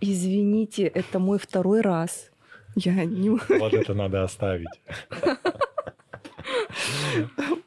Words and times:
Извините, 0.00 0.84
это 0.84 1.18
мой 1.18 1.38
второй 1.38 1.80
раз. 1.80 2.30
Я 2.76 3.04
не... 3.04 3.30
Вот 3.30 3.74
это 3.74 3.94
надо 3.94 4.22
оставить. 4.22 4.80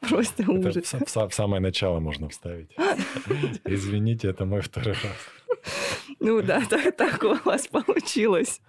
Просто 0.00 0.50
ужас. 0.50 0.76
Это 0.76 1.04
в, 1.04 1.28
в 1.28 1.34
самое 1.34 1.60
начало 1.60 2.00
можно 2.00 2.28
вставить. 2.28 2.70
Извините, 3.64 4.28
это 4.28 4.44
мой 4.44 4.60
второй 4.60 4.94
раз. 4.94 5.18
Ну 6.20 6.42
да, 6.42 6.62
так, 6.68 6.96
так 6.96 7.22
у 7.24 7.34
вас 7.44 7.66
получилось. 7.68 8.60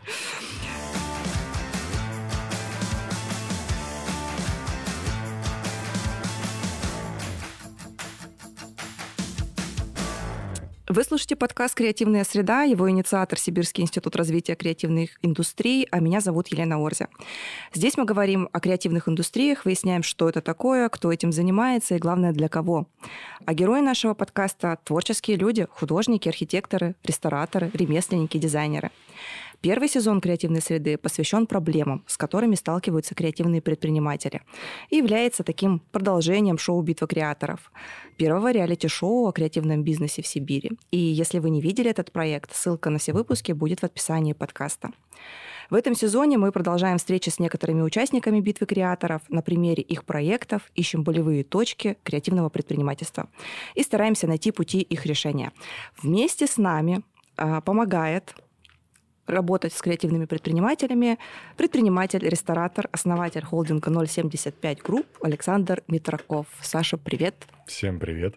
Вы 10.96 11.04
слушаете 11.04 11.36
подкаст 11.36 11.74
«Креативная 11.74 12.24
среда», 12.24 12.62
его 12.62 12.88
инициатор 12.88 13.40
Сибирский 13.40 13.82
институт 13.82 14.16
развития 14.16 14.54
креативных 14.54 15.18
индустрий, 15.24 15.88
а 15.90 16.00
меня 16.00 16.22
зовут 16.22 16.50
Елена 16.50 16.78
Орзя. 16.78 17.08
Здесь 17.74 17.98
мы 17.98 18.06
говорим 18.06 18.48
о 18.52 18.60
креативных 18.60 19.10
индустриях, 19.10 19.66
выясняем, 19.66 20.04
что 20.04 20.30
это 20.30 20.40
такое, 20.42 20.88
кто 20.90 21.12
этим 21.12 21.32
занимается 21.32 21.96
и, 21.96 21.98
главное, 21.98 22.32
для 22.32 22.48
кого. 22.48 22.86
А 23.44 23.56
герои 23.56 23.82
нашего 23.82 24.14
подкаста– 24.14 24.78
творческие 24.84 25.38
люди, 25.38 25.66
художники, 25.72 26.30
архитекторы, 26.30 26.94
рестораторы, 27.04 27.72
ремесленники, 27.74 28.38
дизайнеры. 28.38 28.92
Первый 29.64 29.88
сезон 29.88 30.20
креативной 30.20 30.60
среды 30.60 30.98
посвящен 30.98 31.48
проблемам, 31.48 32.04
с 32.06 32.18
которыми 32.18 32.56
сталкиваются 32.56 33.16
креативные 33.16 33.62
предприниматели, 33.62 34.42
и 34.90 34.98
является 34.98 35.46
таким 35.46 35.80
продолжением 35.80 36.58
шоу 36.58 36.82
«Битва 36.82 37.08
креаторов», 37.08 37.72
первого 38.18 38.52
реалити-шоу 38.52 39.26
о 39.26 39.32
креативном 39.32 39.82
бизнесе 39.82 40.22
в 40.22 40.28
Сибири. 40.28 40.72
И 40.92 40.98
если 40.98 41.40
вы 41.40 41.50
не 41.50 41.62
видели 41.62 41.90
этот 41.90 42.12
проект, 42.12 42.54
ссылка 42.54 42.90
на 42.90 43.00
все 43.00 43.14
выпуски 43.14 43.54
будет 43.54 43.80
в 43.80 43.86
описании 43.86 44.34
подкаста. 44.34 44.92
В 45.70 45.76
этом 45.76 45.96
сезоне 45.96 46.38
мы 46.38 46.52
продолжаем 46.52 46.98
встречи 46.98 47.30
с 47.30 47.40
некоторыми 47.40 47.84
участниками 47.84 48.42
битвы 48.42 48.66
креаторов 48.66 49.22
на 49.30 49.42
примере 49.42 49.82
их 49.82 50.04
проектов, 50.04 50.64
ищем 50.76 51.06
болевые 51.06 51.46
точки 51.46 51.96
креативного 52.04 52.50
предпринимательства 52.50 53.30
и 53.76 53.84
стараемся 53.84 54.28
найти 54.28 54.52
пути 54.52 54.82
их 54.82 55.06
решения. 55.06 55.54
Вместе 56.02 56.48
с 56.48 56.58
нами 56.58 57.02
а, 57.38 57.62
помогает 57.62 58.36
работать 59.28 59.74
с 59.74 59.82
креативными 59.82 60.26
предпринимателями. 60.26 61.18
Предприниматель, 61.58 62.28
ресторатор, 62.28 62.90
основатель 62.92 63.44
холдинга 63.44 64.06
075 64.06 64.82
Group 64.82 65.08
Александр 65.22 65.84
Митраков. 65.88 66.48
Саша, 66.62 66.98
привет. 66.98 67.36
Всем 67.66 68.00
привет. 68.00 68.36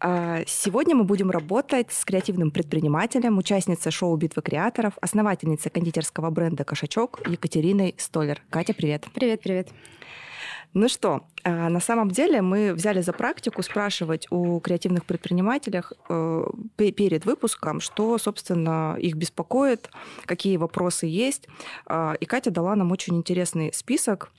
А, 0.00 0.42
сегодня 0.46 0.94
мы 0.94 1.04
будем 1.04 1.30
работать 1.30 1.92
с 1.92 2.04
креативным 2.04 2.50
предпринимателем, 2.50 3.38
участницей 3.38 3.90
шоу 3.90 4.16
«Битвы 4.16 4.42
креаторов», 4.42 4.94
основательницей 5.00 5.70
кондитерского 5.70 6.30
бренда 6.30 6.64
«Кошачок» 6.64 7.20
Екатериной 7.26 7.94
Столер. 7.96 8.42
Катя, 8.50 8.74
привет. 8.74 9.06
Привет, 9.14 9.40
привет. 9.40 9.68
Ну 10.74 10.88
что, 10.88 11.22
а, 11.44 11.68
на 11.68 11.78
самом 11.78 12.10
деле 12.10 12.42
мы 12.42 12.74
взяли 12.74 13.00
за 13.00 13.12
практику 13.12 13.62
спрашивать 13.62 14.26
у 14.30 14.58
креативных 14.58 15.04
предпринимателей 15.04 15.82
э, 16.08 16.44
перед 16.76 17.24
выпуском, 17.24 17.80
что, 17.80 18.18
собственно, 18.18 18.96
их 18.98 19.14
беспокоит, 19.14 19.88
какие 20.24 20.56
вопросы 20.56 21.06
есть. 21.06 21.46
А, 21.86 22.14
и 22.18 22.24
Катя 22.26 22.50
дала 22.50 22.74
нам 22.74 22.90
очень 22.90 23.16
интересный 23.16 23.72
список 23.72 24.32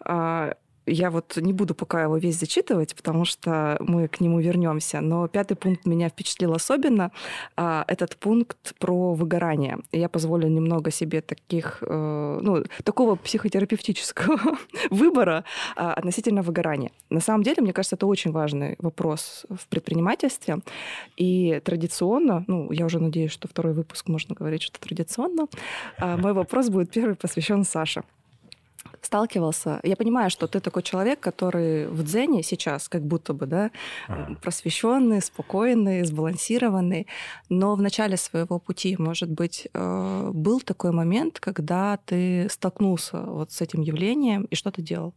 а, 0.00 0.54
я 0.88 1.10
вот 1.10 1.36
не 1.36 1.52
буду 1.52 1.74
пока 1.74 2.02
его 2.02 2.16
весь 2.16 2.38
зачитывать, 2.38 2.94
потому 2.94 3.24
что 3.24 3.76
мы 3.80 4.08
к 4.08 4.20
нему 4.20 4.40
вернемся. 4.40 5.00
Но 5.00 5.28
пятый 5.28 5.56
пункт 5.56 5.86
меня 5.86 6.08
впечатлил 6.08 6.54
особенно. 6.54 7.12
А, 7.56 7.84
этот 7.86 8.16
пункт 8.16 8.74
про 8.78 9.14
выгорание. 9.14 9.78
Я 9.92 10.08
позволю 10.08 10.48
немного 10.48 10.90
себе 10.90 11.20
таких, 11.20 11.78
э, 11.82 12.38
ну, 12.42 12.64
такого 12.84 13.16
психотерапевтического 13.16 14.58
выбора 14.90 15.44
а, 15.76 15.94
относительно 15.94 16.42
выгорания. 16.42 16.90
На 17.10 17.20
самом 17.20 17.42
деле, 17.42 17.62
мне 17.62 17.72
кажется, 17.72 17.96
это 17.96 18.06
очень 18.06 18.32
важный 18.32 18.76
вопрос 18.78 19.46
в 19.50 19.66
предпринимательстве. 19.68 20.58
И 21.16 21.60
традиционно, 21.64 22.44
ну, 22.46 22.72
я 22.72 22.86
уже 22.86 22.98
надеюсь, 22.98 23.32
что 23.32 23.48
второй 23.48 23.72
выпуск 23.72 24.08
можно 24.08 24.34
говорить, 24.34 24.62
что 24.62 24.80
традиционно, 24.80 25.46
а, 25.98 26.16
мой 26.16 26.32
вопрос 26.32 26.68
будет 26.68 26.90
первый 26.90 27.14
посвящен 27.14 27.64
Саше 27.64 28.02
сталкивался. 29.02 29.80
Я 29.82 29.96
понимаю, 29.96 30.30
что 30.30 30.46
ты 30.46 30.60
такой 30.60 30.82
человек, 30.82 31.20
который 31.20 31.86
в 31.88 32.02
дзене 32.02 32.42
сейчас, 32.42 32.88
как 32.88 33.02
будто 33.02 33.32
бы, 33.32 33.46
да, 33.46 33.70
ага. 34.06 34.36
просвещенный, 34.42 35.20
спокойный, 35.20 36.04
сбалансированный, 36.04 37.06
но 37.48 37.74
в 37.74 37.82
начале 37.82 38.16
своего 38.16 38.58
пути, 38.58 38.96
может 38.98 39.30
быть, 39.30 39.68
э, 39.72 40.30
был 40.32 40.60
такой 40.60 40.92
момент, 40.92 41.40
когда 41.40 41.98
ты 42.04 42.48
столкнулся 42.50 43.20
вот 43.20 43.52
с 43.52 43.60
этим 43.60 43.80
явлением, 43.82 44.44
и 44.44 44.54
что 44.54 44.70
ты 44.70 44.82
делал? 44.82 45.14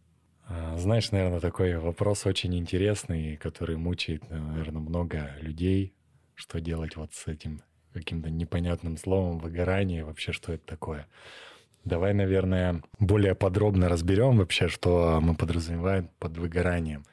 А, 0.48 0.78
знаешь, 0.78 1.12
наверное, 1.12 1.40
такой 1.40 1.78
вопрос 1.78 2.26
очень 2.26 2.56
интересный, 2.56 3.38
который 3.38 3.78
мучает, 3.78 4.30
наверное, 4.30 4.82
много 4.82 5.32
людей. 5.40 5.94
Что 6.36 6.60
делать 6.60 6.96
вот 6.96 7.14
с 7.14 7.28
этим 7.28 7.62
каким-то 7.94 8.30
непонятным 8.30 8.98
словом 8.98 9.38
выгорание, 9.38 10.04
вообще 10.04 10.32
что 10.32 10.54
это 10.54 10.66
такое? 10.66 11.08
Давай, 11.84 12.14
наверное, 12.14 12.84
более 13.00 13.34
подробно 13.34 13.90
разберем 13.90 14.38
вообще, 14.38 14.68
что 14.68 15.20
мы 15.22 15.36
подразумеваем 15.36 16.10
под 16.20 16.38
выгоранием. 16.38 17.06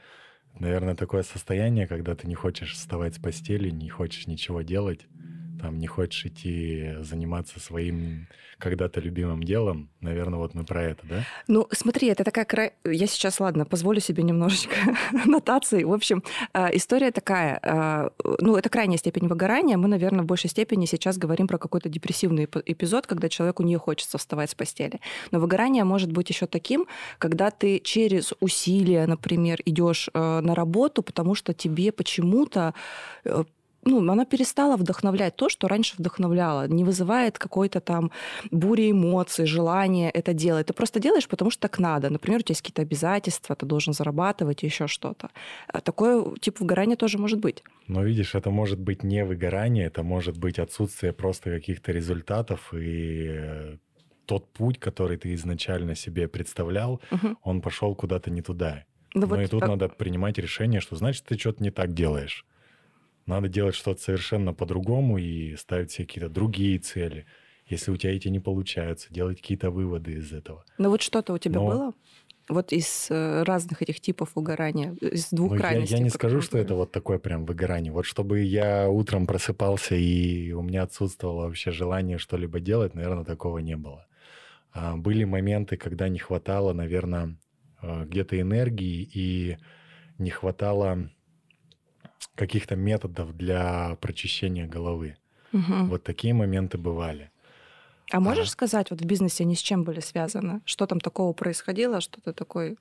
Наверное, 0.59 0.95
такое 0.95 1.23
состояние, 1.23 1.87
когда 1.87 2.15
ты 2.15 2.27
не 2.27 2.34
хочешь 2.34 2.75
вставать 2.75 3.15
с 3.15 3.19
постели, 3.19 3.71
не 3.71 3.89
хочешь 3.89 4.27
ничего 4.27 4.62
делать, 4.62 5.07
там 5.61 5.79
не 5.79 5.87
хочешь 5.87 6.27
идти 6.27 6.95
заниматься 7.01 7.61
своим 7.61 8.27
когда-то 8.59 9.01
любимым 9.01 9.43
делом, 9.43 9.89
наверное, 10.01 10.39
вот 10.39 10.55
мы 10.55 10.65
про 10.65 10.83
это, 10.83 11.07
да? 11.07 11.25
Ну, 11.47 11.69
смотри, 11.71 12.09
это 12.09 12.25
такая... 12.25 12.45
Кра... 12.45 12.73
Я 12.85 13.07
сейчас, 13.07 13.41
ладно, 13.41 13.65
позволю 13.65 14.01
себе 14.01 14.23
немножечко 14.23 14.75
нотации. 15.27 15.85
В 15.85 15.93
общем, 15.93 16.23
а, 16.53 16.69
история 16.73 17.13
такая. 17.13 17.61
А, 17.63 18.11
ну, 18.41 18.57
это 18.57 18.69
крайняя 18.69 18.99
степень 18.99 19.29
выгорания. 19.29 19.77
Мы, 19.77 19.89
наверное, 19.89 20.23
в 20.23 20.27
большей 20.27 20.51
степени 20.51 20.87
сейчас 20.87 21.19
говорим 21.19 21.47
про 21.47 21.59
какой-то 21.59 21.89
депрессивный 21.89 22.45
эпизод, 22.45 23.07
когда 23.07 23.29
человеку 23.29 23.63
не 23.63 23.77
хочется 23.77 24.19
вставать 24.19 24.51
с 24.51 24.55
постели. 24.55 25.01
Но 25.31 25.39
выгорание 25.39 25.85
может 25.85 26.11
быть 26.13 26.29
еще 26.29 26.47
таким, 26.47 26.87
когда 27.19 27.51
ты 27.51 27.79
через 27.79 28.33
усилия, 28.41 29.07
например, 29.07 29.61
идешь 29.65 30.11
э, 30.13 30.41
на 30.41 30.55
работу, 30.55 31.03
потому 31.03 31.35
что 31.37 31.55
тебе 31.55 31.93
почему-то 31.93 32.75
э, 33.25 33.45
ну, 33.84 34.12
она 34.12 34.25
перестала 34.25 34.77
вдохновлять 34.77 35.37
то, 35.37 35.49
что 35.49 35.69
раньше 35.69 35.94
вдохновляло, 35.99 36.69
не 36.69 36.84
вызывает 36.84 37.39
какой-то 37.39 37.81
там 37.81 38.11
бури 38.50 38.91
эмоций, 38.91 39.47
желания 39.47 40.11
это 40.11 40.34
делать. 40.34 40.66
Ты 40.66 40.72
просто 40.72 41.00
делаешь, 41.00 41.28
потому 41.28 41.50
что 41.50 41.62
так 41.62 41.78
надо. 41.78 42.11
Например, 42.11 42.41
у 42.41 42.43
тебя 42.43 42.53
есть 42.53 42.62
какие-то 42.62 42.83
обязательства, 42.83 43.55
ты 43.56 43.66
должен 43.66 43.93
зарабатывать, 43.94 44.62
еще 44.62 44.87
что-то. 44.87 45.31
А 45.69 45.81
такое 45.81 46.25
тип 46.41 46.61
выгорания 46.61 46.97
тоже 46.97 47.19
может 47.19 47.39
быть. 47.39 47.62
Но 47.87 48.03
видишь, 48.03 48.34
это 48.34 48.50
может 48.50 48.78
быть 48.78 49.03
не 49.03 49.25
выгорание, 49.25 49.87
это 49.87 50.03
может 50.03 50.37
быть 50.37 50.59
отсутствие 50.59 51.12
просто 51.12 51.50
каких-то 51.50 51.93
результатов 51.93 52.75
и 52.75 53.27
э, 53.31 53.77
тот 54.27 54.53
путь, 54.53 54.78
который 54.78 55.16
ты 55.16 55.34
изначально 55.34 55.95
себе 55.95 56.28
представлял, 56.28 57.00
угу. 57.10 57.37
он 57.43 57.60
пошел 57.62 57.95
куда-то 57.95 58.31
не 58.31 58.43
туда. 58.43 58.84
Ну, 59.15 59.22
Но 59.22 59.27
вот, 59.28 59.41
и 59.41 59.47
тут 59.47 59.62
а... 59.62 59.69
надо 59.69 59.89
принимать 59.89 60.39
решение, 60.39 60.81
что 60.81 60.97
значит 60.97 61.25
ты 61.25 61.39
что-то 61.39 61.62
не 61.62 61.71
так 61.71 61.95
делаешь. 61.95 62.45
Надо 63.28 63.49
делать 63.49 63.75
что-то 63.75 64.00
совершенно 64.00 64.55
по-другому 64.55 65.19
и 65.19 65.55
ставить 65.56 65.93
себе 65.93 66.06
какие-то 66.06 66.31
другие 66.31 66.78
цели. 66.78 67.27
Если 67.66 67.91
у 67.91 67.97
тебя 67.97 68.16
эти 68.16 68.28
не 68.28 68.41
получаются, 68.41 69.12
делать 69.12 69.43
какие-то 69.43 69.71
выводы 69.71 70.15
из 70.15 70.33
этого. 70.33 70.65
Ну 70.78 70.89
вот 70.89 71.03
что-то 71.03 71.34
у 71.34 71.39
тебя 71.39 71.61
Но... 71.61 71.66
было? 71.66 71.93
Вот 72.49 72.72
из 72.72 73.09
э, 73.11 73.43
разных 73.43 73.83
этих 73.83 74.00
типов 74.00 74.31
выгорания, 74.34 74.94
из 75.03 75.28
двух 75.28 75.53
ну, 75.53 75.59
крайностей. 75.59 75.97
Я, 75.97 75.99
я 75.99 76.05
не 76.05 76.09
скажу, 76.09 76.41
что 76.41 76.56
это 76.56 76.75
вот 76.75 76.91
такое 76.91 77.19
прям 77.19 77.44
выгорание. 77.44 77.93
Вот 77.93 78.06
чтобы 78.06 78.41
я 78.41 78.89
утром 78.89 79.27
просыпался 79.27 79.95
и 79.95 80.53
у 80.53 80.62
меня 80.62 80.84
отсутствовало 80.84 81.49
вообще 81.49 81.71
желание 81.71 82.16
что-либо 82.16 82.60
делать, 82.60 82.95
наверное, 82.95 83.25
такого 83.25 83.59
не 83.59 83.77
было. 83.77 84.07
А 84.72 84.97
были 84.97 85.25
моменты, 85.25 85.77
когда 85.77 86.09
не 86.09 86.19
хватало, 86.19 86.72
наверное, 86.72 87.36
э, 87.83 88.07
где-то 88.07 88.41
энергии 88.41 89.07
и 89.13 89.59
не 90.16 90.30
хватало 90.30 91.10
каких-то 92.34 92.76
методов 92.76 93.36
для 93.36 93.97
прочищения 94.00 94.66
головы. 94.66 95.16
Угу. 95.53 95.86
Вот 95.86 96.03
такие 96.03 96.34
моменты 96.34 96.78
бывали. 96.78 97.30
А 98.10 98.20
можешь 98.20 98.48
а... 98.48 98.50
сказать, 98.50 98.91
вот 98.91 99.00
в 99.00 99.04
бизнесе 99.04 99.44
они 99.44 99.54
с 99.54 99.60
чем 99.60 99.84
были 99.84 100.00
связаны? 100.00 100.60
Что 100.65 100.86
там 100.86 101.00
такого 101.00 101.32
происходило, 101.32 102.00
что 102.00 102.20
ты 102.20 102.32
такой 102.32 102.76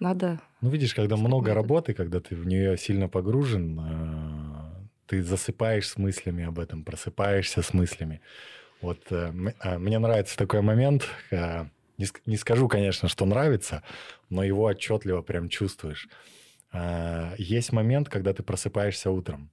надо... 0.00 0.40
Ну, 0.60 0.70
видишь, 0.70 0.94
когда 0.94 1.16
много 1.16 1.54
работы, 1.54 1.94
когда 1.94 2.20
ты 2.20 2.34
в 2.34 2.46
нее 2.46 2.76
сильно 2.76 3.08
погружен, 3.08 3.78
а, 3.80 4.72
ты 5.06 5.22
засыпаешь 5.22 5.88
с 5.88 5.96
мыслями 5.96 6.44
об 6.44 6.58
этом, 6.58 6.84
просыпаешься 6.84 7.62
с 7.62 7.72
мыслями. 7.72 8.20
Вот 8.80 9.00
э, 9.10 9.32
а, 9.60 9.78
мне 9.78 9.98
нравится 9.98 10.36
такой 10.36 10.62
момент, 10.62 11.08
не 12.26 12.36
скажу, 12.36 12.68
конечно, 12.68 13.08
что 13.08 13.24
нравится, 13.24 13.82
но 14.30 14.44
его 14.44 14.64
отчетливо 14.64 15.22
прям 15.22 15.48
чувствуешь. 15.48 16.08
А, 16.72 17.34
есть 17.38 17.72
момент, 17.72 18.08
когда 18.08 18.32
ты 18.32 18.42
просыпаешься 18.42 19.10
утром. 19.10 19.50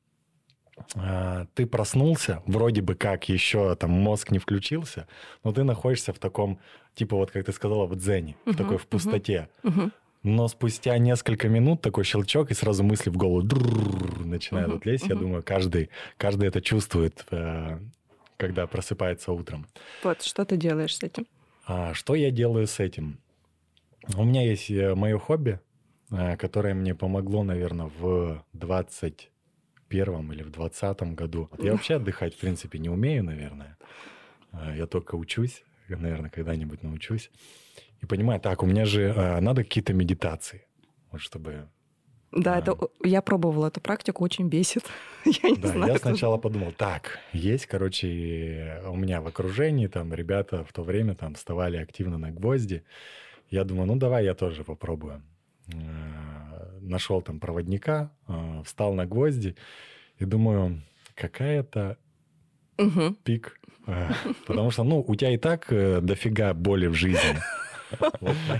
а, 0.95 1.47
ты 1.53 1.65
проснулся, 1.65 2.41
вроде 2.45 2.81
бы 2.81 2.95
как 2.95 3.29
еще 3.29 3.75
там 3.75 3.91
мозг 3.91 4.31
не 4.31 4.39
включился, 4.39 5.07
но 5.43 5.53
ты 5.53 5.63
находишься 5.63 6.13
в 6.13 6.19
таком, 6.19 6.59
типа 6.95 7.15
вот 7.15 7.31
как 7.31 7.45
ты 7.45 7.51
сказала, 7.51 7.85
в 7.85 7.95
дзене, 7.95 8.35
uh-huh, 8.45 8.53
в 8.53 8.57
такой 8.57 8.77
в 8.77 8.87
пустоте. 8.87 9.49
Uh-huh. 9.63 9.91
Но 10.23 10.47
спустя 10.47 10.97
несколько 10.97 11.47
минут 11.47 11.81
такой 11.81 12.03
щелчок, 12.03 12.51
и 12.51 12.55
сразу 12.55 12.83
мысли 12.83 13.09
в 13.09 13.17
голову 13.17 13.41
начинают 14.23 14.73
uh-huh, 14.73 14.89
лезть. 14.91 15.05
Uh-huh. 15.05 15.13
Я 15.13 15.15
думаю, 15.15 15.43
каждый, 15.43 15.89
каждый 16.17 16.47
это 16.47 16.61
чувствует, 16.61 17.25
когда 18.37 18.67
просыпается 18.67 19.31
утром. 19.31 19.67
Вот, 20.03 20.23
что 20.23 20.43
ты 20.43 20.57
делаешь 20.57 20.95
с 20.97 21.03
этим? 21.03 21.27
А, 21.67 21.93
что 21.93 22.15
я 22.15 22.31
делаю 22.31 22.67
с 22.67 22.79
этим? 22.79 23.19
У 24.15 24.23
меня 24.23 24.43
есть 24.43 24.69
мое 24.69 25.17
хобби, 25.17 25.59
которое 26.09 26.73
мне 26.73 26.93
помогло, 26.93 27.43
наверное, 27.43 27.91
в 27.97 28.43
20 28.53 29.31
первом 29.87 30.33
или 30.33 30.43
в 30.43 30.49
двадцатом 30.49 31.15
году. 31.15 31.49
Я 31.59 31.71
вообще 31.71 31.95
отдыхать, 31.95 32.35
в 32.35 32.39
принципе, 32.39 32.79
не 32.79 32.89
умею, 32.89 33.23
наверное. 33.23 33.77
А, 34.51 34.75
я 34.75 34.87
только 34.87 35.15
учусь, 35.15 35.63
наверное, 35.87 36.29
когда-нибудь 36.29 36.83
научусь. 36.83 37.31
И 38.01 38.05
понимаю, 38.05 38.39
так, 38.39 38.63
у 38.63 38.65
меня 38.65 38.85
же 38.85 39.13
а, 39.15 39.39
надо 39.41 39.63
какие-то 39.63 39.93
медитации, 39.93 40.67
вот 41.11 41.21
чтобы... 41.21 41.69
Да, 42.31 42.55
а, 42.55 42.59
это, 42.59 42.77
я 43.03 43.21
пробовала 43.21 43.67
эту 43.67 43.79
практику, 43.79 44.23
очень 44.23 44.49
бесит. 44.49 44.83
я 45.25 45.49
не 45.49 45.57
да, 45.57 45.69
знаю, 45.69 45.93
я 45.93 45.99
сначала 45.99 46.37
подумал, 46.37 46.73
так, 46.73 47.19
есть, 47.31 47.65
короче, 47.65 48.81
у 48.87 48.95
меня 48.95 49.21
в 49.21 49.27
окружении 49.27 49.87
там 49.87 50.13
ребята 50.13 50.65
в 50.65 50.73
то 50.73 50.83
время 50.83 51.15
там 51.15 51.35
вставали 51.35 51.77
активно 51.77 52.17
на 52.17 52.31
гвозди. 52.31 52.83
Я 53.49 53.63
думаю, 53.63 53.87
ну 53.87 53.95
давай 53.95 54.25
я 54.25 54.33
тоже 54.33 54.63
попробую 54.63 55.21
нашел 56.85 57.21
там 57.21 57.39
проводника, 57.39 58.11
а, 58.27 58.63
встал 58.63 58.93
на 58.93 59.05
гвозди 59.05 59.55
и 60.17 60.25
думаю, 60.25 60.81
какая-то 61.15 61.97
угу. 62.77 63.15
пик. 63.23 63.59
А, 63.87 64.11
потому 64.47 64.71
что, 64.71 64.83
ну, 64.83 65.03
у 65.05 65.15
тебя 65.15 65.31
и 65.31 65.37
так 65.37 65.67
э, 65.71 65.99
дофига 66.01 66.53
боли 66.53 66.87
в 66.87 66.93
жизни. 66.93 67.37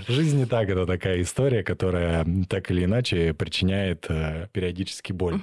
Жизнь 0.08 0.38
не 0.38 0.46
так, 0.46 0.68
это 0.68 0.86
такая 0.86 1.20
история, 1.20 1.64
которая 1.64 2.24
так 2.48 2.70
или 2.70 2.84
иначе 2.84 3.34
причиняет 3.34 4.06
э, 4.08 4.48
периодически 4.52 5.12
боль. 5.12 5.40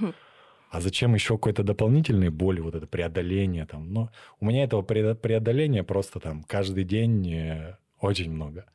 А 0.69 0.81
зачем 0.81 1.13
еще 1.13 1.35
какой-то 1.35 1.63
дополнительной 1.63 2.29
боли, 2.29 2.59
вот 2.59 2.73
это 2.73 2.87
преодоление 2.87 3.65
там? 3.65 3.93
Ну, 3.93 4.09
у 4.39 4.45
меня 4.45 4.63
этого 4.63 4.81
преодоления 4.81 5.83
просто 5.83 6.19
там 6.19 6.43
каждый 6.43 6.83
день 6.83 7.31
э, 7.31 7.77
очень 7.99 8.31
много 8.31 8.65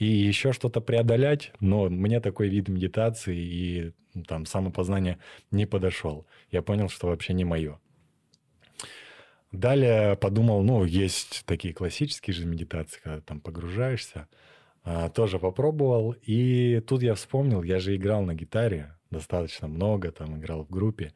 и 0.00 0.06
еще 0.06 0.52
что-то 0.52 0.80
преодолять, 0.80 1.52
но 1.60 1.90
мне 1.90 2.20
такой 2.20 2.48
вид 2.48 2.68
медитации 2.68 3.36
и 3.36 3.92
ну, 4.14 4.24
там 4.24 4.46
самопознания 4.46 5.18
не 5.50 5.66
подошел. 5.66 6.26
Я 6.50 6.62
понял, 6.62 6.88
что 6.88 7.08
вообще 7.08 7.34
не 7.34 7.44
мое. 7.44 7.78
Далее 9.52 10.16
подумал, 10.16 10.62
ну, 10.62 10.84
есть 10.84 11.42
такие 11.44 11.74
классические 11.74 12.32
же 12.32 12.46
медитации, 12.46 12.98
когда 13.02 13.20
там 13.20 13.40
погружаешься. 13.40 14.26
А, 14.84 15.10
тоже 15.10 15.38
попробовал. 15.38 16.16
И 16.22 16.80
тут 16.86 17.02
я 17.02 17.14
вспомнил, 17.14 17.62
я 17.62 17.78
же 17.78 17.94
играл 17.94 18.22
на 18.22 18.34
гитаре 18.34 18.96
достаточно 19.10 19.68
много, 19.68 20.12
там 20.12 20.38
играл 20.38 20.64
в 20.64 20.70
группе. 20.70 21.12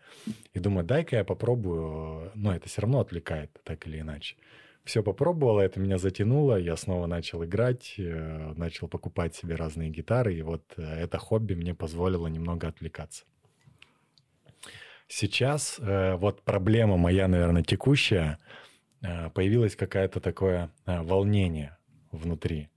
И 0.53 0.59
думаю, 0.59 0.85
дай-ка 0.85 1.17
я 1.17 1.25
попробую. 1.25 2.33
Но 2.35 2.55
это 2.55 2.69
все 2.69 2.83
равно 2.83 3.01
отвлекает, 3.01 3.51
так 3.65 3.87
или 3.87 4.01
иначе 4.01 4.37
все 4.85 5.03
попробовал, 5.03 5.59
это 5.59 5.81
меня 5.81 5.99
затянуло, 5.99 6.57
я 6.57 6.77
снова 6.77 7.07
начал 7.07 7.45
играть, 7.45 7.95
э, 7.99 8.53
начал 8.57 8.87
покупать 8.87 9.35
себе 9.35 9.55
разные 9.55 9.91
гитары, 9.91 10.35
и 10.35 10.43
вот 10.43 10.63
э, 10.77 10.83
это 10.83 11.19
хобби 11.19 11.55
мне 11.55 11.75
позволило 11.75 12.27
немного 12.27 12.69
отвлекаться. 12.69 13.25
Сейчас 15.09 15.79
э, 15.79 16.15
вот 16.17 16.43
проблема 16.43 16.97
моя, 16.97 17.29
наверное, 17.29 17.63
текущая, 17.63 18.39
появилось 19.35 19.77
какое-то 19.77 20.19
такое 20.19 20.71
волнение 20.87 21.77
внутри. 22.11 22.71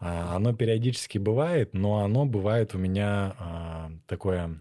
А, 0.00 0.34
оно 0.34 0.54
периодически 0.54 1.18
бывает, 1.18 1.74
но 1.74 1.98
оно 1.98 2.24
бывает 2.24 2.74
у 2.74 2.78
меня 2.78 3.36
а, 3.38 3.90
такое 4.06 4.60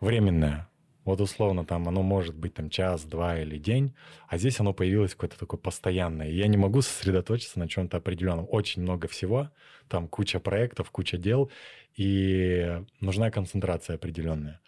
временное. 0.00 0.68
Вот 1.04 1.20
условно 1.20 1.64
там 1.64 1.86
оно 1.88 2.02
может 2.02 2.34
быть 2.34 2.54
там 2.54 2.70
час, 2.70 3.04
два 3.04 3.38
или 3.38 3.58
день, 3.58 3.94
а 4.26 4.38
здесь 4.38 4.58
оно 4.60 4.72
появилось 4.72 5.12
какое-то 5.12 5.38
такое 5.38 5.60
постоянное. 5.60 6.28
И 6.28 6.36
я 6.36 6.46
не 6.46 6.56
могу 6.56 6.80
сосредоточиться 6.80 7.58
на 7.58 7.68
чем-то 7.68 7.98
определенном. 7.98 8.46
Очень 8.48 8.82
много 8.82 9.06
всего, 9.08 9.50
там 9.88 10.08
куча 10.08 10.40
проектов, 10.40 10.90
куча 10.90 11.18
дел, 11.18 11.50
и 11.96 12.80
нужна 13.00 13.30
концентрация 13.30 13.96
определенная. 13.96 14.60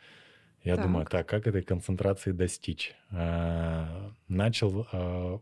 Я 0.63 0.77
так. 0.77 0.85
думаю, 0.85 1.07
так, 1.07 1.29
как 1.29 1.47
этой 1.47 1.63
концентрации 1.63 2.33
достичь? 2.33 2.95
А, 3.11 4.11
начал 4.29 4.87
а, 4.93 5.41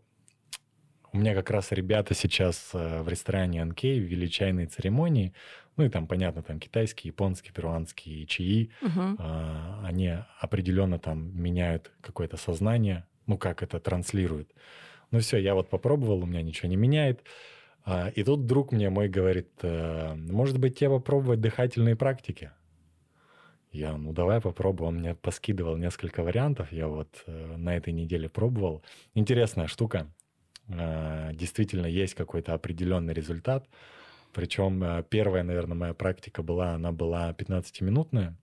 у 1.15 1.19
меня 1.19 1.35
как 1.35 1.51
раз 1.51 1.71
ребята 1.71 2.13
сейчас 2.13 2.71
э, 2.75 3.03
в 3.03 3.09
ресторане 3.09 3.63
Анкей 3.63 4.01
ввели 4.01 4.29
чайные 4.29 4.67
церемонии. 4.67 5.33
Ну 5.77 5.85
и 5.85 5.89
там, 5.89 6.09
понятно, 6.09 6.43
там 6.43 6.59
китайские, 6.59 7.11
японские, 7.11 7.53
перуанские 7.53 8.27
чаи. 8.27 8.71
Угу. 8.83 9.23
Они 9.83 10.13
определенно 10.41 10.99
там 10.99 11.41
меняют 11.41 11.93
какое-то 12.01 12.37
сознание, 12.37 13.07
ну 13.27 13.39
как 13.39 13.63
это 13.63 13.81
транслируют. 13.81 14.51
Ну 15.11 15.21
все, 15.21 15.39
я 15.39 15.55
вот 15.55 15.71
попробовал, 15.71 16.23
у 16.23 16.27
меня 16.27 16.43
ничего 16.43 16.69
не 16.69 16.77
меняет. 16.77 17.23
А, 17.85 18.09
и 18.09 18.25
тут 18.25 18.47
друг 18.47 18.73
мне 18.73 18.91
мой 18.91 19.09
говорит, 19.09 19.51
э, 19.63 20.15
может 20.15 20.59
быть, 20.59 20.79
тебе 20.79 20.91
попробовать 20.91 21.41
дыхательные 21.41 21.97
практики? 21.97 22.51
Я, 23.71 23.97
ну 23.97 24.13
давай 24.13 24.41
попробую. 24.41 24.89
Он 24.89 24.97
мне 24.97 25.15
поскидывал 25.15 25.77
несколько 25.77 26.23
вариантов. 26.23 26.73
Я 26.73 26.89
вот 26.89 27.23
э, 27.27 27.57
на 27.57 27.77
этой 27.77 27.93
неделе 27.93 28.29
пробовал. 28.29 28.83
Интересная 29.15 29.67
штука. 29.67 30.13
Э, 30.69 31.31
действительно 31.35 31.87
есть 31.87 32.15
какой-то 32.15 32.55
определенный 32.55 33.15
результат. 33.15 33.69
Причем 34.33 34.83
э, 34.83 35.05
первая, 35.09 35.43
наверное, 35.43 35.77
моя 35.77 35.95
практика 35.95 36.43
была, 36.43 36.73
она 36.73 36.93
была 36.93 37.33
15-минутная. 37.33 38.37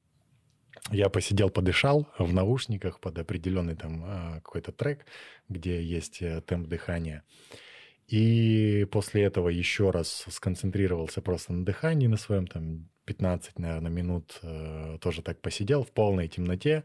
Я 0.89 1.09
посидел, 1.09 1.49
подышал 1.49 2.07
в 2.17 2.33
наушниках 2.33 2.99
под 2.99 3.17
определенный 3.17 3.75
там 3.75 4.03
э, 4.05 4.35
какой-то 4.35 4.71
трек, 4.71 5.05
где 5.49 5.81
есть 5.81 6.21
темп 6.45 6.67
дыхания. 6.67 7.23
И 8.07 8.85
после 8.91 9.23
этого 9.23 9.49
еще 9.49 9.89
раз 9.89 10.25
сконцентрировался 10.29 11.21
просто 11.21 11.53
на 11.53 11.65
дыхании 11.65 12.07
на 12.07 12.17
своем, 12.17 12.45
там 12.45 12.89
15, 13.05 13.57
наверное, 13.57 13.89
минут 13.89 14.41
тоже 14.99 15.21
так 15.21 15.39
посидел 15.39 15.83
в 15.83 15.91
полной 15.91 16.27
темноте. 16.27 16.83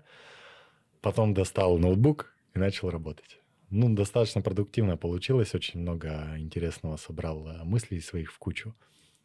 Потом 1.00 1.34
достал 1.34 1.78
ноутбук 1.78 2.32
и 2.54 2.60
начал 2.60 2.90
работать 2.90 3.40
ну, 3.70 3.94
достаточно 3.94 4.42
продуктивно 4.42 4.96
получилось. 4.96 5.54
Очень 5.54 5.80
много 5.80 6.34
интересного 6.38 6.96
собрал 6.96 7.46
э, 7.48 7.64
мыслей 7.64 8.00
своих 8.00 8.32
в 8.32 8.38
кучу. 8.38 8.74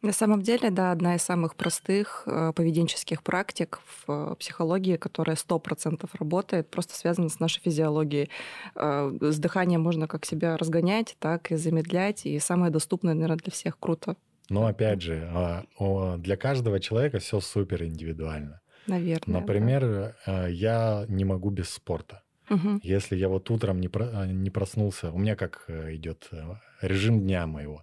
На 0.02 0.12
самом 0.12 0.42
деле, 0.42 0.70
да, 0.70 0.90
одна 0.90 1.14
из 1.14 1.22
самых 1.22 1.54
простых 1.54 2.24
э, 2.26 2.52
поведенческих 2.52 3.22
практик 3.22 3.78
в 3.84 4.32
э, 4.32 4.34
психологии, 4.36 4.96
которая 4.96 5.36
100% 5.36 6.08
работает, 6.18 6.68
просто 6.68 6.94
связана 6.96 7.28
с 7.28 7.38
нашей 7.38 7.60
физиологией. 7.60 8.30
С 8.74 9.38
дыханием 9.38 9.80
можно 9.80 10.08
как 10.08 10.24
себя 10.26 10.56
разгонять, 10.56 11.16
так 11.20 11.52
и 11.52 11.56
замедлять. 11.56 12.26
И 12.26 12.36
самое 12.40 12.72
доступное, 12.72 13.14
наверное, 13.14 13.36
для 13.36 13.52
всех 13.52 13.78
круто. 13.78 14.16
Но 14.48 14.66
опять 14.66 15.02
же, 15.02 15.30
а, 15.32 16.16
для 16.18 16.36
каждого 16.36 16.80
человека 16.80 17.20
все 17.20 17.40
супер 17.40 17.84
индивидуально. 17.84 18.60
Наверное. 18.88 19.40
Например, 19.40 20.16
да. 20.26 20.48
я 20.48 21.06
не 21.08 21.24
могу 21.24 21.50
без 21.50 21.70
спорта. 21.70 22.22
Угу. 22.52 22.80
Если 22.82 23.16
я 23.16 23.28
вот 23.28 23.50
утром 23.50 23.80
не, 23.80 23.88
про, 23.88 24.10
а, 24.12 24.26
не 24.26 24.50
проснулся, 24.50 25.10
у 25.10 25.18
меня 25.18 25.36
как 25.36 25.64
э, 25.68 25.94
идет 25.94 26.28
э, 26.32 26.42
режим 26.82 27.20
дня 27.20 27.46
моего. 27.46 27.82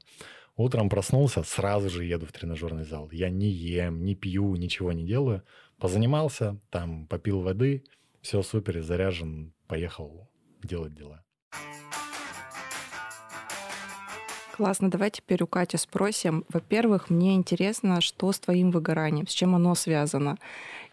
Утром 0.55 0.89
проснулся, 0.89 1.41
сразу 1.43 1.89
же 1.89 2.05
еду 2.05 2.25
в 2.25 2.31
тренажерный 2.31 2.83
зал. 2.83 3.09
Я 3.11 3.29
не 3.29 3.47
ем, 3.47 4.03
не 4.03 4.15
пью, 4.15 4.55
ничего 4.55 4.91
не 4.91 5.05
делаю. 5.05 5.43
Позанимался, 5.79 6.59
там 6.69 7.07
попил 7.07 7.39
воды, 7.39 7.83
все 8.21 8.43
супер, 8.43 8.81
заряжен, 8.83 9.53
поехал 9.67 10.29
делать 10.61 10.93
дела. 10.93 11.23
Классно. 14.59 14.91
Давай 14.91 15.09
теперь 15.09 15.41
у 15.41 15.47
Кати 15.47 15.77
спросим. 15.77 16.43
Во-первых, 16.49 17.09
мне 17.09 17.35
интересно, 17.35 18.01
что 18.01 18.29
с 18.33 18.39
твоим 18.39 18.71
выгоранием, 18.71 19.25
с 19.25 19.31
чем 19.31 19.55
оно 19.55 19.73
связано, 19.73 20.37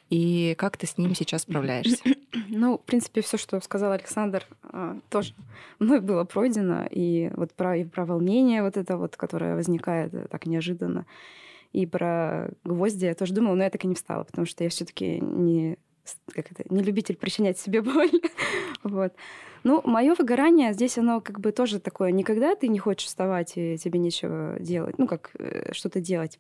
и 0.08 0.54
как 0.56 0.76
ты 0.76 0.86
с 0.86 0.98
ним 0.98 1.14
сейчас 1.14 1.42
справляешься? 1.42 2.02
Ну, 2.48 2.78
в 2.78 2.82
принципе, 2.82 3.22
все, 3.22 3.38
что 3.38 3.60
сказал 3.60 3.92
Александр, 3.92 4.46
а, 4.62 4.98
тоже 5.08 5.34
мной 5.78 6.00
было 6.00 6.24
пройдено. 6.24 6.86
И 6.90 7.30
вот 7.34 7.52
про, 7.52 7.76
и 7.76 7.84
про 7.84 8.04
волнение 8.04 8.62
вот 8.62 8.76
это 8.76 8.96
вот, 8.96 9.16
которое 9.16 9.56
возникает 9.56 10.14
э, 10.14 10.26
так 10.30 10.46
неожиданно. 10.46 11.06
И 11.72 11.86
про 11.86 12.50
гвозди 12.62 13.06
я 13.06 13.14
тоже 13.14 13.34
думала, 13.34 13.54
но 13.54 13.64
я 13.64 13.70
так 13.70 13.84
и 13.84 13.88
не 13.88 13.94
встала, 13.94 14.24
потому 14.24 14.46
что 14.46 14.64
я 14.64 14.70
все 14.70 14.84
таки 14.84 15.18
не 15.20 15.78
как 16.32 16.52
это, 16.52 16.62
не 16.72 16.82
любитель 16.82 17.16
причинять 17.16 17.58
себе 17.58 17.82
боль. 17.82 18.12
вот. 18.84 19.12
Ну, 19.64 19.82
мое 19.84 20.14
выгорание 20.14 20.72
здесь, 20.72 20.98
оно 20.98 21.20
как 21.20 21.40
бы 21.40 21.50
тоже 21.52 21.80
такое, 21.80 22.12
никогда 22.12 22.54
ты 22.54 22.68
не 22.68 22.78
хочешь 22.78 23.08
вставать 23.08 23.54
и 23.56 23.76
тебе 23.78 23.98
нечего 23.98 24.56
делать, 24.60 24.98
ну, 24.98 25.08
как 25.08 25.30
э, 25.38 25.72
что-то 25.72 26.00
делать. 26.00 26.38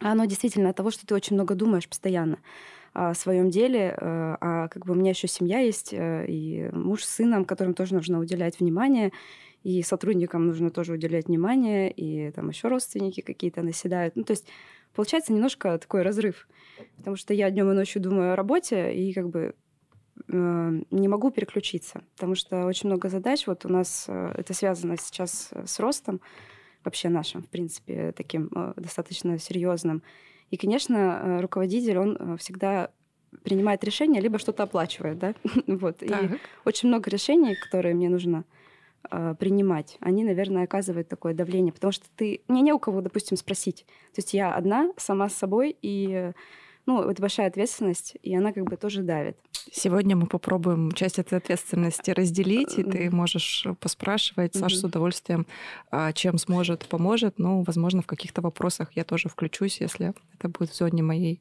А 0.00 0.12
оно 0.12 0.24
действительно 0.24 0.70
от 0.70 0.76
того, 0.76 0.90
что 0.90 1.06
ты 1.06 1.14
очень 1.14 1.34
много 1.34 1.54
думаешь 1.54 1.88
постоянно 1.88 2.38
о 2.94 3.12
своем 3.14 3.50
деле, 3.50 3.94
а 4.00 4.68
как 4.68 4.86
бы 4.86 4.92
у 4.92 4.96
меня 4.96 5.10
еще 5.10 5.28
семья 5.28 5.58
есть, 5.58 5.92
и 5.92 6.70
муж 6.72 7.04
с 7.04 7.16
сыном, 7.16 7.44
которым 7.44 7.74
тоже 7.74 7.94
нужно 7.94 8.20
уделять 8.20 8.60
внимание, 8.60 9.12
и 9.64 9.82
сотрудникам 9.82 10.46
нужно 10.46 10.70
тоже 10.70 10.92
уделять 10.92 11.26
внимание, 11.26 11.90
и 11.90 12.30
там 12.30 12.50
еще 12.50 12.68
родственники 12.68 13.20
какие-то 13.20 13.62
наседают. 13.62 14.14
Ну, 14.14 14.22
то 14.22 14.32
есть 14.32 14.46
получается 14.94 15.32
немножко 15.32 15.76
такой 15.78 16.02
разрыв, 16.02 16.46
потому 16.96 17.16
что 17.16 17.34
я 17.34 17.50
днем 17.50 17.70
и 17.70 17.74
ночью 17.74 18.00
думаю 18.00 18.34
о 18.34 18.36
работе, 18.36 18.94
и 18.94 19.12
как 19.12 19.30
бы 19.30 19.54
э, 20.28 20.80
не 20.90 21.08
могу 21.08 21.30
переключиться, 21.30 22.02
потому 22.14 22.34
что 22.34 22.66
очень 22.66 22.88
много 22.90 23.08
задач. 23.08 23.46
Вот 23.46 23.64
у 23.64 23.68
нас 23.70 24.04
э, 24.06 24.34
это 24.36 24.52
связано 24.54 24.96
сейчас 24.98 25.50
с 25.64 25.80
ростом, 25.80 26.20
вообще 26.84 27.08
нашим, 27.08 27.42
в 27.42 27.48
принципе, 27.48 28.12
таким 28.12 28.50
э, 28.54 28.74
достаточно 28.76 29.38
серьезным. 29.38 30.02
И, 30.50 30.56
конечно, 30.56 30.96
э, 30.96 31.40
руководитель, 31.40 31.98
он 31.98 32.16
э, 32.18 32.36
всегда 32.38 32.90
принимает 33.42 33.82
решение, 33.84 34.22
либо 34.22 34.38
что-то 34.38 34.62
оплачивает, 34.62 35.18
да, 35.18 35.34
вот. 35.66 35.98
Так. 35.98 36.22
И 36.22 36.38
очень 36.64 36.88
много 36.88 37.10
решений, 37.10 37.56
которые 37.56 37.94
мне 37.94 38.08
нужно 38.08 38.44
э, 39.10 39.34
принимать, 39.38 39.96
они, 40.00 40.24
наверное, 40.24 40.64
оказывают 40.64 41.08
такое 41.08 41.34
давление, 41.34 41.72
потому 41.72 41.92
что 41.92 42.06
ты... 42.16 42.42
Мне 42.48 42.62
не 42.62 42.72
у 42.72 42.78
кого, 42.78 43.00
допустим, 43.00 43.36
спросить. 43.36 43.84
То 44.14 44.18
есть 44.18 44.34
я 44.34 44.54
одна, 44.54 44.92
сама 44.96 45.28
с 45.28 45.34
собой, 45.34 45.76
и 45.82 46.32
ну, 46.86 47.02
это 47.02 47.20
большая 47.20 47.48
ответственность, 47.48 48.16
и 48.22 48.34
она 48.36 48.52
как 48.52 48.64
бы 48.64 48.76
тоже 48.76 49.02
давит. 49.02 49.38
Сегодня 49.72 50.16
мы 50.16 50.26
попробуем 50.26 50.92
часть 50.92 51.18
этой 51.18 51.38
ответственности 51.38 52.10
разделить, 52.10 52.78
и 52.78 52.82
ты 52.84 53.10
можешь 53.10 53.66
поспрашивать. 53.80 54.54
Саша 54.54 54.76
с 54.76 54.84
удовольствием, 54.84 55.46
а, 55.90 56.12
чем 56.12 56.38
сможет, 56.38 56.86
поможет. 56.86 57.38
Ну, 57.38 57.62
возможно, 57.62 58.02
в 58.02 58.06
каких-то 58.06 58.40
вопросах 58.42 58.92
я 58.92 59.04
тоже 59.04 59.28
включусь, 59.28 59.80
если 59.80 60.14
это 60.38 60.48
будет 60.48 60.70
в 60.70 60.76
зоне 60.76 61.02
моей, 61.02 61.40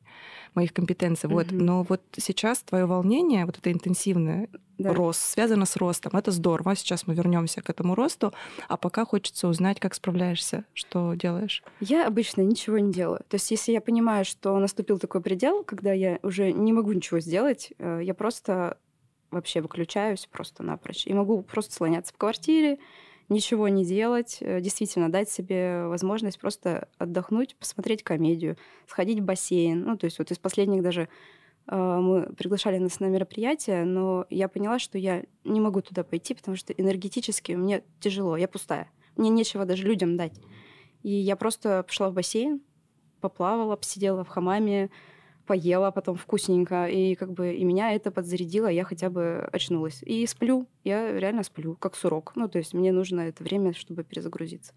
моих 0.56 0.74
компетенций. 0.74 1.30
Вот. 1.30 1.52
Но 1.52 1.84
вот 1.84 2.02
сейчас 2.18 2.62
твое 2.62 2.86
волнение, 2.86 3.46
вот 3.46 3.58
это 3.58 3.72
интенсивное, 3.72 4.48
да. 4.78 4.94
рост, 4.94 5.22
связано 5.22 5.66
с 5.66 5.76
ростом. 5.76 6.14
Это 6.16 6.32
здорово. 6.32 6.76
Сейчас 6.76 7.08
мы 7.08 7.14
вернемся 7.14 7.62
к 7.62 7.70
этому 7.70 7.96
росту. 7.96 8.34
А 8.68 8.78
пока 8.78 9.06
хочется 9.06 9.48
узнать, 9.48 9.80
как 9.80 9.94
справляешься, 9.94 10.66
что 10.74 11.14
делаешь. 11.14 11.64
Я 11.80 12.08
обычно 12.08 12.42
ничего 12.42 12.80
не 12.80 12.92
делаю. 12.92 13.22
То 13.28 13.36
есть, 13.36 13.50
если 13.52 13.72
я 13.72 13.82
понимаю, 13.82 14.26
что 14.26 14.58
наступил 14.60 15.00
такой 15.00 15.22
предел, 15.22 15.64
когда 15.64 15.94
я 15.94 16.20
уже 16.24 16.52
не 16.52 16.74
могу 16.74 16.92
ничего 16.94 17.20
сделать, 17.20 17.72
э, 17.78 18.02
я 18.04 18.14
просто 18.14 18.78
вообще 19.32 19.62
выключаюсь 19.62 20.28
просто 20.32 20.64
напрочь. 20.64 21.08
И 21.08 21.14
могу 21.14 21.42
просто 21.42 21.74
слоняться 21.74 22.14
по 22.14 22.20
квартире, 22.20 22.80
ничего 23.30 23.68
не 23.68 23.84
делать, 23.86 24.38
э, 24.42 24.62
действительно 24.62 25.12
дать 25.12 25.30
себе 25.30 25.88
возможность 25.88 26.40
просто 26.40 26.88
отдохнуть, 26.98 27.56
посмотреть 27.56 28.04
комедию, 28.04 28.58
сходить 28.88 29.20
в 29.20 29.24
бассейн. 29.24 29.84
Ну, 29.84 29.98
то 29.98 30.06
есть 30.06 30.20
вот 30.20 30.32
из 30.32 30.38
последних 30.38 30.84
даже 30.84 31.10
а, 31.66 32.00
мы 32.02 32.34
приглашали 32.34 32.78
нас 32.78 33.00
на 33.00 33.06
мероприятие, 33.06 33.86
но 33.86 34.26
я 34.30 34.48
поняла, 34.48 34.80
что 34.80 34.98
я 34.98 35.24
не 35.44 35.62
могу 35.62 35.82
туда 35.82 36.04
пойти, 36.04 36.34
потому 36.34 36.58
что 36.58 36.74
энергетически 36.74 37.54
мне 37.54 37.84
тяжело, 38.00 38.38
я 38.38 38.48
пустая. 38.48 38.90
Мне 39.16 39.30
нечего 39.30 39.66
даже 39.66 39.84
людям 39.84 40.18
дать. 40.18 40.34
И 41.04 41.12
я 41.12 41.36
просто 41.36 41.84
пошла 41.84 42.10
в 42.10 42.14
бассейн, 42.14 42.62
поплавала, 43.22 43.76
посидела 43.76 44.24
в 44.24 44.28
хамаме, 44.28 44.90
поела 45.46 45.92
потом 45.92 46.16
вкусненько, 46.16 46.88
и 46.88 47.16
как 47.16 47.32
бы 47.32 47.54
и 47.54 47.64
меня 47.64 47.94
это 47.94 48.12
подзарядило, 48.12 48.68
я 48.68 48.84
хотя 48.84 49.10
бы 49.10 49.48
очнулась. 49.52 50.02
И 50.04 50.26
сплю, 50.26 50.68
я 50.84 51.18
реально 51.20 51.44
сплю, 51.44 51.76
как 51.76 51.96
сурок. 51.96 52.34
Ну, 52.36 52.48
то 52.48 52.58
есть 52.58 52.74
мне 52.74 52.92
нужно 52.92 53.22
это 53.22 53.44
время, 53.44 53.74
чтобы 53.74 54.04
перезагрузиться. 54.04 54.74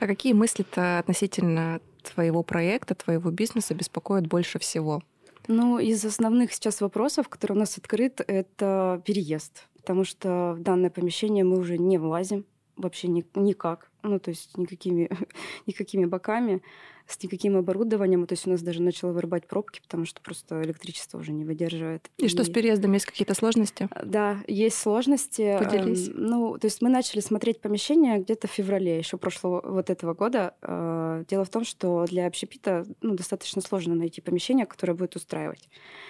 А 0.00 0.06
какие 0.06 0.32
мысли-то 0.32 0.98
относительно 0.98 1.80
твоего 2.02 2.42
проекта, 2.42 2.94
твоего 2.94 3.30
бизнеса 3.30 3.74
беспокоят 3.74 4.26
больше 4.26 4.58
всего? 4.58 5.02
Ну, 5.48 5.78
из 5.78 6.04
основных 6.04 6.52
сейчас 6.52 6.80
вопросов, 6.80 7.28
которые 7.28 7.56
у 7.56 7.60
нас 7.60 7.78
открыт, 7.78 8.20
это 8.26 9.00
переезд. 9.04 9.68
Потому 9.76 10.04
что 10.04 10.54
в 10.56 10.62
данное 10.62 10.90
помещение 10.90 11.44
мы 11.44 11.58
уже 11.58 11.78
не 11.78 11.98
влазим 11.98 12.44
вообще 12.76 13.08
ни, 13.08 13.24
никак. 13.34 13.90
Ну, 14.06 14.18
то 14.18 14.30
есть 14.30 14.56
никакими, 14.56 15.10
никакими 15.66 16.04
боками 16.04 16.62
с 17.06 17.22
никаким 17.22 17.56
оборудованием. 17.56 18.26
То 18.26 18.32
есть 18.32 18.46
у 18.46 18.50
нас 18.50 18.62
даже 18.62 18.82
начало 18.82 19.12
вырубать 19.12 19.46
пробки, 19.46 19.80
потому 19.80 20.06
что 20.06 20.20
просто 20.20 20.62
электричество 20.62 21.18
уже 21.18 21.32
не 21.32 21.44
выдерживает. 21.44 22.10
И, 22.18 22.26
и... 22.26 22.28
что 22.28 22.42
с 22.44 22.50
переездом? 22.50 22.92
Есть 22.92 23.06
какие-то 23.06 23.34
сложности? 23.34 23.88
А, 23.90 24.04
да, 24.04 24.38
есть 24.48 24.76
сложности. 24.76 25.56
Поделись. 25.58 26.10
Ну, 26.12 26.58
то 26.58 26.66
есть 26.66 26.82
мы 26.82 26.88
начали 26.88 27.20
смотреть 27.20 27.60
помещение 27.60 28.18
где-то 28.18 28.48
в 28.48 28.50
феврале 28.50 28.98
еще 28.98 29.18
прошлого 29.18 29.62
вот 29.64 29.90
этого 29.90 30.14
года. 30.14 30.54
А, 30.62 31.24
дело 31.28 31.44
в 31.44 31.50
том, 31.50 31.64
что 31.64 32.04
для 32.06 32.26
общепита 32.26 32.84
ну, 33.02 33.14
достаточно 33.14 33.62
сложно 33.62 33.94
найти 33.94 34.20
помещение, 34.20 34.66
которое 34.66 34.94
будет 34.94 35.14
устраивать. 35.16 35.68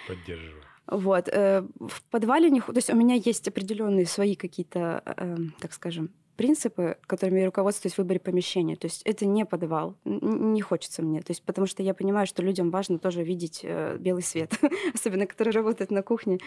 Поддерживаю. 0.09 0.63
Вот. 0.87 1.29
Э, 1.29 1.67
в 1.81 2.03
подвале, 2.11 2.49
не... 2.49 2.61
то 2.61 2.73
есть 2.75 2.91
у 2.91 2.97
меня 2.97 3.17
есть 3.17 3.49
определенные 3.49 4.07
свои 4.07 4.37
какие-то, 4.37 5.03
э, 5.05 5.37
так 5.61 5.73
скажем, 5.73 6.11
принципы, 6.37 6.97
которыми 7.07 7.41
я 7.41 7.47
руководствуюсь 7.47 7.95
в 7.95 7.99
выборе 7.99 8.21
помещения. 8.21 8.77
То 8.77 8.87
есть 8.87 9.03
это 9.05 9.27
не 9.27 9.45
подвал, 9.45 9.97
не 10.05 10.61
хочется 10.61 11.03
мне. 11.03 11.21
То 11.23 11.31
есть 11.31 11.43
потому 11.43 11.67
что 11.67 11.83
я 11.83 11.95
понимаю, 11.95 12.27
что 12.27 12.43
людям 12.43 12.71
важно 12.71 12.99
тоже 12.99 13.23
видеть 13.23 13.61
э, 13.63 13.97
белый 13.99 14.23
свет, 14.23 14.59
особенно 14.95 15.27
которые 15.27 15.53
работают 15.55 15.91
на 15.91 16.03
кухне. 16.03 16.39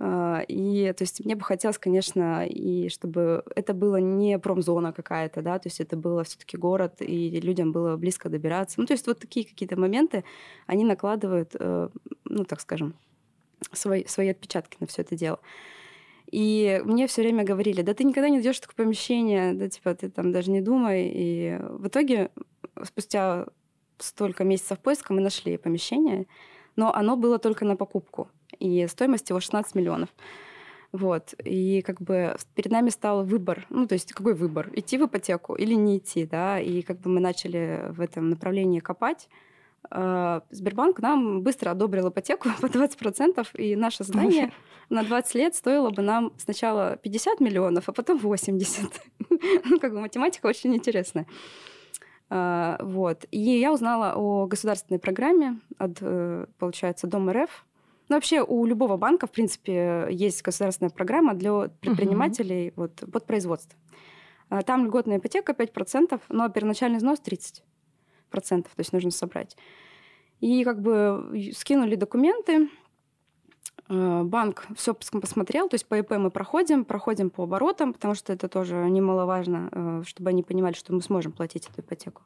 А, 0.00 0.44
и 0.46 0.92
то 0.96 1.02
есть 1.02 1.24
мне 1.24 1.34
бы 1.34 1.42
хотелось, 1.42 1.78
конечно, 1.78 2.46
и 2.46 2.88
чтобы 2.88 3.42
это 3.54 3.74
было 3.74 3.96
не 3.96 4.38
промзона 4.38 4.92
какая-то, 4.92 5.42
да, 5.42 5.58
то 5.58 5.66
есть 5.66 5.80
это 5.80 5.96
было 5.96 6.22
все-таки 6.22 6.56
город, 6.56 6.96
и 7.00 7.40
людям 7.40 7.72
было 7.72 7.96
близко 7.96 8.28
добираться. 8.28 8.80
Ну, 8.80 8.86
то 8.86 8.92
есть 8.92 9.06
вот 9.06 9.18
такие 9.18 9.44
какие-то 9.44 9.78
моменты, 9.78 10.24
они 10.66 10.84
накладывают, 10.84 11.56
э, 11.58 11.88
ну, 12.24 12.44
так 12.44 12.60
скажем, 12.60 12.94
свои, 13.72 14.04
свои 14.04 14.28
отпечатки 14.28 14.76
на 14.80 14.86
все 14.86 15.02
это 15.02 15.16
дело. 15.16 15.40
И 16.30 16.80
мне 16.84 17.06
все 17.06 17.22
время 17.22 17.44
говорили, 17.44 17.82
да 17.82 17.94
ты 17.94 18.04
никогда 18.04 18.28
не 18.28 18.36
найдешь 18.36 18.60
такое 18.60 18.84
помещение, 18.84 19.54
да 19.54 19.68
типа 19.68 19.94
ты 19.94 20.10
там 20.10 20.30
даже 20.30 20.50
не 20.50 20.60
думай. 20.60 21.10
И 21.14 21.58
в 21.60 21.88
итоге 21.88 22.30
спустя 22.84 23.46
столько 23.98 24.44
месяцев 24.44 24.78
поиска 24.78 25.12
мы 25.12 25.20
нашли 25.20 25.56
помещение, 25.56 26.26
но 26.76 26.94
оно 26.94 27.16
было 27.16 27.38
только 27.38 27.64
на 27.64 27.76
покупку. 27.76 28.28
И 28.58 28.86
стоимость 28.86 29.30
его 29.30 29.40
16 29.40 29.74
миллионов. 29.74 30.10
Вот. 30.92 31.34
И 31.44 31.82
как 31.82 32.00
бы 32.00 32.36
перед 32.54 32.72
нами 32.72 32.90
стал 32.90 33.24
выбор. 33.24 33.66
Ну, 33.70 33.86
то 33.86 33.94
есть 33.94 34.12
какой 34.12 34.34
выбор? 34.34 34.70
Идти 34.74 34.98
в 34.98 35.06
ипотеку 35.06 35.54
или 35.54 35.74
не 35.74 35.98
идти, 35.98 36.24
да? 36.24 36.60
И 36.60 36.82
как 36.82 37.00
бы 37.00 37.10
мы 37.10 37.20
начали 37.20 37.86
в 37.90 38.00
этом 38.00 38.30
направлении 38.30 38.80
копать. 38.80 39.28
А, 39.90 40.42
Сбербанк 40.50 41.00
нам 41.00 41.42
быстро 41.42 41.70
одобрил 41.70 42.08
ипотеку 42.08 42.48
по 42.60 42.66
20%, 42.66 43.46
и 43.56 43.76
наше 43.76 44.04
здание 44.04 44.52
на 44.90 45.02
20 45.02 45.34
лет 45.34 45.54
стоило 45.54 45.90
бы 45.90 46.02
нам 46.02 46.32
сначала 46.38 46.96
50 46.96 47.40
миллионов, 47.40 47.88
а 47.88 47.92
потом 47.92 48.18
80. 48.18 48.90
ну, 49.64 49.80
как 49.80 49.92
бы 49.92 50.00
математика 50.00 50.46
очень 50.46 50.74
интересная. 50.74 51.26
А, 52.30 52.78
вот. 52.82 53.24
И 53.30 53.38
я 53.38 53.72
узнала 53.72 54.14
о 54.14 54.46
государственной 54.46 54.98
программе 54.98 55.60
от, 55.78 55.98
э, 56.00 56.46
получается, 56.58 57.06
Дом 57.06 57.30
РФ. 57.30 57.64
Ну, 58.10 58.16
вообще 58.16 58.42
у 58.42 58.64
любого 58.66 58.96
банка, 58.96 59.26
в 59.26 59.30
принципе, 59.30 60.06
есть 60.10 60.42
государственная 60.42 60.90
программа 60.90 61.34
для 61.34 61.68
предпринимателей 61.80 62.68
uh-huh. 62.68 62.72
вот, 62.76 63.12
под 63.12 63.26
производство. 63.26 63.78
А, 64.50 64.62
там 64.62 64.86
льготная 64.86 65.18
ипотека 65.18 65.52
5%, 65.52 66.20
но 66.28 66.48
первоначальный 66.48 66.98
взнос 66.98 67.20
30% 67.24 67.62
процентов, 68.28 68.74
то 68.74 68.80
есть 68.80 68.92
нужно 68.92 69.10
собрать. 69.10 69.56
И 70.40 70.64
как 70.64 70.80
бы 70.80 71.52
скинули 71.54 71.96
документы, 71.96 72.68
э, 73.88 74.22
банк 74.22 74.66
все 74.76 74.94
посмотрел, 74.94 75.68
то 75.68 75.74
есть 75.74 75.86
по 75.86 75.98
ИП 75.98 76.12
мы 76.12 76.30
проходим, 76.30 76.84
проходим 76.84 77.30
по 77.30 77.44
оборотам, 77.44 77.92
потому 77.92 78.14
что 78.14 78.32
это 78.32 78.48
тоже 78.48 78.76
немаловажно, 78.76 79.68
э, 79.70 80.02
чтобы 80.06 80.30
они 80.30 80.42
понимали, 80.42 80.74
что 80.74 80.92
мы 80.94 81.02
сможем 81.02 81.32
платить 81.32 81.68
эту 81.68 81.80
ипотеку. 81.80 82.22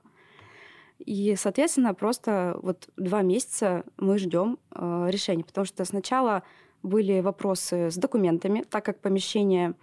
И, 0.99 1.35
соответственно, 1.37 1.95
просто 1.95 2.59
вот 2.63 2.89
два 2.97 3.23
месяца 3.23 3.85
мы 3.97 4.19
ждем 4.19 4.59
э, 4.71 5.09
решения, 5.11 5.45
потому 5.45 5.65
что 5.65 5.85
сначала 5.85 6.43
были 6.83 7.21
вопросы 7.21 7.91
с 7.91 7.97
документами, 7.97 8.65
так 8.69 8.85
как 8.85 9.01
помещение 9.01 9.71
Э, 9.71 9.75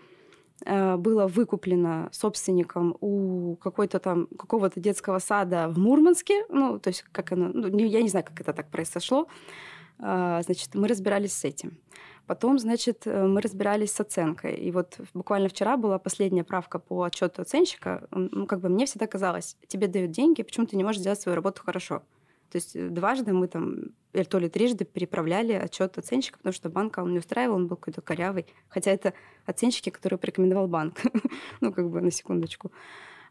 было 0.65 1.27
выкуплено 1.27 2.09
собственником 2.11 2.97
у 3.01 3.55
какой-то 3.57 3.99
там 3.99 4.27
какого-то 4.27 4.79
детского 4.79 5.19
сада 5.19 5.67
в 5.69 5.77
Мурманске, 5.77 6.45
ну, 6.49 6.79
то 6.79 6.89
есть 6.89 7.03
как 7.11 7.31
оно, 7.31 7.49
ну, 7.53 7.77
я 7.77 8.01
не 8.01 8.09
знаю, 8.09 8.25
как 8.25 8.39
это 8.41 8.53
так 8.53 8.69
произошло, 8.69 9.27
а, 9.99 10.41
значит, 10.43 10.75
мы 10.75 10.87
разбирались 10.87 11.33
с 11.33 11.43
этим. 11.43 11.77
Потом, 12.25 12.59
значит, 12.59 13.07
э, 13.07 13.25
мы 13.25 13.41
разбирались 13.41 13.91
с 13.91 13.99
оценкой. 13.99 14.53
И 14.53 14.71
вот 14.71 14.99
буквально 15.15 15.49
вчера 15.49 15.77
была 15.77 15.97
последняя 15.97 16.43
правка 16.43 16.77
по 16.77 17.01
отчету 17.01 17.41
оценщика. 17.41 18.07
Ну, 18.11 18.45
как 18.45 18.59
бы 18.59 18.69
мне 18.69 18.85
всегда 18.85 19.07
казалось, 19.07 19.57
тебе 19.67 19.87
дают 19.87 20.11
деньги, 20.11 20.43
почему 20.43 20.67
ты 20.67 20.77
не 20.77 20.83
можешь 20.83 21.01
сделать 21.01 21.19
свою 21.19 21.35
работу 21.35 21.63
хорошо? 21.65 22.03
То 22.51 22.57
есть 22.57 22.75
э, 22.75 22.89
дважды 22.89 23.33
мы 23.33 23.47
там, 23.47 23.75
или 24.13 24.23
то 24.23 24.39
ли 24.39 24.49
трижды 24.49 24.85
переправляли 24.85 25.53
отчет 25.53 25.97
оценщика, 25.97 26.37
потому 26.37 26.53
что 26.53 26.69
банка 26.69 26.99
он 26.99 27.13
не 27.13 27.19
устраивал, 27.19 27.55
он 27.55 27.67
был 27.67 27.77
какой-то 27.77 28.01
корявый. 28.01 28.45
Хотя 28.67 28.91
это 28.91 29.13
оценщики, 29.45 29.89
которые 29.89 30.17
порекомендовал 30.17 30.67
банк. 30.67 31.01
ну, 31.61 31.71
как 31.71 31.89
бы 31.89 32.01
на 32.01 32.11
секундочку. 32.11 32.71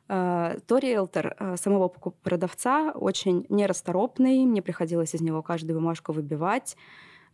А, 0.08 0.56
то 0.66 0.78
риэлтор 0.78 1.37
а, 1.38 1.56
самого 1.56 1.88
продавца 1.88 2.92
очень 2.92 3.44
нерасторопный, 3.48 4.46
мне 4.46 4.62
приходилось 4.62 5.14
из 5.14 5.20
него 5.20 5.42
каждую 5.42 5.78
бумажку 5.78 6.12
выбивать. 6.12 6.76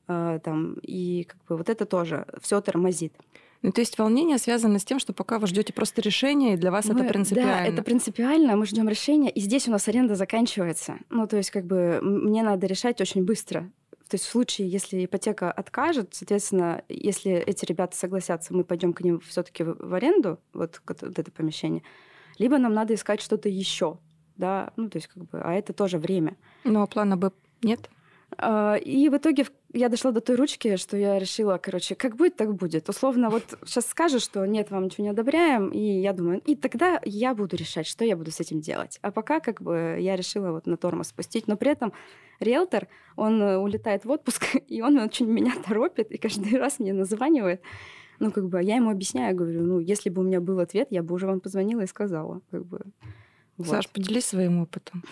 э, 0.09 0.41
там, 0.43 0.75
и 0.83 1.25
как 1.25 1.39
бы 1.49 1.57
вот 1.57 1.69
это 1.69 1.87
тоже 1.87 2.27
все 2.41 2.61
тормозит. 2.61 3.15
Ну, 3.65 3.73
то 3.73 3.81
есть 3.81 3.97
волнение 3.97 4.37
связано 4.37 4.79
с 4.79 4.85
тем, 4.85 4.99
что 4.99 5.15
пока 5.15 5.39
вы 5.39 5.47
ждете 5.47 5.73
просто 5.73 6.03
решения, 6.03 6.53
и 6.53 6.57
для 6.59 6.71
вас 6.71 6.85
мы, 6.85 7.01
это 7.01 7.05
принципиально. 7.09 7.53
Да, 7.55 7.65
это 7.65 7.83
принципиально, 7.83 8.57
мы 8.57 8.67
ждем 8.67 8.91
решения, 8.91 9.31
и 9.31 9.41
здесь 9.41 9.67
у 9.67 9.71
нас 9.71 9.89
аренда 9.89 10.17
заканчивается. 10.17 10.99
Ну, 11.09 11.27
то 11.27 11.39
есть 11.39 11.51
как 11.51 11.65
бы 11.65 11.99
мне 12.03 12.43
надо 12.43 12.67
решать 12.67 13.01
очень 13.01 13.25
быстро. 13.25 13.71
То 14.11 14.17
есть 14.17 14.27
в 14.27 14.29
случае, 14.29 14.69
если 14.69 15.03
ипотека 15.07 15.51
откажет, 15.51 16.11
соответственно, 16.13 16.85
если 16.91 17.33
эти 17.33 17.65
ребята 17.65 17.97
согласятся, 17.97 18.53
мы 18.53 18.65
пойдем 18.65 18.93
к 18.93 19.01
ним 19.01 19.21
все-таки 19.21 19.65
в 19.65 19.95
аренду, 19.95 20.39
вот, 20.53 20.83
вот 20.87 21.03
это 21.03 21.31
помещение, 21.31 21.83
либо 22.37 22.59
нам 22.59 22.75
надо 22.75 22.93
искать 22.93 23.23
что-то 23.23 23.49
еще, 23.49 23.97
да, 24.37 24.75
ну 24.77 24.91
то 24.91 24.99
есть 24.99 25.09
как 25.09 25.25
бы, 25.25 25.41
а 25.41 25.55
это 25.55 25.73
тоже 25.73 25.97
время. 25.97 26.37
Ну 26.65 26.83
а 26.83 26.87
плана 26.87 27.17
Б 27.17 27.31
нет? 27.63 27.89
А, 28.39 28.75
и 28.77 29.09
в 29.09 29.17
итоге 29.17 29.47
я 29.73 29.89
дошла 29.89 30.11
до 30.13 30.21
той 30.21 30.37
ручки, 30.37 30.77
что 30.77 30.97
я 30.97 31.19
решила, 31.19 31.59
короче, 31.59 31.95
как 31.95 32.17
будет, 32.17 32.37
так 32.37 32.55
будет. 32.55 32.89
Условно, 32.89 33.31
вот 33.31 33.43
сейчас 33.65 33.87
скажешь, 33.87 34.23
что 34.23 34.45
нет, 34.47 34.71
вам 34.71 34.85
ничего 34.85 35.05
не 35.05 35.11
одобряем, 35.11 35.69
и 35.69 36.01
я 36.01 36.13
думаю, 36.13 36.41
и 36.45 36.55
тогда 36.55 37.01
я 37.05 37.35
буду 37.35 37.57
решать, 37.57 37.87
что 37.87 38.05
я 38.05 38.17
буду 38.17 38.31
с 38.31 38.41
этим 38.41 38.61
делать. 38.61 38.99
А 39.03 39.11
пока 39.11 39.41
как 39.41 39.63
бы 39.63 39.97
я 40.01 40.17
решила 40.17 40.53
вот 40.53 40.67
на 40.67 40.77
тормоз 40.77 41.09
спустить, 41.09 41.49
но 41.49 41.57
при 41.57 41.73
этом 41.73 41.93
риэлтор, 42.41 42.89
он 43.17 43.41
э, 43.43 43.57
улетает 43.57 44.05
в 44.05 44.11
отпуск, 44.11 44.57
и 44.69 44.83
он 44.83 44.99
очень 44.99 45.27
меня 45.27 45.55
торопит, 45.67 46.11
и 46.11 46.19
каждый 46.19 46.59
раз 46.59 46.79
мне 46.79 46.93
названивает. 46.93 47.61
Ну, 48.21 48.31
как 48.31 48.49
бы, 48.49 48.63
я 48.63 48.77
ему 48.77 48.91
объясняю, 48.91 49.37
говорю, 49.37 49.63
ну, 49.63 49.81
если 49.81 50.09
бы 50.09 50.23
у 50.23 50.25
меня 50.25 50.41
был 50.41 50.61
ответ, 50.61 50.89
я 50.91 51.03
бы 51.03 51.15
уже 51.15 51.27
вам 51.27 51.41
позвонила 51.41 51.81
и 51.81 51.87
сказала, 51.87 52.41
как 52.51 52.65
бы. 52.65 52.81
Вот. 53.57 53.69
Саш, 53.69 53.89
поделись 53.89 54.27
своим 54.27 54.61
опытом. 54.61 55.03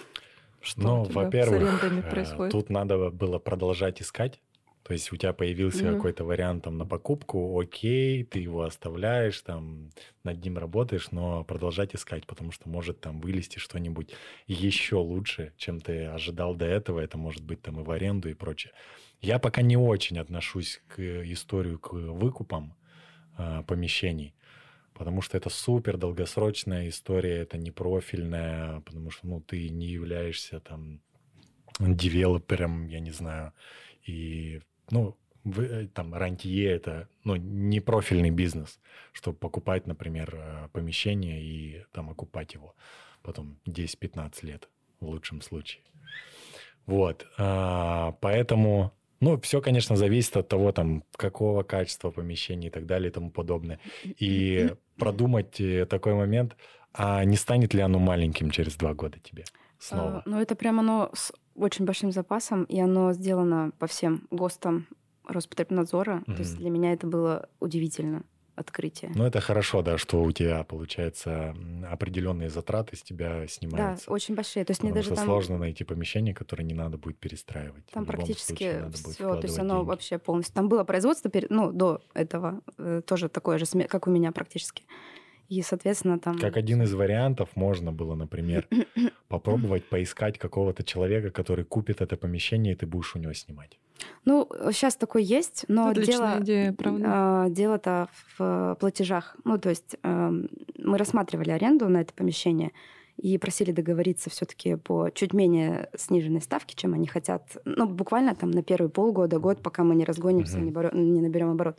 Что 0.62 0.81
ну, 0.81 1.04
во-первых, 1.04 1.83
э, 1.83 2.49
тут 2.50 2.71
надо 2.71 3.11
было 3.11 3.38
продолжать 3.38 4.00
искать. 4.00 4.40
То 4.85 4.95
есть 4.95 5.12
у 5.12 5.16
тебя 5.16 5.33
появился 5.33 5.85
mm-hmm. 5.85 5.97
какой-то 5.97 6.25
вариант 6.25 6.64
там 6.64 6.76
на 6.76 6.85
покупку, 6.85 7.61
окей, 7.61 8.25
ты 8.25 8.40
его 8.40 8.62
оставляешь, 8.62 9.40
там 9.40 9.90
над 10.25 10.45
ним 10.45 10.59
работаешь, 10.59 11.12
но 11.12 11.45
продолжать 11.45 11.95
искать, 11.95 12.26
потому 12.26 12.50
что 12.50 12.69
может 12.69 13.00
там 13.00 13.21
вылезти 13.21 13.59
что-нибудь 13.59 14.12
еще 14.49 14.97
лучше, 14.97 15.52
чем 15.57 15.81
ты 15.81 16.07
ожидал 16.07 16.57
до 16.57 16.66
этого. 16.66 16.99
Это 16.99 17.16
может 17.16 17.45
быть 17.45 17.62
там 17.62 17.81
и 17.81 17.85
в 17.85 17.90
аренду 17.92 18.28
и 18.28 18.35
прочее. 18.35 18.73
Я 19.21 19.38
пока 19.38 19.62
не 19.62 19.76
очень 19.76 20.19
отношусь 20.19 20.83
к 20.88 21.00
историю 21.00 21.78
к 21.78 21.92
выкупам 21.92 22.75
э, 23.38 23.62
помещений 23.66 24.35
потому 25.02 25.21
что 25.21 25.37
это 25.37 25.50
супер 25.50 25.97
долгосрочная 25.97 26.88
история, 26.88 27.38
это 27.38 27.59
не 27.59 27.73
профильная, 27.73 28.82
потому 28.82 29.11
что 29.11 29.26
ну, 29.26 29.40
ты 29.40 29.68
не 29.68 29.88
являешься 29.88 30.61
там 30.61 31.00
девелопером, 31.80 32.87
я 32.87 33.00
не 33.00 33.11
знаю, 33.11 33.52
и 34.06 34.61
ну, 34.90 35.16
вы, 35.42 35.64
э, 35.64 35.87
там 35.88 36.14
рантье 36.14 36.71
это 36.71 37.09
ну, 37.25 37.35
не 37.35 37.80
профильный 37.80 38.30
бизнес, 38.30 38.78
чтобы 39.12 39.38
покупать, 39.38 39.88
например, 39.88 40.37
э, 40.37 40.68
помещение 40.73 41.42
и 41.42 41.85
там 41.90 42.09
окупать 42.09 42.54
его 42.54 42.76
потом 43.23 43.59
10-15 43.66 44.47
лет 44.47 44.68
в 45.00 45.09
лучшем 45.09 45.42
случае. 45.42 45.82
Вот, 46.87 47.26
а, 47.38 48.12
поэтому 48.21 48.92
ну, 49.23 49.41
все, 49.41 49.61
конечно, 49.61 49.95
зависит 49.95 50.37
от 50.37 50.49
того, 50.49 50.73
там, 50.73 51.05
какого 51.17 51.62
качества 51.62 52.11
помещения 52.11 52.67
и 52.67 52.71
так 52.71 52.87
далее 52.87 53.09
и 53.09 53.12
тому 53.12 53.31
подобное. 53.31 53.79
И 54.05 54.75
продумать 54.99 55.61
э, 55.61 55.87
такой 55.87 56.14
момент, 56.14 56.57
а 56.93 57.25
не 57.25 57.37
станет 57.37 57.73
ли 57.73 57.81
оно 57.83 58.00
маленьким 58.00 58.50
через 58.50 58.75
два 58.75 58.95
года 58.95 59.21
тебе 59.21 59.45
снова? 59.79 60.19
А, 60.19 60.23
ну, 60.26 60.41
это 60.41 60.57
прямо 60.57 60.81
оно 60.81 61.11
с 61.14 61.33
очень 61.55 61.85
большим 61.85 62.11
запасом, 62.11 62.64
и 62.64 62.81
оно 62.81 63.12
сделано 63.12 63.71
по 63.79 63.87
всем 63.87 64.26
ГОСТам 64.33 64.88
Роспотребнадзора. 65.29 66.25
То 66.26 66.38
есть 66.38 66.57
для 66.57 66.71
меня 66.71 66.93
это 66.93 67.07
было 67.07 67.49
удивительно 67.61 68.25
открытие. 68.54 69.11
Ну, 69.14 69.25
это 69.25 69.40
хорошо, 69.40 69.82
да, 69.82 69.99
что 69.99 70.23
у 70.23 70.32
тебя, 70.32 70.64
получается, 70.64 71.54
определенные 71.90 72.50
затраты 72.50 72.97
с 72.97 73.02
тебя 73.02 73.47
снимаются. 73.49 74.06
Да, 74.06 74.12
очень 74.12 74.35
большие. 74.35 74.64
То 74.64 74.73
есть 74.73 74.82
мне 74.82 74.92
даже 74.92 75.06
что 75.06 75.16
там... 75.16 75.26
сложно 75.26 75.58
найти 75.58 75.84
помещение, 75.84 76.34
которое 76.34 76.65
не 76.65 76.75
надо 76.75 76.99
будет 76.99 77.19
перестраивать. 77.19 77.86
Там 77.86 78.04
практически 78.04 78.82
все, 78.93 79.36
то 79.36 79.41
есть 79.43 79.58
оно 79.58 79.76
деньги. 79.76 79.88
вообще 79.88 80.19
полностью... 80.19 80.54
Там 80.54 80.69
было 80.69 80.84
производство, 80.84 81.30
ну, 81.49 81.73
до 81.73 82.02
этого, 82.15 82.60
э, 82.78 83.02
тоже 83.06 83.28
такое 83.28 83.58
же, 83.58 83.67
как 83.88 84.06
у 84.06 84.10
меня 84.10 84.32
практически. 84.32 84.84
И, 85.49 85.60
соответственно, 85.62 86.19
там... 86.19 86.38
Как 86.38 86.56
один 86.56 86.82
из 86.82 86.95
вариантов 86.95 87.50
можно 87.56 87.93
было, 87.93 88.15
например, 88.15 88.67
попробовать 89.28 89.84
поискать 89.84 90.38
какого-то 90.38 90.82
человека, 90.82 91.30
который 91.30 91.65
купит 91.65 92.00
это 92.00 92.17
помещение, 92.17 92.73
и 92.73 92.76
ты 92.76 92.86
будешь 92.86 93.15
у 93.17 93.19
него 93.19 93.34
снимать. 93.34 93.78
Ну, 94.25 94.49
сейчас 94.71 94.97
такой 94.97 95.25
есть, 95.25 95.65
но 95.69 95.88
Отличная 95.88 96.17
дело, 96.17 96.43
идея, 96.43 96.73
правда? 96.73 97.47
Э, 97.47 97.50
дело-то 97.50 98.08
в 98.38 98.76
платежах. 98.80 99.36
Ну, 99.45 99.58
то 99.58 99.69
есть 99.71 99.97
э, 100.02 100.32
мы 100.78 100.99
рассматривали 100.99 101.50
аренду 101.50 101.88
на 101.88 102.00
это 102.00 102.12
помещение 102.15 102.73
и 103.17 103.38
просили 103.38 103.73
договориться 103.73 104.30
все-таки 104.30 104.76
по 104.76 105.10
чуть 105.10 105.32
менее 105.32 105.91
сниженной 105.97 106.41
ставке, 106.41 106.75
чем 106.75 106.95
они 106.95 107.06
хотят. 107.06 107.43
Ну, 107.65 107.86
буквально 107.86 108.34
там 108.34 108.50
на 108.50 108.62
первый 108.62 108.88
полгода, 108.88 109.38
год, 109.38 109.62
пока 109.62 109.84
мы 109.84 109.95
не 109.95 110.04
разгонимся, 110.04 110.56
угу. 110.56 110.65
не, 110.65 110.71
боро- 110.71 110.97
не 110.97 111.21
наберем 111.21 111.50
оборот. 111.50 111.78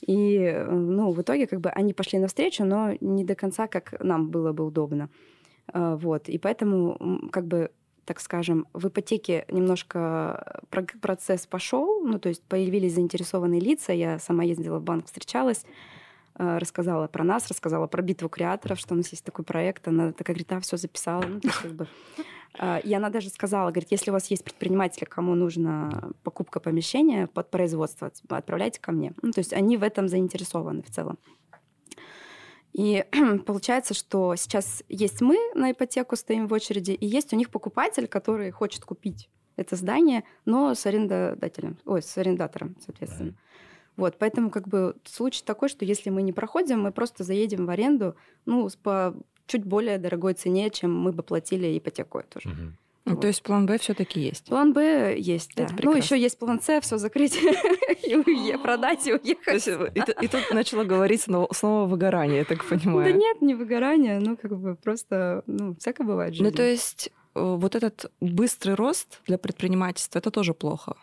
И, 0.00 0.36
э, 0.36 0.70
ну, 0.70 1.10
в 1.12 1.20
итоге 1.20 1.46
как 1.46 1.60
бы 1.60 1.70
они 1.70 1.92
пошли 1.92 2.18
навстречу, 2.18 2.64
но 2.64 2.92
не 3.00 3.24
до 3.24 3.34
конца, 3.34 3.66
как 3.66 4.02
нам 4.02 4.30
было 4.30 4.52
бы 4.52 4.64
удобно. 4.64 5.10
Э, 5.72 5.96
вот. 6.00 6.28
И 6.28 6.38
поэтому 6.38 7.28
как 7.30 7.46
бы 7.46 7.70
так 8.08 8.20
скажем, 8.20 8.66
в 8.72 8.88
ипотеке 8.88 9.44
немножко 9.50 10.62
процесс 11.02 11.46
пошел, 11.46 12.00
ну, 12.02 12.18
то 12.18 12.30
есть 12.30 12.42
появились 12.42 12.94
заинтересованные 12.94 13.60
лица, 13.60 13.92
я 13.92 14.18
сама 14.18 14.44
ездила 14.44 14.78
в 14.78 14.82
банк, 14.82 15.04
встречалась, 15.04 15.66
э, 16.38 16.56
рассказала 16.56 17.06
про 17.06 17.22
нас, 17.22 17.46
рассказала 17.48 17.86
про 17.86 18.00
битву 18.00 18.30
креаторов, 18.30 18.78
что 18.78 18.94
у 18.94 18.96
нас 18.96 19.10
есть 19.10 19.24
такой 19.24 19.44
проект, 19.44 19.86
она 19.88 20.12
такая 20.12 20.34
говорит, 20.34 20.50
а, 20.52 20.60
все 20.60 20.78
записала, 20.78 21.22
ну, 21.22 21.38
то 21.40 21.48
есть, 21.48 21.60
как 21.60 21.72
бы. 21.72 21.86
И 22.84 22.94
она 22.94 23.10
даже 23.10 23.28
сказала, 23.28 23.70
говорит, 23.70 23.92
если 23.92 24.10
у 24.10 24.14
вас 24.14 24.30
есть 24.30 24.42
предприниматели, 24.42 25.04
кому 25.04 25.34
нужна 25.34 26.10
покупка 26.24 26.60
помещения 26.60 27.26
под 27.26 27.50
производство, 27.50 28.10
отправляйте 28.30 28.80
ко 28.80 28.90
мне. 28.90 29.12
Ну, 29.20 29.32
то 29.32 29.40
есть 29.40 29.52
они 29.52 29.76
в 29.76 29.82
этом 29.82 30.08
заинтересованы 30.08 30.82
в 30.82 30.90
целом. 30.90 31.18
И 32.72 33.04
получается, 33.46 33.94
что 33.94 34.34
сейчас 34.36 34.82
есть 34.88 35.20
мы 35.20 35.36
на 35.54 35.72
ипотеку, 35.72 36.16
стоим 36.16 36.46
в 36.46 36.52
очереди, 36.52 36.92
и 36.92 37.06
есть 37.06 37.32
у 37.32 37.36
них 37.36 37.50
покупатель, 37.50 38.06
который 38.06 38.50
хочет 38.50 38.84
купить 38.84 39.28
это 39.56 39.74
здание, 39.76 40.24
но 40.44 40.74
с 40.74 40.86
арендодателем, 40.86 41.78
ой, 41.84 42.02
с 42.02 42.16
арендатором, 42.16 42.76
соответственно. 42.84 43.34
Вот, 43.96 44.16
поэтому 44.16 44.50
как 44.50 44.68
бы 44.68 44.94
случай 45.04 45.42
такой, 45.44 45.68
что 45.68 45.84
если 45.84 46.10
мы 46.10 46.22
не 46.22 46.32
проходим, 46.32 46.82
мы 46.82 46.92
просто 46.92 47.24
заедем 47.24 47.66
в 47.66 47.70
аренду, 47.70 48.14
ну, 48.46 48.68
по 48.82 49.16
чуть 49.46 49.64
более 49.64 49.98
дорогой 49.98 50.34
цене, 50.34 50.70
чем 50.70 50.96
мы 50.96 51.10
бы 51.10 51.24
платили 51.24 51.76
ипотеку 51.76 52.22
тоже. 52.22 52.50
Угу. 52.50 52.72
Ну, 53.08 53.14
вот. 53.14 53.20
То 53.20 53.26
есть 53.26 53.42
план 53.42 53.66
Б 53.66 53.78
все-таки 53.78 54.20
есть. 54.20 54.46
План 54.46 54.72
Б 54.72 55.16
есть, 55.18 55.52
да. 55.56 55.66
Ну, 55.82 55.94
еще 55.94 56.18
есть 56.18 56.38
план 56.38 56.60
С, 56.60 56.80
все 56.80 56.98
закрыть 56.98 57.36
и 58.02 58.56
продать 58.62 59.06
и 59.06 59.12
уехать. 59.12 59.66
И 60.22 60.28
тут 60.28 60.50
начала 60.50 60.84
говорить 60.84 61.22
снова 61.22 61.86
выгорание, 61.86 62.38
я 62.38 62.44
так 62.44 62.64
понимаю. 62.64 63.12
Да 63.12 63.18
нет, 63.18 63.40
не 63.42 63.54
выгорание, 63.54 64.20
ну, 64.20 64.36
как 64.36 64.56
бы 64.58 64.74
просто, 64.76 65.42
ну, 65.46 65.74
всякое 65.76 66.04
бывает 66.04 66.34
Ну, 66.38 66.50
то 66.50 66.62
есть 66.62 67.10
э, 67.34 67.40
вот 67.40 67.74
этот 67.74 68.10
быстрый 68.20 68.74
рост 68.74 69.20
для 69.26 69.38
предпринимательства, 69.38 70.18
это 70.18 70.30
тоже 70.30 70.54
плохо. 70.54 70.96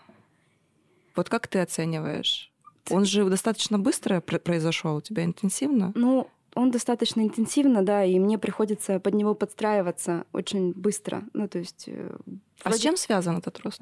Вот 1.15 1.29
как 1.29 1.47
ты 1.47 1.59
оцениваешь? 1.59 2.51
Он 2.91 3.05
же 3.05 3.25
достаточно 3.25 3.79
быстро 3.79 4.21
произошел, 4.21 4.97
у 4.97 5.01
тебя 5.01 5.23
интенсивно? 5.23 5.91
Ну, 5.95 6.27
он 6.55 6.71
достаточно 6.71 7.21
интенсивно, 7.21 7.83
да, 7.83 8.03
и 8.03 8.17
мне 8.17 8.37
приходится 8.37 8.99
под 8.99 9.13
него 9.13 9.35
подстраиваться 9.35 10.25
очень 10.31 10.73
быстро. 10.73 11.23
Ну, 11.33 11.47
то 11.47 11.59
есть... 11.59 11.85
Э, 11.87 12.15
а 12.63 12.69
вроде... 12.69 12.79
с 12.79 12.81
чем 12.81 12.97
связан 12.97 13.37
этот 13.37 13.59
рост? 13.59 13.81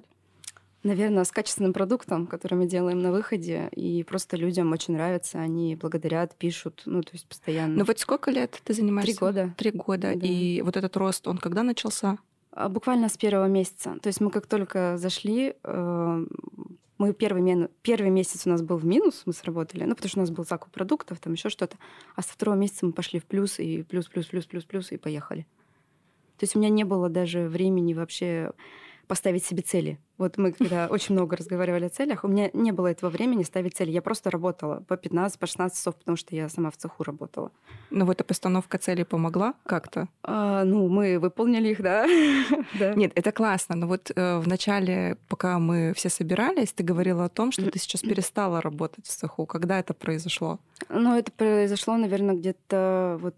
Наверное, 0.82 1.24
с 1.24 1.32
качественным 1.32 1.72
продуктом, 1.72 2.28
который 2.28 2.56
мы 2.56 2.66
делаем 2.66 3.00
на 3.00 3.14
выходе, 3.14 3.70
и 3.72 4.04
просто 4.04 4.36
людям 4.36 4.74
очень 4.74 4.96
нравится, 4.96 5.40
они 5.40 5.76
благодарят, 5.76 6.36
пишут, 6.36 6.82
ну, 6.86 7.02
то 7.02 7.12
есть 7.14 7.26
постоянно. 7.26 7.78
Ну 7.78 7.86
вот 7.86 8.00
сколько 8.00 8.32
лет 8.32 8.60
ты 8.66 8.74
занимаешься? 8.74 9.14
Три 9.14 9.20
года. 9.20 9.54
Три 9.56 9.72
года. 9.72 10.14
Да. 10.16 10.28
И 10.28 10.62
вот 10.62 10.76
этот 10.76 10.98
рост, 10.98 11.26
он 11.28 11.38
когда 11.38 11.64
начался? 11.64 12.18
А, 12.52 12.68
буквально 12.68 13.08
с 13.08 13.18
первого 13.18 13.48
месяца. 13.48 13.96
То 14.02 14.08
есть 14.08 14.20
мы 14.20 14.30
как 14.30 14.46
только 14.46 14.98
зашли, 14.98 15.56
э, 15.64 16.26
мы 17.04 17.14
первый, 17.14 17.68
первый 17.82 18.10
месяц 18.10 18.48
у 18.48 18.50
нас 18.50 18.62
был 18.62 18.78
в 18.78 18.86
минус, 18.86 19.24
мы 19.26 19.34
сработали, 19.34 19.84
ну, 19.84 19.94
потому 19.94 20.08
что 20.08 20.20
у 20.20 20.22
нас 20.22 20.32
был 20.32 20.46
закуп 20.46 20.72
продуктов, 20.72 21.20
там 21.20 21.34
еще 21.34 21.50
что-то. 21.50 21.78
А 22.16 22.22
со 22.22 22.32
второго 22.32 22.56
месяца 22.56 22.86
мы 22.86 22.94
пошли 22.94 23.20
в 23.20 23.26
плюс, 23.26 23.60
и 23.60 23.84
плюс, 23.84 24.08
плюс, 24.08 24.28
плюс, 24.28 24.46
плюс, 24.46 24.64
плюс, 24.64 24.92
и 24.94 24.98
поехали. 24.98 25.46
То 26.38 26.46
есть 26.46 26.56
у 26.56 26.60
меня 26.60 26.70
не 26.70 26.86
было 26.86 27.10
даже 27.10 27.50
времени 27.50 27.94
вообще 27.94 28.54
поставить 29.08 29.46
себе 29.46 29.62
цели. 29.62 30.00
Вот 30.18 30.38
мы 30.38 30.52
когда 30.52 30.88
очень 30.92 31.16
много 31.16 31.36
разговаривали 31.36 31.86
о 31.86 31.90
целях, 31.90 32.24
у 32.24 32.28
меня 32.28 32.50
не 32.54 32.72
было 32.72 32.88
этого 32.88 33.10
времени 33.10 33.44
ставить 33.44 33.76
цели. 33.76 33.92
Я 33.92 34.02
просто 34.02 34.30
работала 34.30 34.84
по 34.88 34.98
15, 34.98 35.40
по 35.40 35.48
16 35.48 35.78
часов, 35.78 35.96
потому 35.96 36.18
что 36.18 36.36
я 36.36 36.50
сама 36.50 36.72
в 36.72 36.78
цеху 36.78 37.04
работала. 37.04 37.52
Но 37.90 38.06
вот 38.06 38.14
эта 38.14 38.24
постановка 38.24 38.78
целей 38.78 39.04
помогла 39.04 39.54
как-то? 39.66 40.08
А, 40.24 40.64
ну, 40.64 40.88
мы 40.88 41.20
выполнили 41.20 41.70
их, 41.70 41.82
да. 41.82 42.06
да. 42.80 42.94
Нет, 42.94 43.12
это 43.16 43.32
классно. 43.32 43.76
Но 43.76 43.88
вот 43.88 44.12
э, 44.16 44.38
в 44.40 44.48
начале, 44.48 45.18
пока 45.28 45.60
мы 45.60 45.94
все 45.96 46.10
собирались, 46.10 46.74
ты 46.74 46.84
говорила 46.84 47.26
о 47.26 47.30
том, 47.30 47.52
что 47.52 47.70
ты 47.70 47.80
сейчас 47.80 48.02
перестала 48.02 48.62
работать 48.62 49.06
в 49.06 49.10
цеху. 49.10 49.46
Когда 49.46 49.80
это 49.80 49.94
произошло? 49.94 50.60
Ну, 50.94 51.18
это 51.18 51.32
произошло, 51.32 51.98
наверное, 51.98 52.36
где-то 52.36 53.18
вот 53.22 53.36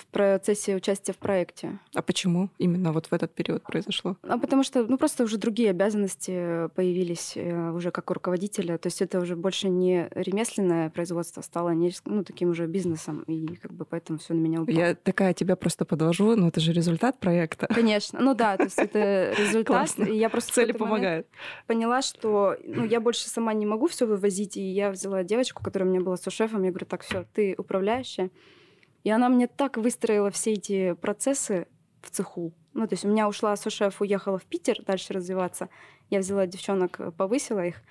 в 0.00 0.06
процессе 0.06 0.76
участия 0.76 1.12
в 1.12 1.16
проекте. 1.16 1.78
А 1.94 2.02
почему 2.02 2.50
именно 2.58 2.92
вот 2.92 3.06
в 3.06 3.12
этот 3.12 3.32
период 3.32 3.62
произошло? 3.62 4.16
А 4.22 4.38
потому 4.38 4.62
что, 4.62 4.84
ну, 4.86 4.98
просто 4.98 5.24
уже 5.24 5.38
другие 5.38 5.70
обязанности 5.70 6.68
появились 6.74 7.32
э, 7.36 7.70
уже 7.70 7.90
как 7.90 8.10
у 8.10 8.14
руководителя. 8.14 8.78
То 8.78 8.88
есть 8.88 9.02
это 9.02 9.20
уже 9.20 9.36
больше 9.36 9.68
не 9.68 10.08
ремесленное 10.14 10.90
производство, 10.90 11.42
стало 11.42 11.70
не, 11.70 11.92
ну, 12.04 12.24
таким 12.24 12.50
уже 12.50 12.66
бизнесом. 12.66 13.22
И 13.26 13.56
как 13.56 13.72
бы 13.72 13.84
поэтому 13.84 14.18
все 14.18 14.34
на 14.34 14.40
меня 14.40 14.62
упало. 14.62 14.76
Я 14.76 14.94
такая 14.94 15.34
тебя 15.34 15.56
просто 15.56 15.84
подвожу, 15.84 16.36
но 16.36 16.48
это 16.48 16.60
же 16.60 16.72
результат 16.72 17.18
проекта. 17.18 17.66
Конечно. 17.68 18.20
Ну 18.20 18.34
да, 18.34 18.56
то 18.56 18.64
есть 18.64 18.78
это 18.78 19.34
результат. 19.38 19.98
И 19.98 20.16
я 20.16 20.28
просто 20.28 20.52
Цели 20.52 20.72
помогают. 20.72 21.26
Поняла, 21.66 22.02
что 22.02 22.56
ну, 22.64 22.84
я 22.84 23.00
больше 23.00 23.28
сама 23.28 23.52
не 23.52 23.66
могу 23.66 23.86
все 23.86 24.06
вывозить. 24.06 24.56
И 24.56 24.62
я 24.62 24.90
взяла 24.90 25.22
девочку, 25.22 25.62
которая 25.62 25.88
у 25.88 25.92
меня 25.92 26.02
была 26.02 26.16
сушефом. 26.48 26.62
Я 26.64 26.70
говорю, 26.70 26.86
так, 26.86 27.02
все, 27.02 27.24
ты 27.32 27.54
управляющая. 27.58 28.30
И 29.04 29.10
она 29.10 29.28
мне 29.28 29.46
так 29.46 29.76
выстроила 29.76 30.30
все 30.30 30.54
эти 30.54 30.94
процессы 30.94 31.66
в 32.02 32.10
цеху. 32.10 32.52
Ну, 32.74 32.86
то 32.86 32.94
есть 32.94 33.04
у 33.04 33.08
меня 33.08 33.28
ушла 33.28 33.56
сушеф, 33.56 34.00
уехала 34.00 34.38
в 34.38 34.44
Питер 34.44 34.82
дальше 34.84 35.12
развиваться. 35.12 35.68
Я 36.10 36.20
взяла 36.20 36.46
девчонок, 36.46 37.00
э, 37.00 37.10
повысила 37.10 37.64
их, 37.64 37.82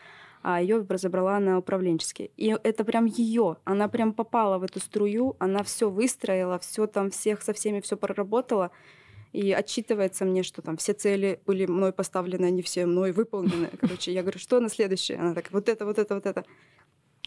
а 0.44 0.62
ее 0.62 0.86
разобрала 0.88 1.40
на 1.40 1.58
управленческий. 1.58 2.32
И 2.38 2.56
это 2.64 2.84
прям 2.84 3.06
ее. 3.06 3.58
Она 3.64 3.88
прям 3.88 4.14
попала 4.14 4.58
в 4.58 4.64
эту 4.64 4.80
струю, 4.80 5.36
она 5.40 5.64
все 5.64 5.90
выстроила, 5.90 6.58
все 6.60 6.88
там 6.88 7.10
всех 7.10 7.42
со 7.42 7.54
всеми 7.54 7.80
все 7.80 7.98
проработала. 7.98 8.72
И 9.34 9.52
отчитывается 9.52 10.26
мне, 10.26 10.44
что 10.44 10.62
там 10.62 10.78
все 10.78 10.94
цели 10.94 11.42
были 11.46 11.66
мной 11.66 11.92
поставлены, 11.92 12.46
они 12.46 12.62
все 12.62 12.86
мной 12.86 13.12
выполнены. 13.12 13.70
Короче, 13.80 14.14
я 14.14 14.22
говорю, 14.22 14.40
что 14.40 14.60
на 14.60 14.70
следующее? 14.70 15.20
Она 15.20 15.34
так, 15.34 15.52
вот 15.52 15.70
это, 15.70 15.86
вот 15.86 16.00
это, 16.00 16.16
вот 16.16 16.26
это. 16.26 16.46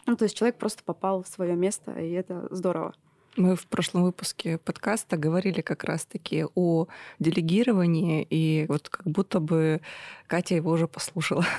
Ну, 0.05 0.15
то 0.15 0.23
есть 0.23 0.35
человек 0.35 0.57
просто 0.57 0.83
попал 0.83 1.23
в 1.23 1.27
свое 1.27 1.55
место, 1.55 1.91
и 1.91 2.11
это 2.11 2.47
здорово. 2.49 2.93
Мы 3.37 3.55
в 3.55 3.65
прошлом 3.67 4.03
выпуске 4.03 4.57
подкаста 4.57 5.15
говорили 5.15 5.61
как 5.61 5.85
раз-таки 5.85 6.45
о 6.53 6.87
делегировании, 7.19 8.27
и 8.29 8.65
вот 8.67 8.89
как 8.89 9.05
будто 9.05 9.39
бы 9.39 9.81
Катя 10.27 10.55
его 10.55 10.71
уже 10.71 10.87
послушала. 10.87 11.45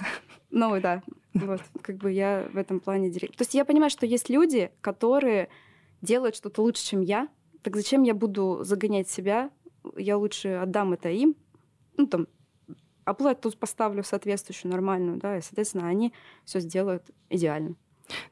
Ну 0.54 0.78
да, 0.82 1.02
вот, 1.32 1.62
как 1.80 1.96
бы 1.96 2.12
я 2.12 2.46
в 2.52 2.58
этом 2.58 2.78
плане 2.78 3.08
директор. 3.08 3.38
То 3.38 3.42
есть 3.42 3.54
я 3.54 3.64
понимаю, 3.64 3.88
что 3.88 4.04
есть 4.04 4.28
люди, 4.28 4.70
которые 4.82 5.48
делают 6.02 6.36
что-то 6.36 6.60
лучше, 6.60 6.84
чем 6.84 7.00
я, 7.00 7.28
так 7.62 7.74
зачем 7.74 8.02
я 8.02 8.12
буду 8.12 8.60
загонять 8.62 9.08
себя? 9.08 9.50
Я 9.96 10.18
лучше 10.18 10.48
отдам 10.48 10.92
это 10.92 11.08
им, 11.08 11.36
ну 11.96 12.06
там, 12.06 12.26
оплату 13.04 13.50
поставлю 13.56 14.04
соответствующую, 14.04 14.70
нормальную, 14.72 15.16
да, 15.16 15.38
и, 15.38 15.40
соответственно, 15.40 15.88
они 15.88 16.12
все 16.44 16.60
сделают 16.60 17.04
идеально. 17.30 17.76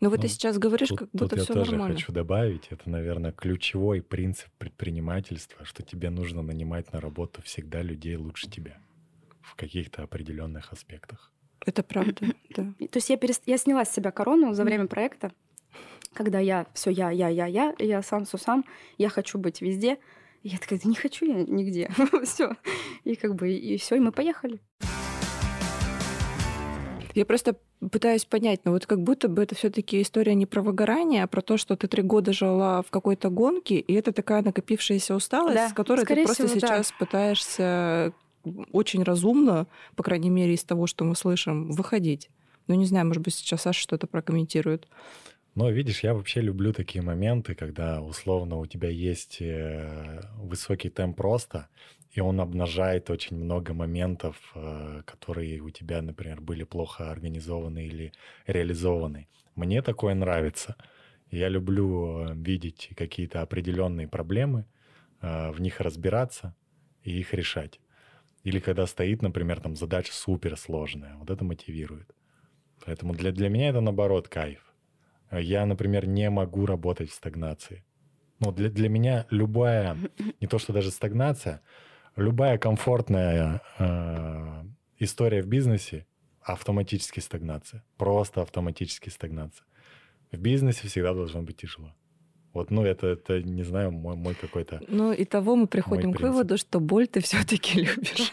Ну 0.01 0.11
вот 0.11 0.19
ну, 0.19 0.23
ты 0.23 0.29
сейчас 0.29 0.59
говоришь, 0.59 0.89
тут, 0.89 0.99
как 0.99 1.09
будто 1.13 1.37
тут 1.37 1.45
все 1.45 1.53
я 1.53 1.59
тоже 1.61 1.73
нормально. 1.73 1.97
хочу 1.97 2.13
добавить, 2.13 2.67
это, 2.71 2.91
наверное, 2.91 3.33
ключевой 3.33 4.03
принцип 4.03 4.49
предпринимательства, 4.59 5.65
что 5.65 5.83
тебе 5.83 6.11
нужно 6.11 6.43
нанимать 6.43 6.93
на 6.93 7.01
работу 7.01 7.43
всегда 7.43 7.83
людей 7.83 8.17
лучше 8.17 8.51
тебя 8.51 8.79
в 9.43 9.55
каких-то 9.57 10.03
определенных 10.03 10.73
аспектах. 10.73 11.33
Это 11.65 11.83
правда, 11.83 12.27
да. 12.57 12.73
То 12.79 12.97
есть 12.97 13.11
я, 13.11 13.17
перест... 13.17 13.43
я 13.47 13.59
сняла 13.59 13.85
с 13.85 13.93
себя 13.93 14.11
корону 14.11 14.55
за 14.55 14.65
время 14.65 14.87
проекта, 14.87 15.33
когда 16.15 16.39
я 16.39 16.67
все 16.75 16.91
я, 16.91 17.11
я, 17.11 17.29
я, 17.29 17.47
я, 17.47 17.75
я 17.79 18.03
сам 18.03 18.27
сусам, 18.27 18.65
я 18.99 19.09
хочу 19.09 19.39
быть 19.39 19.61
везде. 19.61 19.99
И 20.43 20.49
я 20.49 20.59
такая, 20.59 20.81
да 20.83 20.89
не 20.89 20.97
хочу 20.97 21.27
я 21.27 21.45
нигде. 21.45 21.91
все. 22.25 22.57
И 23.05 23.15
как 23.15 23.35
бы, 23.35 23.53
и 23.53 23.77
все, 23.77 23.97
и 23.97 24.01
мы 24.01 24.11
поехали. 24.11 24.61
Я 27.14 27.25
просто 27.27 27.57
пытаюсь 27.90 28.25
понять, 28.25 28.61
но 28.64 28.73
вот 28.73 28.87
как 28.87 29.03
будто 29.03 29.29
бы 29.29 29.42
это 29.42 29.55
все-таки 29.55 30.01
история 30.03 30.35
не 30.35 30.46
про 30.46 30.62
выгорание, 30.62 31.25
а 31.25 31.27
про 31.27 31.40
то, 31.40 31.57
что 31.57 31.77
ты 31.77 31.88
три 31.88 32.03
года 32.03 32.33
жила 32.33 32.83
в 32.83 32.90
какой-то 32.90 33.31
гонке, 33.31 33.79
и 33.79 33.92
это 33.94 34.12
такая 34.12 34.42
накопившаяся 34.42 35.14
усталость, 35.14 35.57
Да, 35.57 35.68
с 35.68 35.73
которой 35.73 36.01
ты 36.01 36.05
скорее 36.05 36.25
просто 36.25 36.46
всего, 36.46 36.61
да. 36.61 36.66
сейчас 36.66 36.92
пытаешься 36.99 38.12
очень 38.73 39.03
разумно, 39.03 39.66
по 39.96 40.03
крайней 40.03 40.31
мере, 40.31 40.55
из 40.55 40.64
того, 40.64 40.87
что 40.87 41.05
мы 41.05 41.14
слышим, 41.14 41.70
выходить. 41.70 42.31
Ну, 42.66 42.75
не 42.75 42.87
знаю, 42.87 43.07
может 43.07 43.23
быть, 43.23 43.35
сейчас 43.35 43.62
Саша 43.62 43.81
что-то 43.81 44.07
прокомментирует. 44.07 44.87
Но 45.55 45.68
видишь, 45.70 46.05
я 46.05 46.14
вообще 46.14 46.40
люблю 46.40 46.73
такие 46.73 47.03
моменты, 47.03 47.55
когда 47.55 48.01
условно 48.01 48.59
у 48.59 48.66
тебя 48.66 48.88
есть 48.88 49.38
э, 49.40 50.23
высокий 50.37 50.90
темп 50.90 51.20
роста, 51.20 51.68
и 52.12 52.20
он 52.20 52.40
обнажает 52.40 53.09
очень 53.11 53.37
много 53.37 53.73
моментов, 53.73 54.37
э, 54.55 55.03
которые 55.05 55.61
у 55.61 55.70
тебя, 55.70 56.03
например, 56.03 56.40
были 56.40 56.64
плохо 56.64 57.11
организованы 57.11 57.87
или 57.87 58.12
реализованы. 58.46 59.29
Мне 59.55 59.81
такое 59.81 60.14
нравится. 60.14 60.77
Я 61.31 61.49
люблю 61.49 62.31
э, 62.31 62.35
видеть 62.35 62.90
какие-то 62.96 63.42
определенные 63.42 64.09
проблемы, 64.09 64.66
э, 65.20 65.51
в 65.53 65.61
них 65.61 65.81
разбираться 65.81 66.57
и 67.05 67.16
их 67.18 67.33
решать. 67.33 67.81
Или 68.42 68.59
когда 68.59 68.87
стоит, 68.87 69.23
например, 69.23 69.61
там 69.61 69.77
задача 69.77 70.12
суперсложная. 70.12 71.14
Вот 71.16 71.31
это 71.31 71.44
мотивирует. 71.44 72.12
Поэтому 72.85 73.14
для, 73.14 73.31
для 73.31 73.49
меня 73.49 73.68
это 73.68 73.81
наоборот 73.81 74.29
кайф. 74.29 74.75
Я, 75.31 75.64
например, 75.64 76.09
не 76.09 76.29
могу 76.29 76.66
работать 76.66 77.11
в 77.11 77.14
стагнации. 77.14 77.85
Ну, 78.40 78.51
для, 78.51 78.68
для 78.68 78.88
меня 78.88 79.27
любая, 79.31 79.96
не 80.40 80.49
то 80.49 80.59
что 80.59 80.73
даже 80.73 80.90
стагнация, 80.90 81.61
любая 82.16 82.59
комфортная 82.59 83.62
э, 83.79 84.64
история 84.99 85.42
в 85.42 85.46
бизнесе 85.46 86.07
автоматически 86.42 87.20
стагнация. 87.20 87.83
Просто 87.96 88.42
автоматически 88.42 89.09
стагнация. 89.11 89.64
В 90.33 90.38
бизнесе 90.38 90.88
всегда 90.88 91.12
должно 91.14 91.42
быть 91.42 91.57
тяжело. 91.57 91.94
Вот, 92.53 92.70
ну, 92.70 92.85
это, 92.85 93.07
это 93.09 93.42
не 93.42 93.62
знаю, 93.62 93.92
мой, 93.92 94.16
мой 94.16 94.35
какой-то... 94.35 94.81
Ну, 94.88 95.12
и 95.12 95.25
того 95.25 95.55
мы 95.55 95.66
приходим 95.68 96.12
к 96.12 96.20
выводу, 96.20 96.57
что 96.59 96.81
боль 96.81 97.07
ты 97.07 97.20
все-таки 97.20 97.81
любишь. 97.83 98.33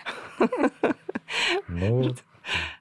Ну, 1.68 2.16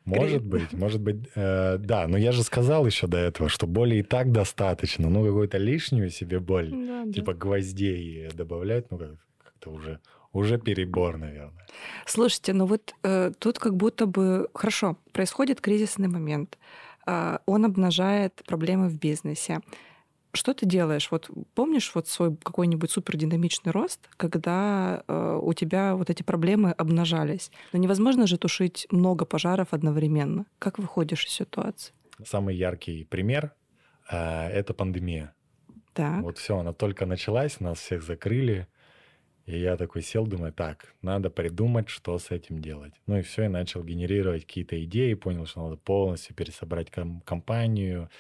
может 0.04 0.44
быть, 0.44 0.72
может 0.72 1.00
быть, 1.00 1.16
э, 1.34 1.78
да. 1.78 2.06
Но 2.06 2.16
я 2.16 2.32
же 2.32 2.42
сказал 2.44 2.86
еще 2.86 3.06
до 3.08 3.18
этого, 3.18 3.48
что 3.48 3.66
боли 3.66 3.96
и 3.96 4.02
так 4.02 4.30
достаточно. 4.30 5.08
Ну, 5.10 5.24
какую-то 5.24 5.58
лишнюю 5.58 6.10
себе 6.10 6.38
боль, 6.38 6.70
Да, 6.70 7.04
да. 7.04 7.12
типа 7.12 7.34
гвоздей 7.34 8.28
добавлять, 8.32 8.90
ну, 8.90 8.98
как- 8.98 9.16
как-то 9.42 9.70
уже, 9.70 10.00
уже 10.36 10.58
перебор, 10.58 11.18
наверное. 11.18 11.66
Слушайте, 12.06 12.52
ну 12.52 12.66
вот 12.66 12.94
э, 13.02 13.32
тут 13.38 13.58
как 13.58 13.74
будто 13.76 14.06
бы 14.06 14.48
хорошо 14.54 14.96
происходит 15.12 15.60
кризисный 15.60 16.08
момент, 16.08 16.58
А, 17.06 17.40
он 17.46 17.64
обнажает 17.64 18.42
проблемы 18.46 18.88
в 18.88 18.98
бизнесе. 18.98 19.60
Что 20.32 20.52
ты 20.52 20.66
делаешь? 20.66 21.10
Вот 21.10 21.30
помнишь 21.54 21.92
вот 21.94 22.08
свой 22.08 22.36
какой-нибудь 22.36 22.90
супердинамичный 22.90 23.72
рост, 23.72 24.00
когда 24.16 25.02
э, 25.08 25.38
у 25.40 25.52
тебя 25.54 25.94
вот 25.94 26.10
эти 26.10 26.22
проблемы 26.22 26.72
обнажались? 26.72 27.50
Но 27.72 27.78
невозможно 27.78 28.26
же 28.26 28.36
тушить 28.36 28.86
много 28.90 29.24
пожаров 29.24 29.68
одновременно. 29.70 30.44
Как 30.58 30.78
выходишь 30.78 31.24
из 31.26 31.32
ситуации? 31.32 31.94
Самый 32.24 32.56
яркий 32.56 33.04
пример 33.04 33.54
э, 34.10 34.48
это 34.48 34.74
пандемия. 34.74 35.32
Так. 35.94 36.22
Вот 36.22 36.36
все, 36.38 36.58
она 36.58 36.72
только 36.72 37.06
началась, 37.06 37.60
нас 37.60 37.78
всех 37.78 38.02
закрыли. 38.02 38.66
И 39.46 39.58
я 39.60 39.76
такой 39.76 40.02
сел, 40.02 40.26
думаю, 40.26 40.52
так, 40.52 40.94
надо 41.02 41.30
придумать, 41.30 41.88
что 41.88 42.18
с 42.18 42.32
этим 42.32 42.60
делать. 42.60 42.92
Ну 43.06 43.18
и 43.18 43.22
все, 43.22 43.44
и 43.44 43.48
начал 43.48 43.84
генерировать 43.84 44.44
какие-то 44.44 44.82
идеи, 44.84 45.14
понял, 45.14 45.46
что 45.46 45.62
надо 45.62 45.76
полностью 45.76 46.34
пересобрать 46.34 46.90
ком- 46.90 47.20
компанию, 47.20 48.10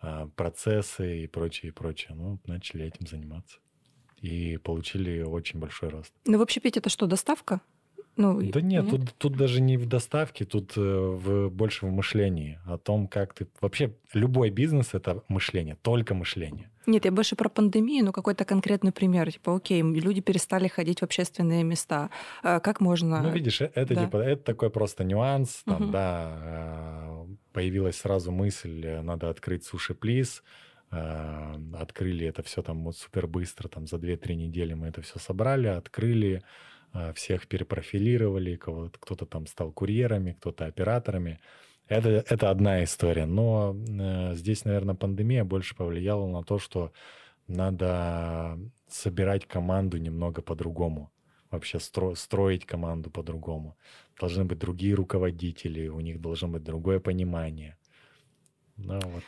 а, 0.00 0.28
процессы 0.36 1.24
и 1.24 1.26
прочее, 1.26 1.70
и 1.70 1.72
прочее. 1.72 2.14
Ну, 2.14 2.38
начали 2.46 2.84
этим 2.84 3.06
заниматься. 3.06 3.58
И 4.20 4.58
получили 4.58 5.22
очень 5.22 5.58
большой 5.58 5.88
рост. 5.88 6.12
Ну, 6.24 6.38
вообще, 6.38 6.60
Петя, 6.60 6.78
это 6.78 6.88
что, 6.88 7.06
доставка? 7.06 7.60
Ну, 8.16 8.40
Да 8.40 8.60
нет, 8.60 8.88
Тут, 8.88 9.12
тут 9.18 9.36
даже 9.36 9.60
не 9.60 9.76
в 9.76 9.86
доставке, 9.86 10.46
тут 10.46 10.72
э, 10.76 10.80
в, 10.80 11.50
больше 11.50 11.84
в 11.84 11.90
мышлении. 11.90 12.58
О 12.64 12.78
том, 12.78 13.08
как 13.08 13.34
ты... 13.34 13.46
Вообще, 13.60 13.94
любой 14.14 14.50
бизнес— 14.50 14.90
это 14.94 15.22
мышление, 15.28 15.76
только 15.82 16.14
мышление. 16.14 16.70
Нет, 16.86 17.04
я 17.04 17.12
больше 17.12 17.36
про 17.36 17.48
пандемию, 17.48 18.04
но 18.04 18.12
какой-то 18.12 18.44
конкретный 18.44 18.92
пример. 18.92 19.30
Типа, 19.32 19.56
окей, 19.56 19.82
люди 19.82 20.20
перестали 20.20 20.68
ходить 20.68 21.00
в 21.00 21.02
общественные 21.02 21.64
места. 21.64 22.10
А 22.42 22.60
Как 22.60 22.80
можно... 22.80 23.22
Ну, 23.22 23.30
видишь, 23.30 23.60
э- 23.60 23.70
это 23.74 23.94
да. 23.94 24.04
типа 24.04 24.16
это 24.18 24.42
такой 24.42 24.70
просто 24.70 25.04
нюанс. 25.04 25.62
Там, 25.64 25.82
Мгм. 25.84 25.90
да, 25.92 26.38
э, 26.42 27.26
появилась 27.52 27.96
сразу 27.96 28.30
мысль, 28.30 28.84
э, 28.86 29.02
надо 29.02 29.28
открыть 29.30 29.64
суши 29.64 29.94
плиз. 29.94 30.42
Э, 30.92 31.54
Открыли 31.74 32.26
это 32.26 32.42
все 32.42 32.62
там 32.62 32.84
вот 32.84 32.96
супер 32.96 33.26
быстро, 33.26 33.68
там 33.68 33.86
за 33.86 33.96
2-3 33.96 34.36
недели 34.36 34.74
мы 34.74 34.86
это 34.88 35.02
все 35.02 35.18
собрали, 35.18 35.66
открыли, 35.66 36.42
всех 37.14 37.46
перепрофилировали, 37.48 38.56
кого-то, 38.56 38.98
кто-то 38.98 39.26
там 39.26 39.46
стал 39.46 39.70
курьерами, 39.72 40.32
кто-то 40.40 40.64
операторами. 40.66 41.40
Это, 41.88 42.08
это 42.28 42.50
одна 42.50 42.82
история. 42.82 43.26
Но 43.26 43.76
э, 43.76 44.34
здесь, 44.34 44.64
наверное, 44.64 44.94
пандемия 44.94 45.44
больше 45.44 45.76
повлияла 45.76 46.26
на 46.26 46.42
то, 46.42 46.58
что 46.58 46.92
надо 47.46 48.58
собирать 48.88 49.46
команду 49.46 49.98
немного 49.98 50.42
по-другому. 50.42 51.10
Вообще 51.50 51.78
стро, 51.78 52.14
строить 52.16 52.66
команду 52.66 53.10
по-другому. 53.10 53.76
Должны 54.18 54.44
быть 54.44 54.58
другие 54.58 54.94
руководители, 54.94 55.88
у 55.88 56.00
них 56.00 56.20
должно 56.20 56.48
быть 56.48 56.64
другое 56.64 56.98
понимание. 56.98 57.76
Ну, 58.76 58.98
вот. 59.00 59.22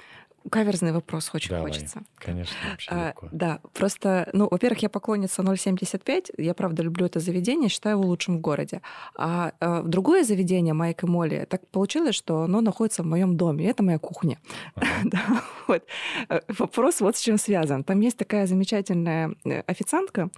Каверзный 0.51 0.93
вопрос 0.93 1.31
очень 1.35 1.51
Давай, 1.51 1.73
хочется. 1.73 2.03
Конечно, 2.17 2.57
вообще 2.71 2.91
а, 2.91 3.09
легко. 3.09 3.29
Да, 3.33 3.61
просто, 3.75 4.29
ну, 4.33 4.49
во-первых, 4.51 4.79
я 4.81 4.89
поклонница 4.89 5.43
0,75. 5.43 6.35
Я, 6.39 6.55
правда, 6.55 6.83
люблю 6.83 7.07
это 7.07 7.21
заведение, 7.21 7.69
считаю 7.69 7.99
его 7.99 8.09
лучшим 8.09 8.39
в 8.39 8.41
городе. 8.41 8.81
А, 9.17 9.53
а 9.61 9.83
другое 9.83 10.25
заведение, 10.25 10.75
Майк 10.75 11.03
и 11.03 11.07
Молли, 11.07 11.47
так 11.49 11.67
получилось, 11.69 12.15
что 12.15 12.43
оно 12.43 12.61
находится 12.61 13.03
в 13.03 13.07
моем 13.07 13.37
доме. 13.37 13.69
Это 13.69 13.83
моя 13.83 13.99
кухня. 13.99 14.39
Ага. 14.75 14.87
да, 15.05 15.43
вот. 15.67 15.83
Э, 16.29 16.41
вопрос 16.49 17.01
вот 17.01 17.17
с 17.17 17.21
чем 17.21 17.37
связан. 17.37 17.85
Там 17.85 18.01
есть 18.01 18.17
такая 18.17 18.47
замечательная 18.47 19.35
э, 19.45 19.61
официантка, 19.61 20.31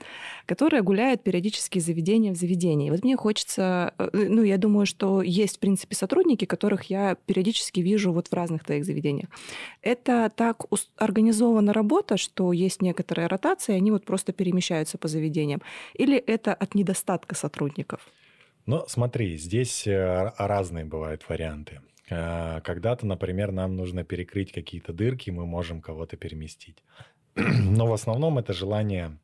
которая 0.46 0.82
гуляет 0.82 1.22
периодически 1.22 1.78
из 1.78 1.86
заведения 1.86 2.32
в 2.32 2.36
заведение. 2.36 2.90
Вот 2.90 3.04
мне 3.04 3.16
хочется... 3.16 3.94
Ну, 4.12 4.42
я 4.42 4.56
думаю, 4.56 4.86
что 4.86 5.22
есть, 5.22 5.56
в 5.56 5.60
принципе, 5.60 5.94
сотрудники, 5.94 6.46
которых 6.46 6.84
я 6.84 7.16
периодически 7.26 7.80
вижу 7.80 8.12
вот 8.12 8.28
в 8.28 8.32
разных 8.32 8.64
твоих 8.64 8.84
заведениях 8.84 9.28
это 9.90 10.31
так 10.35 10.64
организована 10.96 11.72
работа, 11.72 12.16
что 12.16 12.53
есть 12.53 12.83
некоторая 12.83 13.29
ротация, 13.29 13.74
и 13.74 13.79
они 13.79 13.90
вот 13.90 14.05
просто 14.05 14.33
перемещаются 14.33 14.98
по 14.98 15.09
заведениям? 15.09 15.61
Или 15.94 16.16
это 16.16 16.55
от 16.55 16.74
недостатка 16.74 17.35
сотрудников? 17.35 18.00
Ну, 18.66 18.85
смотри, 18.87 19.37
здесь 19.37 19.87
э, 19.87 20.33
разные 20.38 20.85
бывают 20.85 21.29
варианты. 21.29 21.81
Э, 22.11 22.61
когда-то, 22.62 23.07
например, 23.07 23.53
нам 23.53 23.76
нужно 23.76 24.05
перекрыть 24.05 24.53
какие-то 24.53 24.92
дырки, 24.92 25.31
мы 25.31 25.46
можем 25.46 25.81
кого-то 25.81 26.16
переместить. 26.16 26.83
Но 27.35 27.87
в 27.87 27.92
основном 27.92 28.38
это 28.38 28.53
желание 28.53 29.18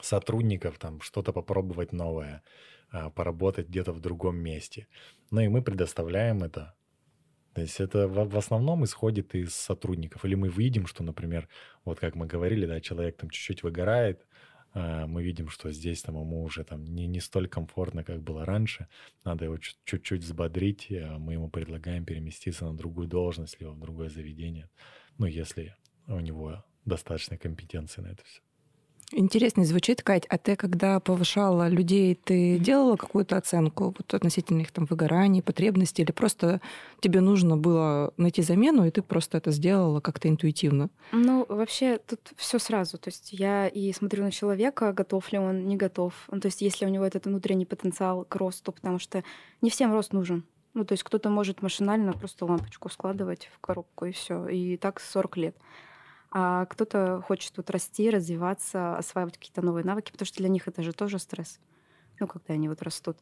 сотрудников 0.00 0.78
там 0.78 1.00
что-то 1.00 1.32
попробовать 1.32 1.92
новое, 1.92 2.42
э, 2.92 3.10
поработать 3.10 3.68
где-то 3.68 3.92
в 3.92 4.00
другом 4.00 4.36
месте. 4.36 4.86
Ну 5.30 5.40
и 5.40 5.48
мы 5.48 5.62
предоставляем 5.62 6.42
это 6.42 6.74
то 7.54 7.60
есть 7.60 7.80
это 7.80 8.08
в, 8.08 8.36
основном 8.36 8.84
исходит 8.84 9.34
из 9.34 9.54
сотрудников. 9.54 10.24
Или 10.24 10.34
мы 10.34 10.48
видим, 10.48 10.86
что, 10.86 11.04
например, 11.04 11.48
вот 11.84 12.00
как 12.00 12.16
мы 12.16 12.26
говорили, 12.26 12.66
да, 12.66 12.80
человек 12.80 13.16
там 13.16 13.30
чуть-чуть 13.30 13.62
выгорает, 13.62 14.26
э, 14.74 15.06
мы 15.06 15.22
видим, 15.22 15.48
что 15.48 15.70
здесь 15.70 16.02
там 16.02 16.16
ему 16.16 16.42
уже 16.42 16.64
там 16.64 16.84
не, 16.84 17.06
не 17.06 17.20
столь 17.20 17.46
комфортно, 17.46 18.02
как 18.02 18.22
было 18.22 18.44
раньше, 18.44 18.88
надо 19.24 19.44
его 19.44 19.58
чуть-чуть 19.58 20.22
взбодрить, 20.22 20.90
э, 20.90 21.16
мы 21.18 21.34
ему 21.34 21.48
предлагаем 21.48 22.04
переместиться 22.04 22.64
на 22.64 22.76
другую 22.76 23.06
должность, 23.06 23.60
либо 23.60 23.70
в 23.70 23.80
другое 23.80 24.08
заведение, 24.08 24.68
ну, 25.18 25.26
если 25.26 25.76
у 26.08 26.18
него 26.18 26.64
достаточно 26.84 27.38
компетенции 27.38 28.02
на 28.02 28.08
это 28.08 28.24
все. 28.24 28.40
Интересно 29.12 29.64
звучит, 29.64 30.02
Кать, 30.02 30.26
а 30.28 30.38
ты, 30.38 30.56
когда 30.56 30.98
повышала 30.98 31.68
людей, 31.68 32.14
ты 32.14 32.58
делала 32.58 32.96
какую-то 32.96 33.36
оценку 33.36 33.94
вот, 33.96 34.14
относительно 34.14 34.62
их 34.62 34.72
там 34.72 34.86
выгораний, 34.86 35.42
потребностей, 35.42 36.02
или 36.02 36.10
просто 36.12 36.60
тебе 37.00 37.20
нужно 37.20 37.56
было 37.56 38.12
найти 38.16 38.42
замену, 38.42 38.86
и 38.86 38.90
ты 38.90 39.02
просто 39.02 39.38
это 39.38 39.50
сделала 39.50 40.00
как-то 40.00 40.28
интуитивно? 40.28 40.88
Ну, 41.12 41.44
вообще 41.48 41.98
тут 41.98 42.20
все 42.36 42.58
сразу. 42.58 42.98
То 42.98 43.08
есть 43.08 43.32
я 43.32 43.68
и 43.68 43.92
смотрю 43.92 44.24
на 44.24 44.30
человека, 44.30 44.92
готов 44.92 45.30
ли 45.32 45.38
он, 45.38 45.68
не 45.68 45.76
готов. 45.76 46.14
Ну, 46.30 46.40
то 46.40 46.46
есть 46.46 46.62
если 46.62 46.86
у 46.86 46.88
него 46.88 47.04
этот 47.04 47.26
внутренний 47.26 47.66
потенциал 47.66 48.24
к 48.24 48.34
росту, 48.36 48.72
потому 48.72 48.98
что 48.98 49.22
не 49.60 49.70
всем 49.70 49.92
рост 49.92 50.12
нужен. 50.12 50.44
Ну, 50.72 50.84
то 50.84 50.92
есть 50.92 51.04
кто-то 51.04 51.30
может 51.30 51.62
машинально 51.62 52.12
просто 52.14 52.46
лампочку 52.46 52.88
складывать 52.88 53.48
в 53.54 53.60
коробку, 53.60 54.06
и 54.06 54.12
все. 54.12 54.48
И 54.48 54.76
так 54.76 55.00
40 55.00 55.36
лет 55.36 55.56
а 56.36 56.66
кто-то 56.66 57.22
хочет 57.26 57.52
тут 57.52 57.70
расти, 57.70 58.10
развиваться, 58.10 58.96
осваивать 58.96 59.38
какие-то 59.38 59.62
новые 59.62 59.84
навыки, 59.84 60.10
потому 60.10 60.26
что 60.26 60.38
для 60.38 60.48
них 60.48 60.66
это 60.66 60.82
же 60.82 60.92
тоже 60.92 61.20
стресс, 61.20 61.60
ну, 62.18 62.26
когда 62.26 62.54
они 62.54 62.68
вот 62.68 62.82
растут. 62.82 63.16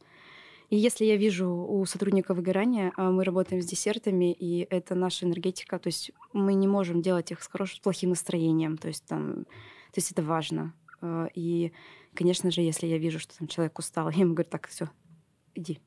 И 0.70 0.76
если 0.76 1.04
я 1.04 1.18
вижу 1.18 1.50
у 1.50 1.84
сотрудника 1.84 2.32
выгорания, 2.32 2.90
а 2.96 3.10
мы 3.10 3.24
работаем 3.24 3.60
с 3.60 3.66
десертами, 3.66 4.32
и 4.32 4.66
это 4.70 4.94
наша 4.94 5.26
энергетика, 5.26 5.78
то 5.78 5.88
есть 5.88 6.10
мы 6.32 6.54
не 6.54 6.66
можем 6.66 7.02
делать 7.02 7.30
их 7.30 7.42
с 7.42 7.48
хорошим, 7.48 7.76
с 7.76 7.80
плохим 7.80 8.10
настроением, 8.10 8.78
то 8.78 8.88
есть 8.88 9.04
там, 9.04 9.44
то 9.44 9.96
есть 9.96 10.10
это 10.10 10.22
важно. 10.22 10.72
А, 11.02 11.28
и, 11.34 11.72
конечно 12.14 12.50
же, 12.50 12.62
если 12.62 12.86
я 12.86 12.96
вижу, 12.96 13.18
что 13.18 13.36
там 13.36 13.46
человек 13.46 13.78
устал, 13.78 14.08
я 14.14 14.20
ему 14.20 14.32
говорю, 14.32 14.48
так, 14.48 14.68
все, 14.68 14.88
иди, 15.54 15.78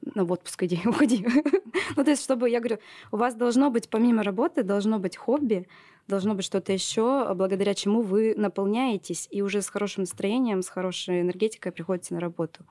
на 0.00 0.24
отпуск 0.24 0.62
иди, 0.62 0.80
уходи. 0.86 1.26
ну, 1.96 2.04
то 2.04 2.10
есть, 2.10 2.22
чтобы, 2.22 2.48
я 2.48 2.60
говорю, 2.60 2.78
у 3.12 3.18
вас 3.18 3.34
должно 3.34 3.70
быть, 3.70 3.90
помимо 3.90 4.22
работы, 4.22 4.62
должно 4.62 4.98
быть 4.98 5.18
хобби, 5.18 5.68
должно 6.10 6.34
быть 6.34 6.44
что-то 6.44 6.72
еще, 6.72 7.32
благодаря 7.34 7.74
чему 7.74 8.02
вы 8.02 8.34
наполняетесь 8.36 9.28
и 9.30 9.42
уже 9.42 9.62
с 9.62 9.70
хорошим 9.70 10.02
настроением, 10.02 10.62
с 10.62 10.68
хорошей 10.68 11.22
энергетикой 11.22 11.72
приходите 11.72 12.14
на 12.14 12.20
работу. 12.20 12.64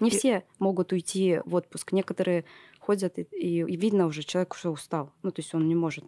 Не 0.00 0.10
и... 0.10 0.12
все 0.12 0.44
могут 0.58 0.92
уйти 0.92 1.40
в 1.44 1.54
отпуск. 1.54 1.92
Некоторые 1.92 2.44
ходят, 2.78 3.18
и, 3.18 3.22
и 3.32 3.76
видно 3.76 4.06
уже, 4.06 4.22
человек 4.22 4.54
уже 4.54 4.70
устал. 4.70 5.12
Ну, 5.22 5.30
то 5.30 5.40
есть 5.40 5.54
он 5.54 5.66
не 5.66 5.74
может. 5.74 6.04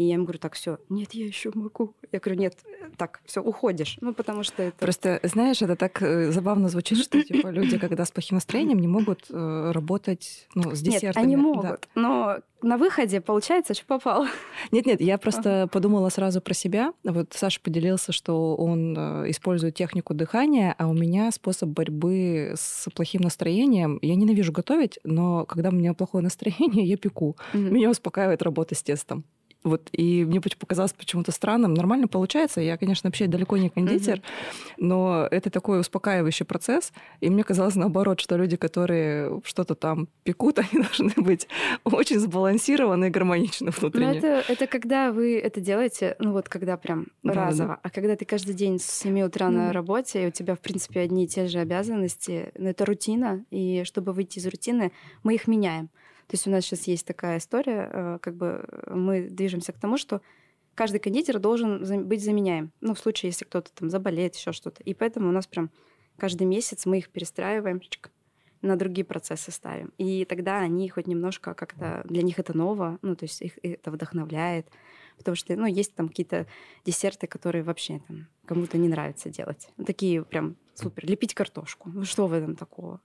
И 0.00 0.04
я 0.04 0.14
ему 0.14 0.24
говорю, 0.24 0.38
так, 0.38 0.54
все, 0.54 0.78
нет, 0.88 1.12
я 1.12 1.26
еще 1.26 1.50
могу. 1.54 1.94
Я 2.10 2.20
говорю, 2.20 2.40
нет, 2.40 2.56
так, 2.96 3.20
все, 3.26 3.42
уходишь. 3.42 3.98
Ну, 4.00 4.14
потому 4.14 4.44
что 4.44 4.62
это... 4.62 4.78
Просто, 4.78 5.20
знаешь, 5.24 5.60
это 5.60 5.76
так 5.76 6.00
э, 6.00 6.32
забавно 6.32 6.70
звучит, 6.70 6.96
что 6.96 7.22
типа 7.22 7.48
люди, 7.48 7.76
когда 7.76 8.06
с 8.06 8.10
плохим 8.10 8.36
настроением, 8.36 8.78
не 8.78 8.88
могут 8.88 9.26
э, 9.28 9.72
работать 9.74 10.48
ну, 10.54 10.74
с 10.74 10.80
десертами. 10.80 11.08
Нет, 11.08 11.16
они 11.18 11.36
могут, 11.36 11.64
да. 11.64 11.78
но 11.96 12.36
на 12.62 12.78
выходе 12.78 13.20
получается, 13.20 13.74
что 13.74 13.84
попало. 13.84 14.26
Нет-нет, 14.70 15.02
я 15.02 15.18
просто 15.18 15.68
подумала 15.70 16.08
сразу 16.08 16.40
про 16.40 16.54
себя. 16.54 16.94
Вот 17.04 17.34
Саша 17.34 17.60
поделился, 17.60 18.12
что 18.12 18.56
он 18.56 18.96
э, 18.96 19.30
использует 19.30 19.74
технику 19.74 20.14
дыхания, 20.14 20.74
а 20.78 20.88
у 20.88 20.94
меня 20.94 21.30
способ 21.30 21.68
борьбы 21.68 22.54
с 22.56 22.88
плохим 22.94 23.20
настроением. 23.20 23.98
Я 24.00 24.14
ненавижу 24.14 24.50
готовить, 24.50 24.98
но 25.04 25.44
когда 25.44 25.68
у 25.68 25.72
меня 25.72 25.92
плохое 25.92 26.24
настроение, 26.24 26.84
я 26.86 26.96
пеку. 26.96 27.36
Меня 27.52 27.90
успокаивает 27.90 28.40
работа 28.40 28.74
с 28.74 28.82
тестом. 28.82 29.26
Вот, 29.62 29.90
и 29.92 30.24
мне 30.24 30.40
показалось 30.40 30.92
почему-то 30.92 31.32
странным. 31.32 31.74
Нормально 31.74 32.08
получается. 32.08 32.60
Я, 32.60 32.78
конечно, 32.78 33.08
вообще 33.08 33.26
далеко 33.26 33.58
не 33.58 33.68
кондитер, 33.68 34.16
mm-hmm. 34.16 34.74
но 34.78 35.28
это 35.30 35.50
такой 35.50 35.80
успокаивающий 35.80 36.46
процесс. 36.46 36.92
И 37.20 37.28
мне 37.28 37.44
казалось 37.44 37.74
наоборот, 37.74 38.20
что 38.20 38.36
люди, 38.36 38.56
которые 38.56 39.40
что-то 39.44 39.74
там 39.74 40.08
пекут, 40.24 40.58
они 40.72 40.82
должны 40.82 41.12
быть 41.22 41.46
очень 41.84 42.18
сбалансированы 42.18 43.06
и 43.06 43.10
гармоничны 43.10 43.70
внутренне. 43.70 44.06
Но 44.06 44.14
это, 44.14 44.52
это 44.52 44.66
когда 44.66 45.12
вы 45.12 45.38
это 45.38 45.60
делаете, 45.60 46.16
ну 46.18 46.32
вот 46.32 46.48
когда 46.48 46.78
прям 46.78 47.08
да, 47.22 47.34
разово. 47.34 47.68
Да. 47.68 47.80
А 47.82 47.90
когда 47.90 48.16
ты 48.16 48.24
каждый 48.24 48.54
день 48.54 48.78
с 48.78 48.84
7 48.84 49.20
утра 49.22 49.48
mm-hmm. 49.48 49.50
на 49.50 49.72
работе, 49.72 50.24
и 50.24 50.26
у 50.28 50.30
тебя, 50.30 50.54
в 50.54 50.60
принципе, 50.60 51.00
одни 51.00 51.24
и 51.24 51.28
те 51.28 51.48
же 51.48 51.58
обязанности, 51.58 52.50
ну, 52.56 52.70
это 52.70 52.86
рутина. 52.86 53.44
И 53.50 53.82
чтобы 53.84 54.12
выйти 54.12 54.38
из 54.38 54.46
рутины, 54.46 54.92
мы 55.22 55.34
их 55.34 55.46
меняем. 55.46 55.90
То 56.30 56.36
есть 56.36 56.46
у 56.46 56.50
нас 56.50 56.64
сейчас 56.64 56.86
есть 56.86 57.04
такая 57.04 57.38
история, 57.38 57.90
э, 57.92 58.18
как 58.22 58.36
бы 58.36 58.64
мы 58.86 59.22
движемся 59.28 59.72
к 59.72 59.80
тому, 59.80 59.98
что 59.98 60.22
каждый 60.76 61.00
кондитер 61.00 61.40
должен 61.40 62.06
быть 62.06 62.22
заменяем. 62.22 62.70
Ну, 62.80 62.94
в 62.94 63.00
случае, 63.00 63.30
если 63.30 63.44
кто-то 63.44 63.72
там 63.72 63.90
заболеет, 63.90 64.36
еще 64.36 64.52
что-то. 64.52 64.80
И 64.84 64.94
поэтому 64.94 65.28
у 65.28 65.32
нас 65.32 65.48
прям 65.48 65.70
каждый 66.18 66.46
месяц 66.46 66.86
мы 66.86 66.98
их 66.98 67.10
перестраиваем, 67.10 67.80
на 68.62 68.76
другие 68.76 69.04
процессы 69.04 69.50
ставим. 69.50 69.92
И 69.98 70.24
тогда 70.24 70.60
они 70.60 70.88
хоть 70.88 71.08
немножко 71.08 71.52
как-то... 71.54 72.02
Для 72.04 72.22
них 72.22 72.38
это 72.38 72.56
ново, 72.56 73.00
ну, 73.02 73.16
то 73.16 73.24
есть 73.24 73.42
их 73.42 73.58
это 73.64 73.90
вдохновляет. 73.90 74.68
Потому 75.16 75.34
что, 75.34 75.56
ну, 75.56 75.66
есть 75.66 75.96
там 75.96 76.08
какие-то 76.08 76.46
десерты, 76.84 77.26
которые 77.26 77.64
вообще 77.64 78.02
там 78.06 78.28
кому-то 78.44 78.78
не 78.78 78.86
нравится 78.86 79.30
делать. 79.30 79.68
Такие 79.84 80.24
прям 80.24 80.54
супер. 80.74 81.06
Лепить 81.06 81.34
картошку. 81.34 81.90
Ну, 81.92 82.04
что 82.04 82.28
в 82.28 82.32
этом 82.32 82.54
такого? 82.54 83.00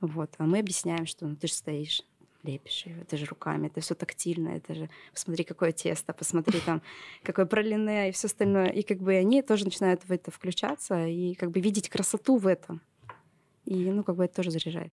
Вот. 0.00 0.34
А 0.38 0.46
мы 0.46 0.58
объясняем, 0.58 1.06
что 1.06 1.28
ну, 1.28 1.36
ты 1.36 1.46
же 1.46 1.52
стоишь 1.52 2.02
лепишь 2.44 2.86
ее, 2.86 3.00
это 3.02 3.16
же 3.16 3.26
руками, 3.26 3.66
это 3.66 3.80
все 3.80 3.94
тактильно, 3.94 4.50
это 4.50 4.74
же 4.74 4.90
посмотри, 5.12 5.44
какое 5.44 5.72
тесто, 5.72 6.12
посмотри 6.12 6.60
там, 6.60 6.82
какое 7.22 7.46
пролине 7.46 8.08
и 8.08 8.12
все 8.12 8.26
остальное. 8.26 8.68
И 8.68 8.82
как 8.82 8.98
бы 8.98 9.14
они 9.14 9.42
тоже 9.42 9.64
начинают 9.64 10.02
в 10.04 10.12
это 10.12 10.30
включаться 10.30 11.06
и 11.06 11.34
как 11.34 11.50
бы 11.50 11.60
видеть 11.60 11.88
красоту 11.88 12.36
в 12.36 12.46
этом. 12.46 12.80
И, 13.64 13.90
ну, 13.90 14.04
как 14.04 14.16
бы 14.16 14.24
это 14.24 14.36
тоже 14.36 14.50
заряжает. 14.50 14.92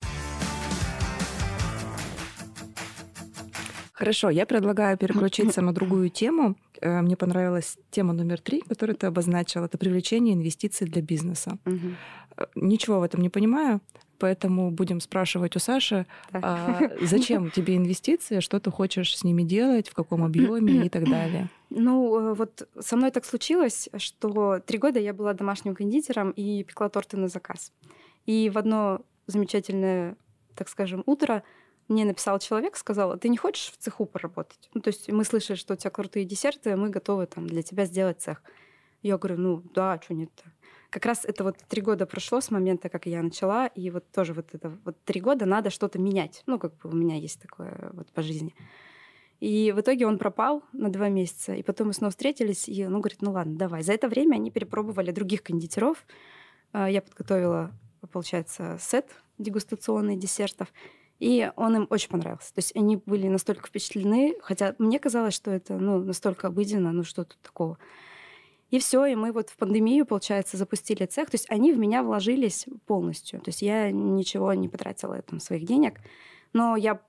Хорошо, 3.93 4.29
я 4.29 4.45
предлагаю 4.45 4.95
переключиться 4.97 5.61
на 5.61 5.73
другую 5.73 6.09
тему. 6.09 6.55
Э, 6.81 7.01
мне 7.01 7.15
понравилась 7.15 7.79
тема 7.89 8.13
номер 8.13 8.39
три, 8.39 8.61
которую 8.61 8.95
ты 8.95 9.07
обозначила. 9.07 9.65
Это 9.65 9.79
привлечение 9.79 10.35
инвестиций 10.35 10.87
для 10.87 11.01
бизнеса. 11.01 11.57
Угу. 11.65 12.47
Ничего 12.55 12.99
в 12.99 13.03
этом 13.03 13.21
не 13.21 13.29
понимаю. 13.29 13.81
Поэтому 14.19 14.71
будем 14.71 14.99
спрашивать 14.99 15.55
у 15.55 15.59
Саши, 15.59 16.05
а 16.31 16.81
зачем 17.01 17.51
тебе 17.51 17.77
инвестиции, 17.77 18.39
что 18.39 18.59
ты 18.59 18.71
хочешь 18.71 19.17
с 19.17 19.23
ними 19.23 19.43
делать, 19.43 19.89
в 19.89 19.93
каком 19.93 20.23
объеме 20.23 20.85
и 20.85 20.89
так 20.89 21.05
далее. 21.05 21.49
Ну, 21.69 22.19
э, 22.19 22.33
вот 22.33 22.67
со 22.79 22.95
мной 22.95 23.11
так 23.11 23.25
случилось, 23.25 23.89
что 23.97 24.59
три 24.65 24.77
года 24.77 24.99
я 24.99 25.13
была 25.13 25.33
домашним 25.33 25.75
кондитером 25.75 26.31
и 26.31 26.63
пекла 26.63 26.89
торты 26.89 27.17
на 27.17 27.27
заказ. 27.27 27.71
И 28.25 28.49
в 28.49 28.57
одно 28.57 29.01
замечательное, 29.27 30.15
так 30.55 30.69
скажем, 30.69 31.03
утро 31.05 31.43
мне 31.87 32.05
написал 32.05 32.39
человек, 32.39 32.75
сказал, 32.75 33.11
«А 33.11 33.17
ты 33.17 33.29
не 33.29 33.37
хочешь 33.37 33.71
в 33.71 33.77
цеху 33.77 34.05
поработать? 34.05 34.69
Ну, 34.73 34.81
то 34.81 34.89
есть 34.89 35.09
мы 35.09 35.23
слышали, 35.23 35.57
что 35.57 35.73
у 35.73 35.77
тебя 35.77 35.89
крутые 35.89 36.25
десерты, 36.25 36.75
мы 36.75 36.89
готовы 36.89 37.27
там 37.27 37.47
для 37.47 37.61
тебя 37.61 37.85
сделать 37.85 38.21
цех. 38.21 38.41
Я 39.03 39.17
говорю, 39.17 39.39
ну 39.39 39.63
да, 39.73 39.99
что 40.03 40.13
нет-то. 40.13 40.43
Как 40.89 41.05
раз 41.05 41.25
это 41.25 41.43
вот 41.43 41.57
три 41.67 41.81
года 41.81 42.05
прошло 42.05 42.39
с 42.39 42.49
момента, 42.49 42.89
как 42.89 43.05
я 43.05 43.21
начала, 43.21 43.67
и 43.67 43.89
вот 43.89 44.09
тоже 44.11 44.33
вот 44.33 44.53
это 44.53 44.77
вот 44.85 44.95
три 45.03 45.19
года 45.19 45.45
надо 45.45 45.69
что-то 45.69 45.99
менять. 45.99 46.43
Ну, 46.45 46.59
как 46.59 46.77
бы 46.77 46.89
у 46.89 46.95
меня 46.95 47.15
есть 47.15 47.41
такое 47.41 47.89
вот 47.93 48.11
по 48.11 48.21
жизни. 48.21 48.55
И 49.39 49.71
в 49.75 49.81
итоге 49.81 50.07
он 50.07 50.17
пропал 50.17 50.63
на 50.73 50.89
два 50.89 51.09
месяца, 51.09 51.53
и 51.53 51.61
потом 51.61 51.87
мы 51.87 51.93
снова 51.93 52.11
встретились, 52.11 52.67
и 52.67 52.85
он 52.85 52.99
говорит, 52.99 53.21
ну 53.21 53.31
ладно, 53.31 53.55
давай. 53.57 53.83
За 53.83 53.93
это 53.93 54.07
время 54.07 54.35
они 54.35 54.49
перепробовали 54.49 55.11
других 55.11 55.43
кондитеров. 55.43 56.05
А, 56.71 56.89
я 56.89 57.01
подготовила, 57.01 57.71
получается, 58.11 58.77
сет 58.79 59.11
дегустационный 59.37 60.15
десертов, 60.15 60.69
и 61.19 61.51
он 61.55 61.75
им 61.75 61.87
очень 61.89 62.09
понравился. 62.09 62.53
То 62.53 62.59
есть 62.59 62.75
они 62.75 62.97
были 62.97 63.27
настолько 63.27 63.67
впечатлены, 63.67 64.35
хотя 64.41 64.75
мне 64.79 64.99
казалось, 64.99 65.35
что 65.35 65.51
это 65.51 65.77
ну, 65.77 65.99
настолько 65.99 66.47
обыденно, 66.47 66.91
ну 66.91 67.03
что 67.03 67.23
тут 67.23 67.37
такого. 67.41 67.77
И 68.69 68.79
все, 68.79 69.05
и 69.05 69.15
мы 69.15 69.31
вот 69.31 69.49
в 69.49 69.55
пандемию, 69.57 70.05
получается, 70.05 70.57
запустили 70.57 71.05
цех. 71.05 71.29
То 71.29 71.35
есть 71.35 71.49
они 71.49 71.71
в 71.71 71.77
меня 71.77 72.03
вложились 72.03 72.65
полностью. 72.85 73.39
То 73.39 73.49
есть 73.49 73.61
я 73.61 73.91
ничего 73.91 74.53
не 74.53 74.67
потратила 74.67 75.21
там 75.21 75.39
своих 75.39 75.65
денег, 75.65 75.99
но 76.53 76.75
я 76.75 76.99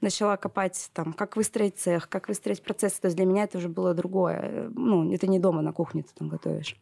начала 0.00 0.36
копать 0.36 0.90
там, 0.94 1.12
как 1.12 1.36
выстроить 1.36 1.78
цех, 1.78 2.08
как 2.08 2.28
выстроить 2.28 2.62
процесс. 2.62 2.94
То 2.94 3.06
есть 3.06 3.16
для 3.16 3.26
меня 3.26 3.44
это 3.44 3.58
уже 3.58 3.68
было 3.68 3.94
другое. 3.94 4.70
Ну, 4.74 5.12
это 5.12 5.26
не 5.26 5.38
дома 5.38 5.62
на 5.62 5.72
кухне 5.72 6.02
ты 6.02 6.10
там 6.14 6.28
готовишь. 6.28 6.76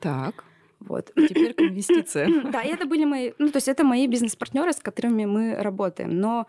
Так. 0.00 0.44
Вот. 0.80 1.12
Теперь 1.14 1.54
к 1.54 1.60
инвестициям. 1.60 2.50
Да, 2.52 2.62
это 2.62 2.86
были 2.86 3.04
мои, 3.04 3.32
ну, 3.38 3.50
то 3.50 3.56
есть 3.56 3.68
это 3.68 3.84
мои 3.84 4.06
бизнес-партнеры, 4.06 4.72
с 4.72 4.80
которыми 4.80 5.24
мы 5.24 5.54
работаем. 5.54 6.18
Но 6.18 6.46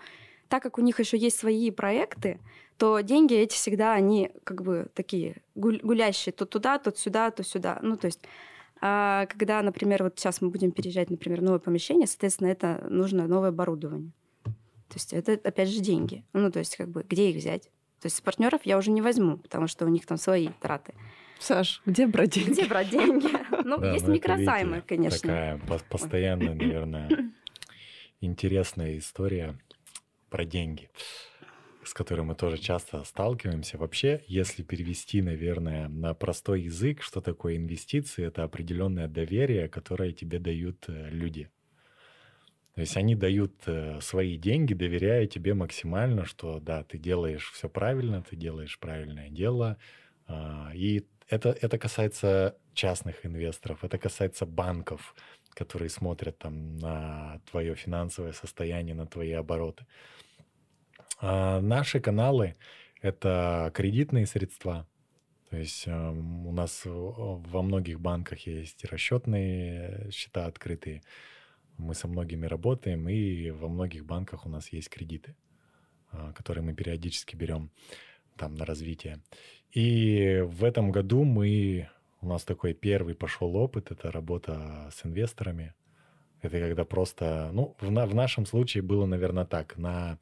так 0.53 0.61
как 0.61 0.77
у 0.77 0.81
них 0.81 0.99
еще 0.99 1.17
есть 1.17 1.39
свои 1.39 1.71
проекты, 1.71 2.39
то 2.77 2.99
деньги 2.99 3.33
эти 3.33 3.55
всегда, 3.55 3.93
они 3.93 4.29
как 4.43 4.61
бы 4.61 4.87
такие 4.93 5.37
гулящие, 5.55 6.31
то 6.31 6.45
туда, 6.45 6.77
то 6.77 6.95
сюда, 6.95 7.31
то 7.31 7.43
сюда. 7.43 7.79
Ну, 7.81 7.97
то 7.97 8.05
есть 8.05 8.19
а 8.79 9.25
когда, 9.25 9.63
например, 9.63 10.03
вот 10.03 10.19
сейчас 10.19 10.41
мы 10.41 10.51
будем 10.51 10.69
переезжать, 10.71 11.09
например, 11.09 11.39
в 11.39 11.43
новое 11.43 11.57
помещение, 11.57 12.05
соответственно, 12.05 12.49
это 12.49 12.85
нужно 12.87 13.25
новое 13.25 13.49
оборудование. 13.49 14.11
То 14.43 14.93
есть 14.93 15.11
это, 15.11 15.31
опять 15.43 15.69
же, 15.69 15.79
деньги. 15.79 16.23
Ну, 16.33 16.51
то 16.51 16.59
есть 16.59 16.77
как 16.77 16.87
бы 16.87 17.01
где 17.01 17.31
их 17.31 17.37
взять? 17.37 17.63
То 17.99 18.05
есть 18.05 18.17
с 18.17 18.21
партнеров 18.21 18.61
я 18.63 18.77
уже 18.77 18.91
не 18.91 19.01
возьму, 19.01 19.37
потому 19.37 19.65
что 19.65 19.87
у 19.87 19.89
них 19.89 20.05
там 20.05 20.19
свои 20.19 20.49
траты. 20.61 20.93
Саш, 21.39 21.81
где 21.87 22.05
брать 22.05 22.29
деньги? 22.29 22.51
Где 22.51 22.65
брать 22.65 22.91
деньги? 22.91 23.27
Ну, 23.65 23.79
да, 23.79 23.93
есть 23.93 24.05
ну, 24.05 24.13
микрозаймы, 24.13 24.83
конечно. 24.85 25.19
Такая 25.19 25.59
постоянная, 25.89 26.53
наверное, 26.53 27.09
интересная 28.21 28.99
история 28.99 29.57
про 30.33 30.45
деньги, 30.45 30.89
с 31.83 31.93
которой 31.93 32.21
мы 32.21 32.33
тоже 32.33 32.57
часто 32.57 33.03
сталкиваемся. 33.03 33.77
Вообще, 33.77 34.23
если 34.25 34.63
перевести, 34.63 35.21
наверное, 35.21 35.87
на 35.89 36.15
простой 36.15 36.63
язык, 36.63 37.03
что 37.03 37.21
такое 37.21 37.55
инвестиции, 37.57 38.25
это 38.25 38.43
определенное 38.43 39.07
доверие, 39.07 39.69
которое 39.69 40.11
тебе 40.11 40.39
дают 40.39 40.85
э, 40.87 41.09
люди. 41.11 41.51
То 42.73 42.81
есть 42.81 42.97
они 42.97 43.13
дают 43.13 43.53
э, 43.67 43.99
свои 44.01 44.35
деньги, 44.37 44.73
доверяя 44.73 45.27
тебе 45.27 45.53
максимально, 45.53 46.25
что 46.25 46.59
да, 46.59 46.83
ты 46.83 46.97
делаешь 46.97 47.51
все 47.53 47.69
правильно, 47.69 48.23
ты 48.23 48.35
делаешь 48.35 48.79
правильное 48.79 49.29
дело. 49.29 49.77
Э, 50.27 50.71
и 50.73 51.05
это, 51.29 51.55
это 51.61 51.77
касается 51.77 52.57
частных 52.73 53.23
инвесторов, 53.23 53.83
это 53.83 53.99
касается 53.99 54.47
банков, 54.47 55.13
которые 55.53 55.89
смотрят 55.89 56.39
там 56.39 56.77
на 56.77 57.39
твое 57.51 57.75
финансовое 57.75 58.33
состояние, 58.33 58.95
на 58.95 59.05
твои 59.05 59.33
обороты. 59.33 59.85
А 61.25 61.61
наши 61.61 62.01
каналы— 62.01 62.53
это 63.01 63.71
кредитные 63.73 64.25
средства. 64.25 64.85
То 65.49 65.55
есть 65.55 65.87
э, 65.87 66.09
у 66.09 66.51
нас 66.51 66.81
во 66.83 67.61
многих 67.61 68.01
банках 68.01 68.39
есть 68.39 68.83
расчетные 68.83 70.09
счета 70.11 70.47
открытые. 70.47 71.01
Мы 71.77 71.95
со 71.95 72.09
многими 72.09 72.45
работаем, 72.45 73.07
и 73.07 73.51
во 73.51 73.69
многих 73.69 74.05
банках 74.05 74.45
у 74.45 74.49
нас 74.49 74.73
есть 74.73 74.89
кредиты, 74.89 75.33
э, 76.11 76.33
которые 76.35 76.61
мы 76.65 76.73
периодически 76.73 77.37
берем 77.37 77.71
там 78.35 78.55
на 78.55 78.65
развитие. 78.65 79.21
И 79.71 80.43
в 80.45 80.65
этом 80.65 80.91
году 80.91 81.23
мы, 81.23 81.87
у 82.19 82.27
нас 82.27 82.43
такой 82.43 82.73
первый 82.73 83.15
пошел 83.15 83.55
опыт, 83.55 83.91
это 83.91 84.11
работа 84.11 84.89
с 84.93 85.05
инвесторами. 85.05 85.73
Это 86.41 86.59
когда 86.59 86.83
просто, 86.83 87.49
ну, 87.53 87.77
в, 87.79 87.89
на, 87.91 88.07
в 88.07 88.13
нашем 88.13 88.45
случае 88.45 88.83
было, 88.83 89.05
наверное, 89.05 89.45
так, 89.45 89.77
на 89.77 90.19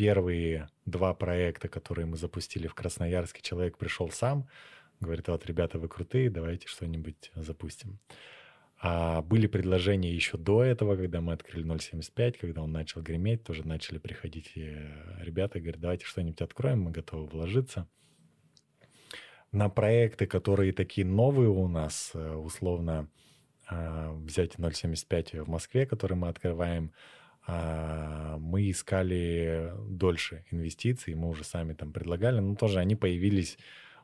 первые 0.00 0.70
два 0.86 1.12
проекта, 1.12 1.68
которые 1.68 2.06
мы 2.06 2.16
запустили 2.16 2.66
в 2.66 2.74
Красноярске, 2.74 3.42
человек 3.42 3.76
пришел 3.76 4.10
сам, 4.10 4.48
говорит, 4.98 5.28
вот, 5.28 5.44
ребята, 5.44 5.78
вы 5.78 5.88
крутые, 5.88 6.30
давайте 6.30 6.68
что-нибудь 6.68 7.30
запустим. 7.34 7.98
А 8.80 9.20
были 9.20 9.46
предложения 9.46 10.10
еще 10.10 10.38
до 10.38 10.64
этого, 10.64 10.96
когда 10.96 11.20
мы 11.20 11.34
открыли 11.34 11.66
0.75, 11.66 12.38
когда 12.40 12.62
он 12.62 12.72
начал 12.72 13.02
греметь, 13.02 13.44
тоже 13.44 13.68
начали 13.68 13.98
приходить 13.98 14.52
ребята, 14.54 15.60
говорят, 15.60 15.82
давайте 15.82 16.06
что-нибудь 16.06 16.40
откроем, 16.40 16.80
мы 16.80 16.92
готовы 16.92 17.26
вложиться. 17.26 17.86
На 19.52 19.68
проекты, 19.68 20.26
которые 20.26 20.72
такие 20.72 21.06
новые 21.06 21.50
у 21.50 21.68
нас, 21.68 22.12
э, 22.14 22.34
условно, 22.36 23.10
а, 23.68 24.12
взять 24.14 24.58
0.75 24.58 25.44
в 25.44 25.48
Москве, 25.48 25.84
который 25.84 26.16
мы 26.16 26.28
открываем, 26.28 26.94
мы 27.46 28.70
искали 28.70 29.72
дольше 29.88 30.44
инвестиций, 30.50 31.14
мы 31.14 31.28
уже 31.28 31.44
сами 31.44 31.72
там 31.72 31.92
предлагали, 31.92 32.40
но 32.40 32.54
тоже 32.54 32.78
они 32.78 32.96
появились, 32.96 33.58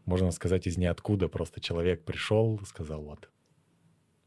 можно 0.05 0.31
сказать, 0.31 0.67
из 0.67 0.79
ниоткуда. 0.79 1.29
Просто 1.29 1.61
человек 1.61 2.05
пришел, 2.05 2.61
сказал, 2.65 3.03
вот, 3.03 3.29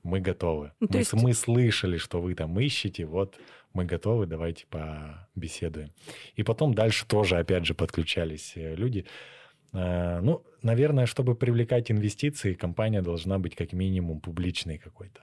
мы 0.03 0.19
готовы. 0.21 0.71
Ну, 0.79 0.87
мы, 0.91 0.99
есть... 0.99 1.13
мы 1.13 1.33
слышали, 1.33 1.97
что 1.97 2.21
вы 2.21 2.35
там 2.35 2.59
ищете, 2.59 3.05
вот 3.05 3.37
мы 3.73 3.85
готовы, 3.85 4.25
давайте 4.25 4.65
побеседуем. 4.67 5.91
И 6.35 6.43
потом 6.43 6.73
дальше 6.73 7.05
тоже, 7.05 7.37
опять 7.37 7.65
же, 7.65 7.73
подключались 7.73 8.53
э, 8.55 8.75
люди. 8.75 9.05
А, 9.73 10.21
ну, 10.21 10.43
наверное, 10.61 11.05
чтобы 11.05 11.35
привлекать 11.35 11.91
инвестиции, 11.91 12.53
компания 12.53 13.01
должна 13.01 13.37
быть 13.39 13.55
как 13.55 13.73
минимум 13.73 14.21
публичной 14.21 14.77
какой-то. 14.77 15.21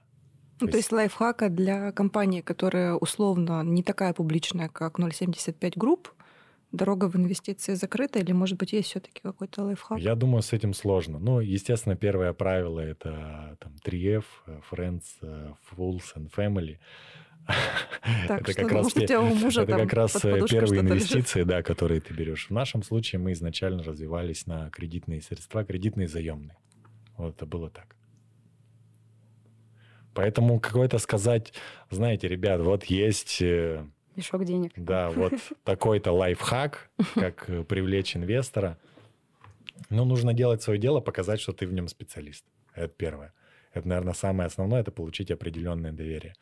Ну, 0.61 0.69
то 0.69 0.77
есть 0.77 0.92
лайфхака 0.92 1.49
для 1.49 1.92
компании, 1.92 2.40
которая 2.40 2.95
условно 2.95 3.62
не 3.62 3.83
такая 3.83 4.12
публичная, 4.12 4.69
как 4.69 4.99
0,75 4.99 5.73
групп, 5.77 6.12
дорога 6.73 7.09
в 7.09 7.16
инвестиции 7.16 7.75
закрыта, 7.75 8.19
или, 8.19 8.33
может 8.33 8.59
быть, 8.59 8.73
есть 8.73 8.88
все-таки 8.88 9.21
какой-то 9.23 9.62
лайфхак? 9.64 9.99
Я 9.99 10.14
думаю, 10.14 10.42
с 10.42 10.53
этим 10.53 10.75
сложно. 10.75 11.19
Ну, 11.19 11.40
естественно, 11.40 11.97
первое 11.97 12.33
правило— 12.33 12.81
это 12.81 13.57
там 13.61 13.75
3F, 13.85 14.25
Friends, 14.71 15.05
Fools 15.71 16.14
and 16.16 16.31
Family. 16.35 16.79
Так, 18.29 18.49
это 18.49 18.62
как 18.62 18.73
раз, 18.73 18.97
это 18.97 19.87
как 19.87 19.92
раз 19.92 20.23
первые 20.23 20.81
инвестиции, 20.81 21.45
да, 21.45 21.62
которые 21.62 22.01
ты 22.01 22.12
берешь. 22.12 22.49
В 22.49 22.53
нашем 22.53 22.83
случае 22.83 23.21
мы 23.21 23.33
изначально 23.33 23.83
развивались 23.83 24.47
на 24.47 24.71
кредитные 24.71 25.21
средства, 25.21 25.64
кредитные 25.64 26.09
заемные. 26.09 26.57
Вот 27.16 27.37
это 27.37 27.47
было 27.47 27.71
так. 27.71 27.95
Поэтому 30.16 30.59
какой-то 30.59 30.98
сказать, 30.98 31.52
знаете, 31.90 32.26
ребят, 32.26 32.62
вот 32.62 32.85
есть... 32.85 33.42
Э, 33.42 33.85
Мешок 34.16 34.44
денег. 34.46 34.72
Да, 34.74 35.11
вот 35.11 35.35
такой-то 35.64 36.11
лайфхак, 36.12 36.90
как 37.14 37.50
э, 37.50 37.62
привлечь 37.64 38.16
инвестора. 38.16 38.79
Ну, 39.90 40.07
нужно 40.07 40.33
делать 40.33 40.62
свое 40.62 40.81
дело, 40.81 41.00
показать, 41.00 41.38
что 41.38 41.52
ты 41.52 41.66
в 41.66 41.72
нем 41.74 41.88
специалист. 41.88 42.46
Это 42.74 42.88
первое. 42.88 43.35
Это, 43.74 43.87
наверное, 43.87 44.14
самое 44.14 44.46
основное, 44.46 44.81
это 44.81 44.90
получить 44.90 45.31
определенное 45.31 45.92
доверие. 45.92 46.35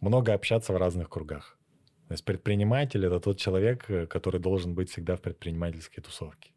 Много 0.00 0.32
общаться 0.32 0.72
в 0.72 0.76
разных 0.76 1.10
кругах. 1.10 1.58
То 2.06 2.14
есть 2.14 2.24
предприниматель— 2.24 3.04
это 3.06 3.18
тот 3.18 3.38
человек, 3.38 3.90
э, 3.90 4.06
который 4.06 4.40
должен 4.40 4.74
быть 4.74 4.88
всегда 4.88 5.16
в 5.16 5.20
предпринимательской 5.20 6.00
тусовке. 6.00 6.52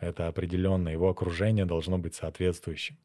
Это 0.00 0.28
определенно, 0.28 0.90
его 0.90 1.08
окружение 1.08 1.64
должно 1.64 1.98
быть 1.98 2.14
соответствующим. 2.14 2.96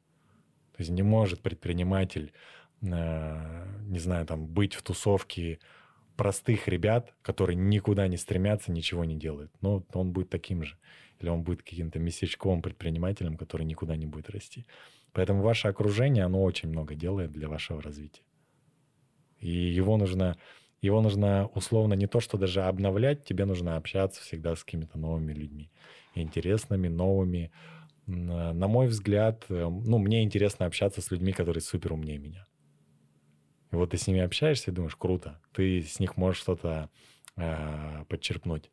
То 0.82 0.84
есть 0.84 0.94
не 0.94 1.04
может 1.04 1.42
предприниматель, 1.42 2.34
э, 2.82 3.66
не 3.86 4.00
знаю, 4.00 4.26
там, 4.26 4.48
быть 4.48 4.74
в 4.74 4.82
тусовке 4.82 5.60
простых 6.16 6.68
ребят, 6.68 7.14
которые 7.22 7.56
никуда 7.56 8.08
не 8.08 8.18
стремятся, 8.18 8.72
ничего 8.72 9.06
не 9.06 9.16
делают. 9.16 9.52
Но 9.62 9.84
он 9.94 10.12
будет 10.12 10.32
таким 10.32 10.64
же. 10.64 10.80
Или 11.20 11.30
он 11.30 11.44
будет 11.44 11.62
каким-то 11.62 12.00
местечковым 12.00 12.64
предпринимателем, 12.64 13.38
который 13.38 13.64
никуда 13.64 13.96
не 13.96 14.08
будет 14.08 14.32
расти. 14.32 14.66
Поэтому 15.14 15.44
ваше 15.44 15.68
окружение, 15.68 16.24
оно 16.24 16.42
очень 16.42 16.70
много 16.70 16.96
делает 16.96 17.32
для 17.32 17.48
вашего 17.48 17.80
развития. 17.80 18.24
И 19.38 19.52
его 19.52 19.98
нужно, 19.98 20.36
его 20.82 21.00
нужно 21.00 21.46
условно 21.54 21.94
не 21.94 22.08
то, 22.08 22.20
что 22.22 22.40
даже 22.40 22.64
обновлять, 22.64 23.24
тебе 23.24 23.46
нужно 23.46 23.78
общаться 23.78 24.20
всегда 24.24 24.56
с 24.56 24.64
какими-то 24.64 24.98
новыми 24.98 25.32
людьми. 25.32 25.70
Интересными, 26.16 26.88
новыми, 26.88 27.52
на 28.12 28.68
мой 28.68 28.88
взгляд, 28.88 29.46
э, 29.50 29.68
ну, 29.70 29.98
мне 29.98 30.24
интересно 30.24 30.66
общаться 30.66 31.02
с 31.02 31.12
людьми, 31.12 31.32
которые 31.32 31.62
супер 31.62 31.94
умнее 31.94 32.18
меня. 32.18 32.48
И 33.72 33.76
вот 33.76 33.92
ты 33.92 33.98
с 33.98 34.08
ними 34.08 34.20
общаешься 34.20 34.72
и 34.72 34.74
думаешь, 34.74 34.96
круто, 34.96 35.40
ты 35.54 35.82
с 35.82 36.00
них 36.00 36.18
можешь 36.18 36.42
что-то 36.42 36.90
э, 37.38 38.06
подчерпнуть. 38.10 38.70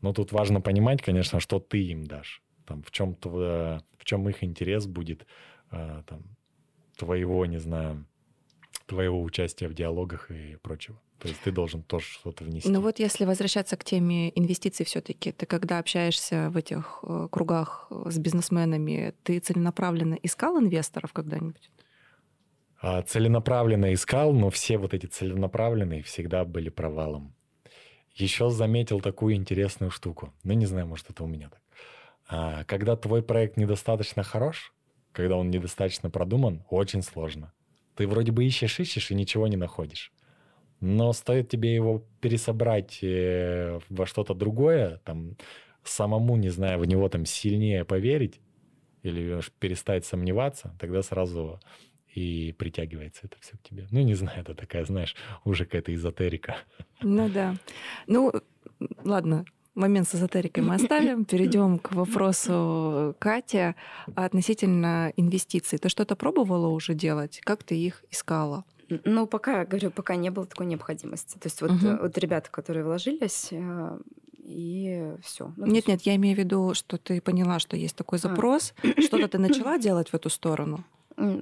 Но 0.00 0.12
тут 0.12 0.32
важно 0.32 0.60
понимать, 0.60 1.02
конечно, 1.02 1.38
что 1.38 1.60
ты 1.60 1.84
им 1.84 2.04
дашь. 2.04 2.42
Там, 2.66 2.82
в, 2.82 2.90
чем 2.90 3.16
в 3.22 4.04
чем 4.04 4.28
их 4.28 4.42
интерес 4.42 4.86
будет, 4.86 5.26
э, 5.70 6.02
там, 6.06 6.36
твоего, 6.96 7.44
не 7.46 7.58
знаю, 7.58 8.06
твоего 8.92 9.22
участия 9.22 9.68
в 9.68 9.74
диалогах 9.74 10.30
и 10.30 10.56
прочего. 10.62 11.00
То 11.18 11.28
есть 11.28 11.40
ты 11.40 11.50
должен 11.50 11.82
тоже 11.82 12.06
что-то 12.06 12.44
внести. 12.44 12.68
Ну 12.68 12.80
вот 12.82 12.98
если 12.98 13.24
возвращаться 13.24 13.76
к 13.76 13.84
теме 13.84 14.30
инвестиций 14.38 14.84
все 14.84 15.00
таки 15.00 15.32
ты 15.32 15.46
когда 15.46 15.78
общаешься 15.78 16.50
в 16.50 16.56
этих 16.58 16.98
э, 17.02 17.28
кругах 17.30 17.86
э, 17.90 18.10
с 18.10 18.18
бизнесменами, 18.18 19.14
ты 19.22 19.38
целенаправленно 19.38 20.18
искал 20.22 20.58
инвесторов 20.58 21.12
когда-нибудь? 21.12 21.70
А, 22.82 23.00
целенаправленно 23.02 23.94
искал, 23.94 24.34
но 24.34 24.50
все 24.50 24.76
вот 24.76 24.92
эти 24.92 25.06
целенаправленные 25.06 26.02
всегда 26.02 26.44
были 26.44 26.68
провалом. 26.68 27.34
Еще 28.14 28.50
заметил 28.50 29.00
такую 29.00 29.36
интересную 29.36 29.90
штуку. 29.90 30.34
Ну, 30.44 30.52
не 30.52 30.66
знаю, 30.66 30.86
может, 30.86 31.08
это 31.08 31.24
у 31.24 31.26
меня 31.26 31.48
так. 31.48 31.62
А, 32.28 32.64
когда 32.64 32.94
твой 32.96 33.22
проект 33.22 33.56
недостаточно 33.56 34.22
хорош, 34.22 34.74
когда 35.12 35.36
он 35.36 35.50
недостаточно 35.50 36.10
продуман, 36.10 36.64
очень 36.68 37.02
сложно. 37.02 37.52
Ты 37.96 38.06
вроде 38.06 38.32
бы 38.32 38.44
ищешь, 38.44 38.80
ищешь 38.80 39.10
и 39.10 39.14
ничего 39.14 39.48
не 39.48 39.56
находишь. 39.56 40.12
Но 40.80 41.12
стоит 41.12 41.48
тебе 41.48 41.74
его 41.74 42.04
пересобрать 42.20 42.98
э, 43.02 43.78
во 43.88 44.06
что-то 44.06 44.34
другое, 44.34 45.00
там, 45.04 45.36
самому, 45.84 46.36
не 46.36 46.48
знаю, 46.48 46.78
в 46.78 46.84
него 46.86 47.08
там 47.08 47.24
сильнее 47.24 47.84
поверить 47.84 48.40
или 49.02 49.40
перестать 49.58 50.04
сомневаться, 50.04 50.76
тогда 50.80 51.02
сразу 51.02 51.60
и 52.14 52.54
притягивается 52.58 53.22
это 53.24 53.36
все 53.40 53.56
к 53.56 53.62
тебе. 53.62 53.86
Ну, 53.90 54.02
не 54.02 54.14
знаю, 54.14 54.40
это 54.40 54.54
такая, 54.54 54.84
знаешь, 54.84 55.16
уже 55.44 55.64
какая-то 55.64 55.94
эзотерика. 55.94 56.56
Ну 57.00 57.28
да. 57.28 57.56
Ну, 58.06 58.32
ладно, 59.04 59.44
момент 59.74 60.08
с 60.08 60.14
эзотерикой 60.14 60.62
мы 60.62 60.74
оставим, 60.74 61.24
перейдем 61.26 61.78
к 61.78 61.92
вопросу 61.92 63.14
Катя 63.18 63.74
относительно 64.14 65.12
инвестиций. 65.16 65.78
Ты 65.78 65.88
что-то 65.88 66.16
пробовала 66.16 66.68
уже 66.68 66.94
делать? 66.94 67.40
Как 67.44 67.62
ты 67.62 67.76
их 67.76 68.04
искала? 68.10 68.64
Ну, 69.04 69.26
пока, 69.26 69.64
говорю, 69.64 69.90
пока 69.90 70.16
не 70.16 70.30
было 70.30 70.46
такой 70.46 70.66
необходимости. 70.66 71.38
То 71.38 71.46
есть 71.46 71.62
вот, 71.62 71.70
угу. 71.70 71.98
вот 72.02 72.18
ребята, 72.18 72.50
которые 72.50 72.84
вложились, 72.84 73.48
э, 73.50 73.98
и 74.38 75.12
все. 75.22 75.52
Ну, 75.56 75.66
нет, 75.66 75.88
нет, 75.88 76.02
я 76.02 76.16
имею 76.16 76.36
в 76.36 76.38
виду, 76.38 76.74
что 76.74 76.98
ты 76.98 77.20
поняла, 77.20 77.58
что 77.58 77.76
есть 77.76 77.96
такой 77.96 78.18
а. 78.18 78.22
запрос, 78.22 78.74
а. 78.82 79.00
что-то 79.00 79.28
ты 79.28 79.38
начала 79.38 79.78
делать 79.78 80.10
в 80.10 80.14
эту 80.14 80.28
сторону. 80.28 80.84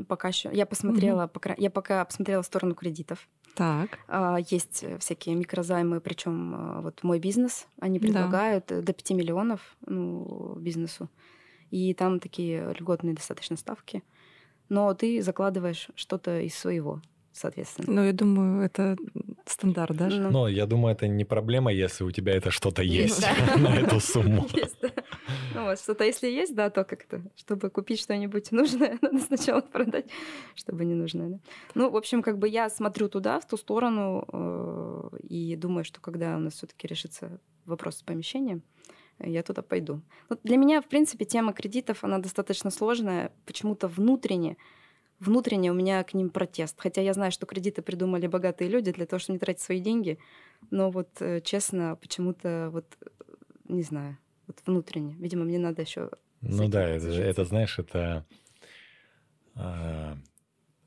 Пока 0.08 0.28
еще. 0.28 0.50
Я 0.52 0.66
посмотрела, 0.66 1.30
угу. 1.32 1.54
я 1.56 1.70
пока 1.70 2.04
посмотрела 2.04 2.42
в 2.42 2.46
сторону 2.46 2.74
кредитов. 2.74 3.28
Так. 3.54 3.98
А, 4.08 4.38
есть 4.48 4.84
всякие 4.98 5.34
микрозаймы, 5.34 6.00
причем 6.00 6.54
а, 6.54 6.80
вот 6.80 7.02
мой 7.02 7.18
бизнес, 7.18 7.66
они 7.80 7.98
предлагают 7.98 8.66
да. 8.68 8.82
до 8.82 8.92
5 8.92 9.10
миллионов 9.10 9.76
ну, 9.86 10.56
бизнесу. 10.58 11.08
И 11.70 11.94
там 11.94 12.20
такие 12.20 12.74
льготные 12.78 13.14
достаточно 13.14 13.56
ставки. 13.56 14.02
Но 14.68 14.92
ты 14.94 15.22
закладываешь 15.22 15.88
что-то 15.94 16.40
из 16.40 16.54
своего 16.54 17.00
соответственно. 17.32 17.92
Ну, 17.92 18.04
я 18.04 18.12
думаю, 18.12 18.62
это 18.62 18.96
стандарт, 19.50 19.96
да? 19.96 20.08
Ну, 20.08 20.30
Но 20.30 20.48
я 20.48 20.66
думаю, 20.66 20.94
это 20.94 21.08
не 21.08 21.24
проблема, 21.24 21.72
если 21.72 22.04
у 22.04 22.10
тебя 22.10 22.34
это 22.34 22.50
что-то 22.50 22.82
есть, 22.82 23.24
на 23.56 23.76
эту 23.76 24.00
сумму. 24.00 24.46
Ну 25.54 25.64
вот, 25.64 25.80
что-то 25.80 26.04
если 26.04 26.28
есть, 26.28 26.54
да, 26.54 26.70
то 26.70 26.84
как-то, 26.84 27.22
чтобы 27.36 27.70
купить 27.70 28.00
что-нибудь 28.00 28.52
нужное, 28.52 28.98
надо 29.02 29.18
сначала 29.18 29.60
продать, 29.60 30.06
чтобы 30.54 30.84
не 30.84 30.94
нужное, 30.94 31.28
да. 31.28 31.38
Ну, 31.74 31.90
в 31.90 31.96
общем, 31.96 32.22
как 32.22 32.38
бы 32.38 32.48
я 32.48 32.70
смотрю 32.70 33.08
туда, 33.08 33.40
в 33.40 33.46
ту 33.46 33.56
сторону, 33.56 34.24
э, 34.32 35.18
и 35.28 35.56
думаю, 35.56 35.84
что 35.84 36.00
когда 36.00 36.36
у 36.36 36.40
нас 36.40 36.54
все 36.54 36.66
таки 36.66 36.86
решится 36.86 37.40
вопрос 37.66 37.98
с 37.98 38.02
помещением, 38.02 38.62
я 39.18 39.42
туда 39.42 39.62
пойду. 39.62 40.00
Вот 40.28 40.40
для 40.44 40.56
меня, 40.56 40.80
в 40.80 40.88
принципе, 40.88 41.24
тема 41.24 41.52
кредитов, 41.52 42.04
она 42.04 42.18
достаточно 42.18 42.70
сложная, 42.70 43.32
почему-то 43.44 43.88
внутренне 43.88 44.56
внутренне 45.20 45.70
у 45.70 45.74
меня 45.74 46.02
к 46.02 46.14
ним 46.14 46.30
протест. 46.30 46.76
Хотя 46.78 47.00
я 47.02 47.12
знаю, 47.14 47.30
что 47.30 47.46
кредиты 47.46 47.82
придумали 47.82 48.26
богатые 48.26 48.68
люди 48.68 48.92
для 48.92 49.06
того, 49.06 49.20
чтобы 49.20 49.34
не 49.34 49.38
тратить 49.38 49.62
свои 49.62 49.80
деньги. 49.80 50.18
Но 50.70 50.90
вот 50.90 51.08
э, 51.20 51.40
честно, 51.42 51.96
почему-то 52.00 52.70
вот 52.72 52.86
э, 53.00 53.06
не 53.68 53.82
знаю, 53.82 54.18
вот 54.46 54.58
внутренне. 54.66 55.14
Видимо, 55.18 55.44
мне 55.44 55.58
надо 55.58 55.82
еще. 55.82 56.10
Ну 56.40 56.68
да, 56.68 56.88
это, 56.88 57.08
это 57.08 57.44
знаешь, 57.44 57.78
это 57.78 58.26
э, 59.54 60.14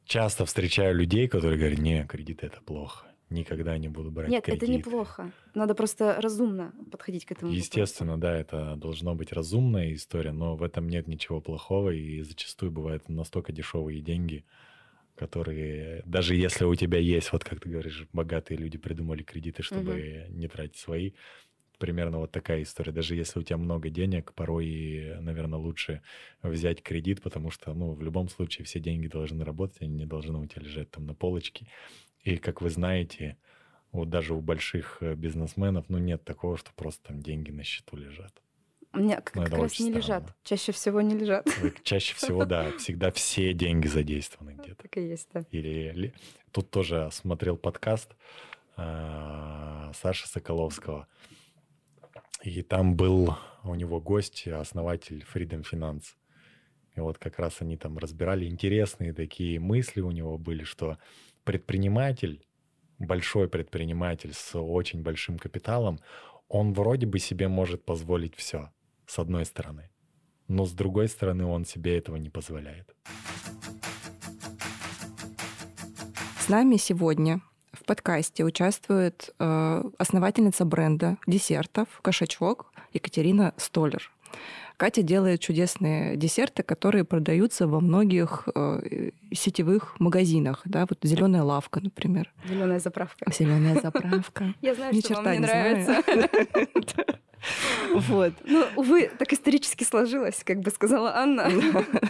часто 0.06 0.46
встречаю 0.46 0.96
людей, 0.96 1.28
которые 1.28 1.58
говорят, 1.58 1.80
не, 1.80 2.06
кредиты 2.06 2.48
это 2.48 2.62
плохо 2.62 3.13
никогда 3.34 3.78
не 3.78 3.90
буду 3.90 4.12
брать 4.12 4.30
Нет, 4.30 4.46
кредит. 4.46 4.64
это 4.64 4.72
неплохо. 4.72 5.32
Надо 5.54 5.76
просто 5.76 6.16
разумно 6.22 6.74
подходить 6.92 7.26
к 7.26 7.32
этому. 7.32 7.52
Естественно, 7.52 8.14
вопросу. 8.14 8.34
да, 8.34 8.40
это 8.40 8.76
должно 8.78 9.16
быть 9.16 9.34
разумная 9.34 9.94
история, 9.94 10.32
но 10.32 10.56
в 10.56 10.64
этом 10.64 10.88
нет 10.88 11.08
ничего 11.08 11.42
плохого, 11.42 11.90
и 11.90 12.22
зачастую 12.22 12.72
бывают 12.72 13.10
настолько 13.10 13.52
дешевые 13.52 14.02
деньги, 14.02 14.46
которые, 15.16 16.02
даже 16.06 16.36
если 16.36 16.66
у 16.66 16.76
тебя 16.76 17.00
есть, 17.00 17.32
вот 17.34 17.44
как 17.44 17.60
ты 17.60 17.70
говоришь, 17.70 18.08
богатые 18.14 18.58
люди 18.58 18.78
придумали 18.78 19.24
кредиты, 19.24 19.64
чтобы 19.64 20.26
угу. 20.28 20.38
не 20.38 20.48
тратить 20.48 20.78
свои, 20.78 21.12
примерно 21.84 22.20
вот 22.20 22.32
такая 22.32 22.64
история. 22.64 22.94
Даже 22.94 23.16
если 23.16 23.40
у 23.40 23.44
тебя 23.44 23.58
много 23.58 23.90
денег, 23.90 24.34
порой, 24.34 25.18
наверное, 25.20 25.60
лучше 25.60 26.02
взять 26.42 26.82
кредит, 26.82 27.22
потому 27.22 27.50
что, 27.50 27.74
ну, 27.74 27.94
в 27.94 28.02
любом 28.02 28.30
случае 28.30 28.66
все 28.66 28.80
деньги 28.80 29.08
должны 29.08 29.44
работать, 29.44 29.82
они 29.82 29.94
не 29.96 30.06
должны 30.06 30.40
у 30.40 30.46
тебя 30.46 30.62
лежать 30.62 30.90
там 30.92 31.06
на 31.06 31.14
полочке. 31.14 31.68
И, 32.24 32.38
как 32.38 32.62
вы 32.62 32.70
знаете, 32.70 33.38
вот 33.92 34.10
даже 34.10 34.34
у 34.34 34.42
больших 34.42 34.98
э, 35.02 35.16
бизнесменов, 35.16 35.86
ну, 35.90 35.98
нет 35.98 36.24
такого, 36.24 36.58
что 36.58 36.72
просто 36.74 37.10
там 37.10 37.22
деньги 37.22 37.52
на 37.52 37.64
счету 37.64 37.98
лежат. 37.98 38.42
У 38.94 39.00
меня 39.00 39.22
как, 39.22 39.36
ну, 39.36 39.44
как 39.44 39.54
раз 39.54 39.80
не 39.80 39.86
странно. 39.86 39.96
лежат. 39.96 40.36
Чаще 40.44 40.72
всего 40.72 41.02
не 41.02 41.16
лежат. 41.16 41.48
Чаще 41.84 42.16
всего, 42.16 42.46
да. 42.46 42.72
Всегда 42.78 43.12
все 43.12 43.54
деньги 43.54 43.88
задействованы 43.88 44.52
где-то. 44.52 44.84
Так 44.84 44.98
и 44.98 45.02
есть, 45.02 45.28
да. 45.34 45.44
Или 45.52 46.14
тут 46.52 46.70
тоже 46.70 47.10
смотрел 47.12 47.58
подкаст 47.58 48.16
э, 48.78 49.92
Саши 49.96 50.28
Соколовского. 50.28 51.08
И 52.44 52.62
там 52.62 52.96
был 52.96 53.36
у 53.64 53.74
него 53.76 54.00
гость, 54.00 54.48
основатель 54.48 55.26
Freedom 55.34 55.66
Finance. 55.70 56.16
И 56.96 57.00
вот 57.00 57.18
как 57.18 57.40
раз 57.40 57.62
они 57.62 57.78
там 57.78 57.98
разбирали 57.98 58.46
интересные 58.46 59.14
такие 59.14 59.60
мысли 59.60 60.02
у 60.02 60.12
него 60.12 60.38
были, 60.38 60.64
что 60.64 61.00
предприниматель, 61.44 62.46
большой 63.00 63.48
предприниматель 63.48 64.34
с 64.34 64.58
очень 64.58 65.02
большим 65.02 65.38
капиталом, 65.38 66.00
он 66.48 66.74
вроде 66.74 67.06
бы 67.06 67.20
себе 67.20 67.48
может 67.48 67.86
позволить 67.86 68.36
все, 68.36 68.72
с 69.06 69.20
одной 69.20 69.46
стороны. 69.46 69.90
Но 70.48 70.66
с 70.66 70.74
другой 70.74 71.08
стороны, 71.08 71.46
он 71.46 71.66
себе 71.66 71.98
этого 71.98 72.18
не 72.18 72.30
позволяет. 72.30 72.96
С 76.40 76.50
нами 76.50 76.76
сегодня 76.76 77.42
в 77.72 77.86
подкасте 77.86 78.44
участвует 78.44 79.34
э, 79.40 79.84
основательница 79.98 80.66
бренда 80.66 81.18
десертов 81.26 81.88
«Кошачок» 82.02 82.74
Екатерина 82.92 83.54
Столер. 83.58 84.12
Катя 84.78 85.04
делает 85.04 85.40
чудесные 85.40 86.18
десерты, 86.18 86.64
которые 86.64 87.04
продаются 87.04 87.68
во 87.68 87.80
многих 87.80 88.48
э, 88.54 89.12
сетевых 89.32 90.00
магазинах. 90.00 90.62
Да? 90.66 90.86
Вот 90.90 91.00
зеленая 91.04 91.44
лавка, 91.44 91.80
например. 91.80 92.32
Зеленая 92.48 92.80
заправка. 92.80 93.32
Зеленая 93.32 93.80
заправка. 93.82 94.54
Я 94.62 94.76
знаю, 94.76 94.94
что 95.00 95.16
вам 95.16 95.32
не 95.32 95.40
нравится. 95.40 96.04
Вот. 97.94 98.34
Ну, 98.46 98.66
увы, 98.76 99.10
так 99.18 99.34
исторически 99.34 99.84
сложилось, 99.84 100.44
как 100.44 100.60
бы 100.60 100.72
сказала 100.72 101.16
Анна. 101.16 101.50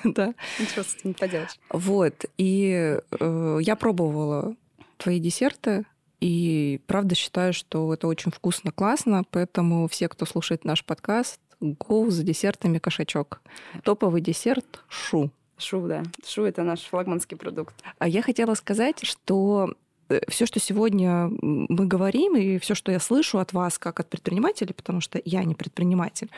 Да. 0.04 0.34
Ничего 0.60 0.84
с 0.84 0.96
этим 0.96 1.10
не 1.10 1.14
поделаешь. 1.14 1.60
Вот. 1.70 2.26
И 2.38 3.00
э, 3.20 3.58
я 3.62 3.76
пробовала 3.76 4.56
твои 4.98 5.20
десерты, 5.20 5.86
и 6.20 6.80
правда 6.88 7.16
считаю, 7.16 7.54
что 7.54 7.94
это 7.94 8.08
очень 8.08 8.32
вкусно, 8.32 8.72
классно, 8.72 9.24
поэтому 9.30 9.88
все, 9.88 10.08
кто 10.08 10.26
слушает 10.26 10.64
наш 10.64 10.86
подкаст, 10.86 11.40
Go 11.64 12.10
за 12.10 12.24
десертами 12.24 12.78
кошачок. 12.78 13.42
Топовый 13.84 14.22
десерт 14.22 14.84
шу. 14.90 15.32
Шу, 15.58 15.88
да. 15.88 16.04
Шу 16.26 16.44
это 16.44 16.64
наш 16.64 16.82
флагманский 16.82 17.38
продукт. 17.38 17.74
А 18.00 18.08
я 18.08 18.22
хотела 18.22 18.54
сказать, 18.56 19.06
что 19.06 19.74
э, 20.10 20.20
все, 20.28 20.46
что 20.46 20.60
сегодня 20.60 21.30
мы 21.42 21.86
говорим, 21.86 22.36
и 22.36 22.58
все, 22.58 22.76
что 22.76 22.92
я 22.92 23.00
слышу 23.00 23.40
от 23.40 23.54
вас, 23.54 23.78
как 23.78 24.02
от 24.02 24.10
предпринимателей, 24.10 24.74
потому 24.74 25.00
что 25.00 25.22
я 25.24 25.44
не 25.46 25.56
предприниматель, 25.56 26.30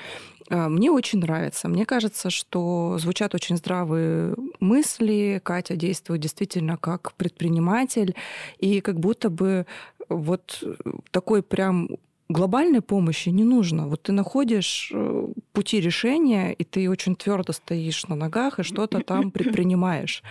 э, 0.49 0.67
мне 0.67 0.91
очень 0.91 1.19
нравится. 1.19 1.67
Мне 1.67 1.87
кажется, 1.87 2.29
что 2.29 2.97
звучат 2.99 3.33
очень 3.33 3.57
здравые 3.57 4.35
мысли. 4.59 5.41
Катя 5.43 5.75
действует 5.75 6.21
действительно 6.21 6.77
как 6.77 7.13
предприниматель, 7.13 8.15
и 8.59 8.79
как 8.79 8.99
будто 8.99 9.31
бы 9.31 9.65
вот 10.07 10.63
такой 11.11 11.41
прям 11.41 11.89
глобальной 12.29 12.81
помощи 12.81 13.29
не 13.29 13.43
нужно. 13.43 13.87
Вот 13.87 14.03
ты 14.03 14.11
находишь 14.11 14.91
э, 14.93 15.27
пути 15.53 15.79
решения, 15.79 16.53
и 16.53 16.63
ты 16.63 16.89
очень 16.89 17.15
твердо 17.15 17.53
стоишь 17.53 18.07
на 18.07 18.15
ногах 18.15 18.59
и 18.59 18.63
что-то 18.63 19.01
там 19.01 19.31
предпринимаешь. 19.31 20.23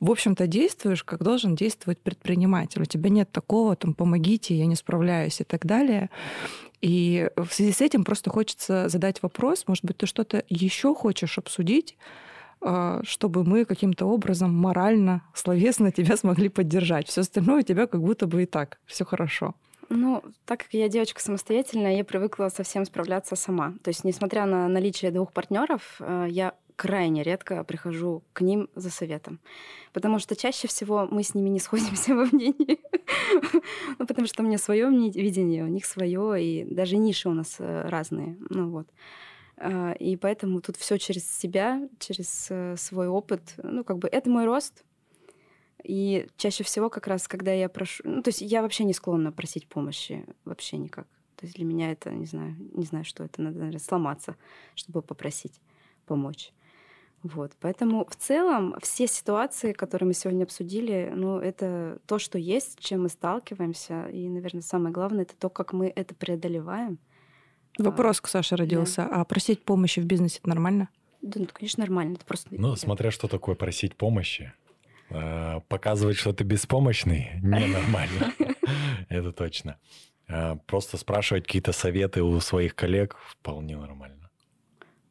В 0.00 0.10
общем-то, 0.10 0.46
действуешь, 0.46 1.04
как 1.04 1.22
должен 1.22 1.54
действовать 1.54 1.98
предприниматель. 1.98 2.82
У 2.82 2.86
тебя 2.86 3.10
нет 3.10 3.30
такого, 3.30 3.76
там, 3.76 3.94
помогите, 3.94 4.56
я 4.56 4.66
не 4.66 4.74
справляюсь 4.74 5.40
и 5.40 5.44
так 5.44 5.66
далее. 5.66 6.10
И 6.82 7.30
в 7.36 7.52
связи 7.52 7.72
с 7.72 7.80
этим 7.80 8.04
просто 8.04 8.30
хочется 8.30 8.88
задать 8.88 9.22
вопрос, 9.22 9.64
может 9.66 9.84
быть, 9.84 9.96
ты 9.98 10.06
что-то 10.06 10.44
еще 10.48 10.94
хочешь 10.94 11.38
обсудить, 11.38 11.96
а, 12.60 13.00
чтобы 13.04 13.44
мы 13.44 13.64
каким-то 13.64 14.06
образом 14.06 14.54
морально, 14.54 15.22
словесно 15.34 15.92
тебя 15.96 16.16
смогли 16.16 16.48
поддержать. 16.48 17.08
Все 17.08 17.20
остальное 17.20 17.60
у 17.60 17.62
тебя 17.62 17.86
как 17.86 18.02
будто 18.02 18.26
бы 18.26 18.42
и 18.42 18.46
так, 18.46 18.78
все 18.86 19.04
хорошо. 19.04 19.54
Ну, 19.88 20.22
так 20.44 20.60
как 20.60 20.74
я 20.74 20.88
девочка 20.88 21.20
самостоятельная, 21.20 21.96
я 21.96 22.04
привыкла 22.04 22.48
совсем 22.48 22.84
справляться 22.84 23.36
сама. 23.36 23.74
То 23.82 23.88
есть, 23.88 24.04
несмотря 24.04 24.46
на 24.46 24.68
наличие 24.68 25.10
двух 25.10 25.32
партнеров, 25.32 25.96
э, 26.00 26.26
я 26.28 26.54
крайне 26.76 27.22
редко 27.22 27.64
прихожу 27.64 28.22
к 28.32 28.42
ним 28.42 28.68
за 28.74 28.90
советом. 28.90 29.40
Потому 29.92 30.18
что 30.18 30.36
чаще 30.36 30.68
всего 30.68 31.08
мы 31.10 31.22
с 31.22 31.34
ними 31.34 31.48
не 31.48 31.58
сходимся 31.60 32.14
во 32.14 32.26
мнении. 32.26 32.78
ну, 33.98 34.06
потому 34.06 34.26
что 34.26 34.42
у 34.42 34.46
меня 34.46 34.58
свое 34.58 34.88
видение, 34.90 35.64
у 35.64 35.68
них 35.68 35.86
свое, 35.86 36.42
и 36.42 36.74
даже 36.74 36.96
ниши 36.96 37.28
у 37.28 37.34
нас 37.34 37.56
э, 37.58 37.88
разные. 37.88 38.36
Ну 38.50 38.70
вот. 38.70 38.88
А, 39.58 39.92
и 39.92 40.16
поэтому 40.16 40.60
тут 40.60 40.76
все 40.76 40.98
через 40.98 41.30
себя, 41.30 41.88
через 41.98 42.48
э, 42.50 42.76
свой 42.76 43.08
опыт. 43.08 43.54
Ну, 43.62 43.84
как 43.84 43.98
бы 43.98 44.08
это 44.08 44.28
мой 44.30 44.44
рост. 44.44 44.84
И 45.86 46.28
чаще 46.36 46.64
всего 46.64 46.90
как 46.90 47.06
раз, 47.06 47.28
когда 47.28 47.52
я 47.52 47.68
прошу... 47.68 48.02
Ну, 48.04 48.22
то 48.22 48.28
есть 48.28 48.40
я 48.40 48.62
вообще 48.62 48.84
не 48.84 48.92
склонна 48.92 49.30
просить 49.30 49.68
помощи. 49.68 50.24
Вообще 50.44 50.78
никак. 50.78 51.06
То 51.36 51.46
есть 51.46 51.54
для 51.56 51.64
меня 51.64 51.92
это, 51.92 52.10
не 52.10 52.26
знаю, 52.26 52.56
не 52.74 52.84
знаю, 52.84 53.04
что 53.04 53.22
это. 53.22 53.40
Надо, 53.40 53.58
наверное, 53.58 53.78
сломаться, 53.78 54.36
чтобы 54.74 55.02
попросить 55.02 55.60
помочь. 56.06 56.52
Вот. 57.22 57.52
Поэтому 57.60 58.04
в 58.08 58.16
целом 58.16 58.74
все 58.82 59.06
ситуации, 59.06 59.72
которые 59.72 60.08
мы 60.08 60.14
сегодня 60.14 60.44
обсудили, 60.44 61.12
ну, 61.14 61.38
это 61.38 61.98
то, 62.06 62.18
что 62.18 62.38
есть, 62.38 62.72
с 62.72 62.84
чем 62.84 63.02
мы 63.02 63.08
сталкиваемся. 63.08 64.08
И, 64.08 64.28
наверное, 64.28 64.62
самое 64.62 64.92
главное, 64.92 65.22
это 65.22 65.36
то, 65.36 65.48
как 65.48 65.72
мы 65.72 65.92
это 65.94 66.14
преодолеваем. 66.14 66.98
Вопрос 67.78 68.20
к 68.20 68.26
Саше 68.26 68.56
родился. 68.56 69.06
Да. 69.08 69.20
А 69.20 69.24
просить 69.24 69.62
помощи 69.62 70.00
в 70.00 70.06
бизнесе 70.06 70.38
это 70.38 70.48
нормально? 70.48 70.88
Да, 71.22 71.40
ну, 71.40 71.46
конечно, 71.52 71.82
нормально. 71.82 72.14
Это 72.14 72.24
просто... 72.24 72.48
Ну, 72.50 72.74
смотря 72.76 73.10
что 73.10 73.28
такое 73.28 73.54
просить 73.54 73.94
помощи. 73.94 74.52
Показывать, 75.76 76.16
что 76.16 76.32
ты 76.32 76.42
беспомощный, 76.42 77.32
ненормально. 77.42 78.32
Это 79.10 79.30
точно. 79.32 79.78
А, 80.26 80.56
просто 80.66 80.96
спрашивать 80.96 81.44
какие-то 81.44 81.72
советы 81.72 82.22
у 82.22 82.40
своих 82.40 82.74
коллег 82.74 83.14
вполне 83.28 83.76
нормально. 83.76 84.30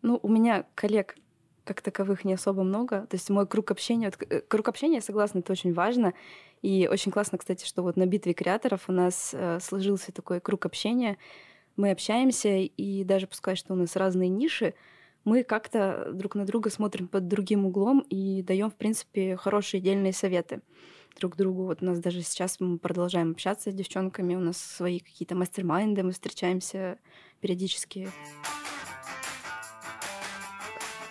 Ну, 0.02 0.20
у 0.24 0.28
меня 0.28 0.66
коллег 0.74 1.18
как 1.66 1.82
таковых 1.82 2.26
не 2.26 2.34
особо 2.34 2.64
много. 2.64 3.02
То 3.02 3.16
есть 3.16 3.30
мой 3.30 3.46
круг 3.46 3.70
общения... 3.70 4.08
Вот, 4.08 4.28
э, 4.28 4.42
круг 4.42 4.68
общения, 4.68 5.02
согласна, 5.02 5.40
это 5.40 5.52
очень 5.52 5.72
важно. 5.72 6.16
И 6.64 6.88
очень 6.92 7.12
классно, 7.12 7.38
кстати, 7.38 7.64
что 7.64 7.84
вот 7.84 7.96
на 7.96 8.08
битве 8.08 8.34
креаторов 8.34 8.90
у 8.90 8.92
нас 8.92 9.36
э, 9.36 9.60
сложился 9.62 10.12
такой 10.12 10.42
круг 10.42 10.66
общения, 10.66 11.18
мы 11.76 11.92
общаемся, 11.92 12.50
и 12.58 13.04
даже 13.04 13.28
пускай, 13.28 13.56
что 13.56 13.74
у 13.74 13.76
нас 13.76 13.96
разные 13.96 14.30
ниши, 14.30 14.74
мы 15.26 15.44
как-то 15.44 16.12
друг 16.14 16.36
на 16.36 16.46
друга 16.46 16.70
смотрим 16.70 17.08
под 17.08 17.28
другим 17.28 17.66
углом 17.66 18.06
и 18.10 18.44
даем, 18.44 18.70
в 18.70 18.76
принципе, 18.76 19.36
хорошие 19.36 19.82
дельные 19.82 20.14
советы 20.14 20.62
друг 21.20 21.36
другу. 21.36 21.64
Вот 21.64 21.82
у 21.82 21.86
нас 21.86 22.00
даже 22.00 22.22
сейчас 22.22 22.60
мы 22.60 22.78
продолжаем 22.78 23.32
общаться 23.32 23.72
с 23.72 23.74
девчонками, 23.74 24.36
у 24.36 24.40
нас 24.40 24.58
свои 24.58 25.00
какие-то 25.00 25.36
мастер-майнды, 25.36 26.04
мы 26.04 26.12
встречаемся 26.12 27.00
периодически. 27.42 28.10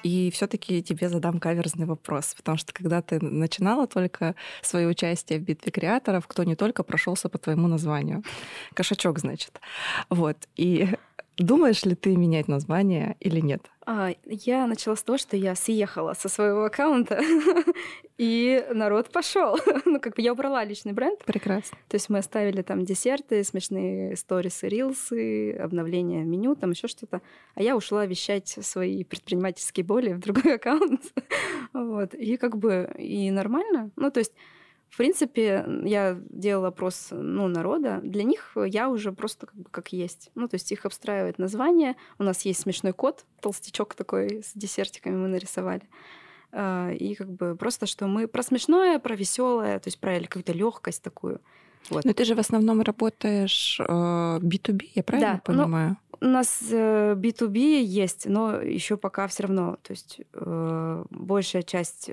И 0.04 0.30
все-таки 0.30 0.82
тебе 0.82 1.08
задам 1.08 1.40
каверзный 1.40 1.86
вопрос, 1.86 2.34
потому 2.36 2.58
что 2.58 2.74
когда 2.74 3.00
ты 3.00 3.18
начинала 3.24 3.86
только 3.86 4.34
свое 4.60 4.86
участие 4.86 5.38
в 5.38 5.42
битве 5.42 5.72
креаторов, 5.72 6.28
кто 6.28 6.44
не 6.44 6.56
только 6.56 6.82
прошелся 6.82 7.30
по 7.30 7.38
твоему 7.38 7.68
названию. 7.68 8.22
Кошачок, 8.74 9.18
значит. 9.18 9.60
Вот. 10.10 10.36
И 10.56 10.90
Думаешь 11.38 11.84
ли 11.84 11.96
ты 11.96 12.16
менять 12.16 12.46
название 12.46 13.16
или 13.18 13.40
нет? 13.40 13.68
А, 13.87 14.14
я 14.26 14.66
начала 14.66 14.97
с 14.97 15.03
того, 15.03 15.18
что 15.18 15.37
я 15.37 15.55
съехала 15.55 16.14
со 16.14 16.28
своего 16.28 16.64
аккаунта, 16.64 17.20
и 18.18 18.64
народ 18.72 19.11
пошел. 19.11 19.59
ну, 19.85 20.01
как 20.01 20.16
бы 20.16 20.22
я 20.22 20.32
убрала 20.32 20.64
личный 20.64 20.93
бренд. 20.93 21.22
Прекрасно. 21.24 21.76
То 21.89 21.97
есть 21.97 22.09
мы 22.09 22.18
оставили 22.18 22.62
там 22.62 22.85
десерты, 22.85 23.45
смешные 23.45 24.16
сторисы, 24.16 24.68
рилсы, 24.68 25.53
обновление 25.53 26.24
меню, 26.24 26.55
там 26.55 26.70
еще 26.70 26.89
что-то. 26.89 27.20
А 27.55 27.62
я 27.62 27.76
ушла 27.76 28.07
вещать 28.07 28.49
свои 28.49 29.05
предпринимательские 29.05 29.85
боли 29.85 30.12
в 30.12 30.20
другой 30.20 30.55
аккаунт. 30.57 31.03
вот. 31.72 32.14
И 32.14 32.37
как 32.37 32.57
бы 32.57 32.91
и 32.99 33.30
нормально. 33.30 33.91
Ну, 33.97 34.11
то 34.11 34.20
есть 34.20 34.32
в 34.95 34.97
принципе, 34.97 35.66
я 35.82 36.16
делала 36.30 36.68
опрос 36.68 37.09
ну, 37.11 37.49
народа. 37.49 37.99
Для 38.05 38.22
них 38.22 38.57
я 38.64 38.88
уже 38.88 39.11
просто 39.11 39.47
как, 39.47 39.57
бы 39.57 39.68
как 39.68 39.92
есть. 39.92 40.30
Ну, 40.36 40.47
то 40.47 40.55
есть 40.55 40.70
их 40.70 40.86
обстраивает 40.86 41.36
название. 41.36 41.97
У 42.20 42.22
нас 42.22 42.42
есть 42.42 42.61
смешной 42.61 42.92
код, 42.92 43.24
толстячок 43.40 43.97
такой 43.97 44.45
с 44.45 44.53
десертиками 44.55 45.16
мы 45.16 45.26
нарисовали. 45.26 45.82
А, 46.53 46.92
и 46.92 47.16
как 47.16 47.28
бы 47.28 47.57
просто, 47.57 47.86
что 47.86 48.07
мы 48.07 48.28
про 48.28 48.45
смешное, 48.45 49.01
про 49.01 49.16
веселое, 49.16 49.80
то 49.80 49.88
есть 49.88 49.99
про 49.99 50.20
какую-то 50.20 50.53
легкость 50.53 51.03
такую. 51.03 51.40
Вот. 51.90 52.05
Но 52.05 52.12
ты 52.12 52.24
же 52.24 52.36
в 52.36 52.38
основном 52.38 52.80
работаешь 52.80 53.80
B2B, 53.80 54.84
э, 54.84 54.88
я 54.95 55.03
правильно 55.03 55.42
да, 55.45 55.53
понимаю? 55.53 55.97
у 56.20 56.26
нас 56.26 56.62
B2B 56.70 57.57
э, 57.57 57.82
есть, 57.82 58.26
но 58.26 58.61
еще 58.61 58.97
пока 58.97 59.26
все 59.26 59.42
равно, 59.42 59.76
то 59.82 59.90
есть 59.90 60.20
э, 60.32 61.05
большая 61.11 61.62
часть 61.62 62.12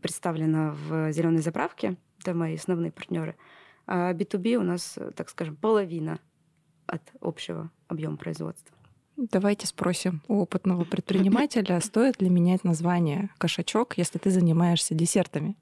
представлена 0.00 0.74
в 0.88 1.12
зеленой 1.12 1.40
заправке, 1.40 1.96
это 2.26 2.34
мои 2.34 2.56
основные 2.56 2.90
партнеры. 2.90 3.36
А 3.86 4.12
B2B 4.12 4.56
у 4.56 4.62
нас, 4.62 4.98
так 5.14 5.30
скажем, 5.30 5.56
половина 5.56 6.18
от 6.86 7.02
общего 7.20 7.70
объема 7.88 8.16
производства. 8.16 8.76
Давайте 9.16 9.66
спросим 9.66 10.22
у 10.28 10.40
опытного 10.40 10.84
предпринимателя, 10.84 11.80
стоит 11.84 12.20
ли 12.20 12.28
менять 12.28 12.64
название 12.64 13.30
кошачок, 13.38 13.96
если 13.96 14.18
ты 14.18 14.30
занимаешься 14.30 14.94
десертами? 14.94 15.56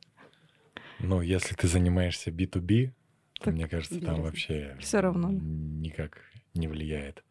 Ну, 1.01 1.21
если 1.21 1.55
ты 1.55 1.69
занимаешься 1.69 2.31
B2B, 2.31 2.93
то, 3.41 3.51
мне 3.51 3.69
кажется, 3.69 4.01
там 4.01 4.23
вообще 4.23 4.77
все 4.81 5.01
равно 5.01 5.31
никак 5.31 6.23
не 6.55 6.67
влияет. 6.67 7.23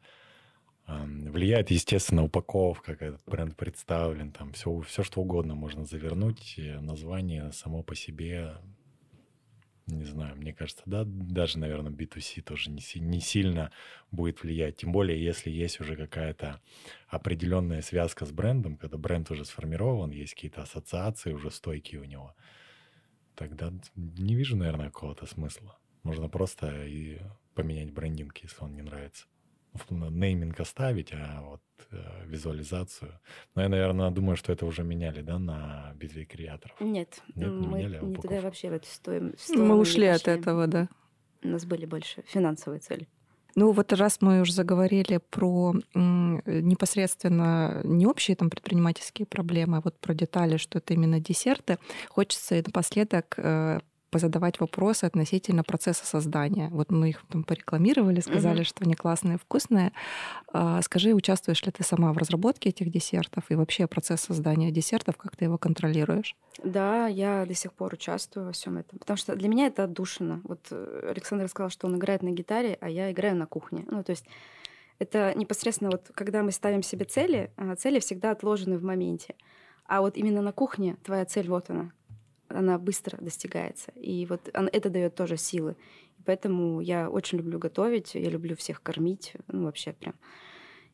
Влияет, 0.85 1.71
естественно, 1.71 2.23
упаковка, 2.23 2.93
как 2.93 3.01
этот 3.01 3.21
бренд 3.25 3.55
представлен, 3.55 4.31
там 4.31 4.51
все, 4.51 4.79
все 4.81 5.01
что 5.01 5.21
угодно 5.21 5.55
можно 5.55 5.85
завернуть. 5.85 6.59
Название 6.81 7.51
само 7.53 7.83
по 7.83 7.95
себе 7.95 8.57
не 9.87 10.05
знаю, 10.05 10.35
мне 10.35 10.53
кажется, 10.53 10.83
да, 10.85 11.03
даже, 11.05 11.59
наверное, 11.59 11.91
B2C 11.91 12.41
тоже 12.41 12.69
не, 12.71 12.81
не 12.99 13.19
сильно 13.19 13.71
будет 14.11 14.41
влиять. 14.41 14.77
Тем 14.77 14.91
более, 14.91 15.21
если 15.21 15.49
есть 15.49 15.79
уже 15.81 15.95
какая-то 15.95 16.61
определенная 17.07 17.81
связка 17.81 18.25
с 18.25 18.31
брендом, 18.31 18.77
когда 18.77 18.97
бренд 18.97 19.29
уже 19.31 19.45
сформирован, 19.45 20.11
есть 20.11 20.35
какие-то 20.35 20.61
ассоциации 20.61 21.33
уже 21.33 21.51
стойкие 21.51 22.01
у 22.01 22.05
него, 22.05 22.35
тогда 23.35 23.73
не 23.95 24.35
вижу, 24.35 24.55
наверное, 24.55 24.87
какого-то 24.87 25.25
смысла. 25.25 25.77
Можно 26.03 26.29
просто 26.29 26.85
и 26.85 27.19
поменять 27.53 27.91
брендинг, 27.91 28.37
если 28.37 28.63
он 28.63 28.75
не 28.75 28.81
нравится 28.81 29.25
нейминг 29.89 30.59
оставить, 30.59 31.13
а 31.13 31.41
вот 31.41 31.61
э, 31.91 32.25
визуализацию. 32.25 33.19
Но 33.55 33.61
я, 33.61 33.69
наверное, 33.69 34.11
думаю, 34.11 34.35
что 34.35 34.51
это 34.51 34.65
уже 34.65 34.83
меняли, 34.83 35.21
да, 35.21 35.39
на 35.39 35.93
битве 35.95 36.25
креаторов. 36.25 36.79
Нет, 36.79 37.21
Нет 37.35 37.49
не 37.49 37.67
мы 37.67 37.77
меняли, 37.77 37.97
а 37.97 38.01
не 38.03 38.15
тогда 38.15 38.41
вообще 38.41 38.69
в 38.69 38.73
эту 38.73 38.87
стоим, 38.87 39.33
Мы 39.49 39.77
ушли 39.77 40.07
от 40.07 40.27
этого, 40.27 40.67
да. 40.67 40.87
У 41.43 41.47
нас 41.47 41.65
были 41.65 41.85
больше 41.85 42.23
финансовые 42.27 42.79
цели. 42.79 43.07
Ну 43.55 43.71
вот 43.71 43.93
раз 43.93 44.17
мы 44.21 44.41
уже 44.41 44.51
заговорили 44.51 45.19
про 45.29 45.75
непосредственно 45.93 47.81
не 47.83 48.07
общие 48.07 48.35
там 48.35 48.49
предпринимательские 48.49 49.27
проблемы, 49.27 49.77
а 49.77 49.81
вот 49.81 49.99
про 49.99 50.15
детали, 50.15 50.57
что 50.57 50.79
это 50.79 50.95
именно 50.95 51.19
десерты, 51.19 51.77
хочется 52.09 52.55
напоследок 52.65 53.35
э, 53.37 53.79
позадавать 54.13 54.59
вопросы 54.59 55.05
относительно 55.05 55.63
процесса 55.63 56.05
создания. 56.05 56.69
Вот 56.69 56.91
мы 56.91 57.09
их 57.09 57.23
там 57.29 57.43
порекламировали, 57.43 58.19
сказали, 58.19 58.59
угу. 58.59 58.65
что 58.65 58.83
они 58.83 58.93
классные, 58.93 59.37
вкусные. 59.37 59.91
А, 60.53 60.81
скажи, 60.83 61.13
участвуешь 61.13 61.63
ли 61.65 61.71
ты 61.71 61.83
сама 61.83 62.13
в 62.13 62.17
разработке 62.17 62.69
этих 62.69 62.91
десертов 62.91 63.45
и 63.49 63.55
вообще 63.55 63.87
процесс 63.87 64.21
создания 64.21 64.71
десертов, 64.71 65.17
как 65.17 65.35
ты 65.35 65.45
его 65.45 65.57
контролируешь? 65.57 66.35
Да, 66.63 67.07
я 67.07 67.45
до 67.45 67.55
сих 67.55 67.73
пор 67.73 67.93
участвую 67.93 68.45
во 68.45 68.51
всем 68.51 68.77
этом, 68.77 68.99
потому 68.99 69.17
что 69.17 69.35
для 69.35 69.49
меня 69.49 69.67
это 69.67 69.85
отдушина. 69.85 70.41
Вот 70.43 70.67
э, 70.69 71.09
Александр 71.09 71.47
сказал, 71.47 71.71
что 71.71 71.87
он 71.87 71.97
играет 71.97 72.21
на 72.21 72.29
гитаре, 72.29 72.77
а 72.79 72.89
я 72.89 73.11
играю 73.11 73.35
на 73.35 73.47
кухне. 73.47 73.85
Ну, 73.89 74.03
то 74.03 74.11
есть 74.11 74.25
это 74.99 75.33
непосредственно 75.35 75.89
вот, 75.89 76.11
когда 76.13 76.43
мы 76.43 76.51
ставим 76.51 76.83
себе 76.83 77.05
цели, 77.05 77.51
а 77.57 77.75
цели 77.75 77.99
всегда 77.99 78.31
отложены 78.31 78.77
в 78.77 78.83
моменте. 78.83 79.35
А 79.85 80.01
вот 80.01 80.17
именно 80.17 80.41
на 80.41 80.51
кухне 80.51 80.97
твоя 81.03 81.25
цель 81.25 81.49
вот 81.49 81.69
она 81.69 81.91
она 82.53 82.77
быстро 82.77 83.17
достигается. 83.17 83.91
И 83.95 84.25
вот 84.25 84.49
это 84.53 84.89
дает 84.89 85.15
тоже 85.15 85.37
силы. 85.37 85.75
Поэтому 86.25 86.79
я 86.79 87.09
очень 87.09 87.37
люблю 87.37 87.59
готовить, 87.59 88.15
я 88.15 88.29
люблю 88.29 88.55
всех 88.55 88.81
кормить, 88.81 89.33
ну 89.47 89.65
вообще 89.65 89.93
прям. 89.93 90.15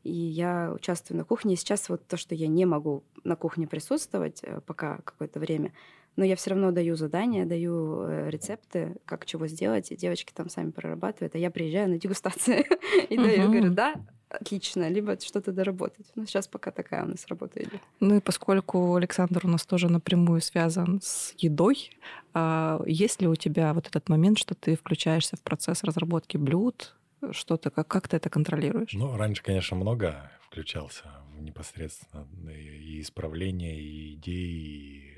И 0.03 0.11
я 0.11 0.71
участвую 0.73 1.17
на 1.17 1.25
кухне. 1.25 1.53
И 1.53 1.57
сейчас 1.57 1.89
вот 1.89 2.07
то, 2.07 2.17
что 2.17 2.33
я 2.33 2.47
не 2.47 2.65
могу 2.65 3.03
на 3.23 3.35
кухне 3.35 3.67
присутствовать 3.67 4.39
э, 4.43 4.61
пока 4.65 4.99
какое-то 5.03 5.39
время, 5.39 5.73
но 6.15 6.25
я 6.25 6.35
все 6.35 6.51
равно 6.51 6.71
даю 6.71 6.95
задания, 6.95 7.45
даю 7.45 8.03
э, 8.03 8.29
рецепты, 8.29 8.95
как 9.05 9.25
чего 9.25 9.47
сделать, 9.47 9.91
и 9.91 9.95
девочки 9.97 10.33
там 10.33 10.49
сами 10.49 10.71
прорабатывают, 10.71 11.35
а 11.35 11.37
я 11.37 11.51
приезжаю 11.51 11.89
на 11.89 11.99
дегустации 11.99 12.65
и 13.09 13.17
даю, 13.17 13.51
говорю, 13.51 13.73
да, 13.73 13.93
отлично, 14.29 14.89
либо 14.89 15.19
что-то 15.19 15.51
доработать. 15.51 16.11
Ну, 16.15 16.25
сейчас 16.25 16.47
пока 16.47 16.71
такая 16.71 17.03
у 17.03 17.07
нас 17.07 17.25
работа 17.27 17.61
идет. 17.61 17.81
Ну 17.99 18.17
и 18.17 18.21
поскольку 18.21 18.95
Александр 18.95 19.41
у 19.45 19.49
нас 19.49 19.65
тоже 19.65 19.89
напрямую 19.89 20.41
связан 20.41 21.01
с 21.01 21.33
едой, 21.37 21.91
а 22.33 22.81
есть 22.85 23.21
ли 23.21 23.27
у 23.27 23.35
тебя 23.35 23.73
вот 23.73 23.87
этот 23.87 24.09
момент, 24.09 24.37
что 24.37 24.55
ты 24.55 24.75
включаешься 24.75 25.35
в 25.35 25.41
процесс 25.41 25.83
разработки 25.83 26.37
блюд, 26.37 26.95
что-то, 27.31 27.69
как, 27.69 27.87
как 27.87 28.07
ты 28.07 28.17
это 28.17 28.29
контролируешь? 28.29 28.93
Ну, 28.93 29.17
раньше, 29.17 29.43
конечно, 29.43 29.75
много 29.75 30.31
включался 30.41 31.03
в 31.35 31.41
непосредственно 31.41 32.25
и 32.49 33.01
исправление, 33.01 33.81
и 33.81 34.15
идеи, 34.15 34.47
и 34.47 35.17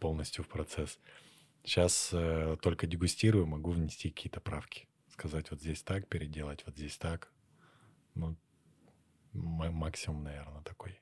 полностью 0.00 0.44
в 0.44 0.48
процесс. 0.48 0.98
Сейчас 1.64 2.10
э, 2.12 2.56
только 2.62 2.86
дегустирую, 2.86 3.46
могу 3.46 3.72
внести 3.72 4.10
какие-то 4.10 4.40
правки. 4.40 4.88
Сказать, 5.12 5.50
вот 5.50 5.60
здесь 5.60 5.82
так, 5.82 6.08
переделать, 6.08 6.62
вот 6.64 6.76
здесь 6.76 6.96
так. 6.96 7.30
Ну, 8.18 8.36
максимум, 9.32 10.24
наверное, 10.24 10.62
такой. 10.62 11.00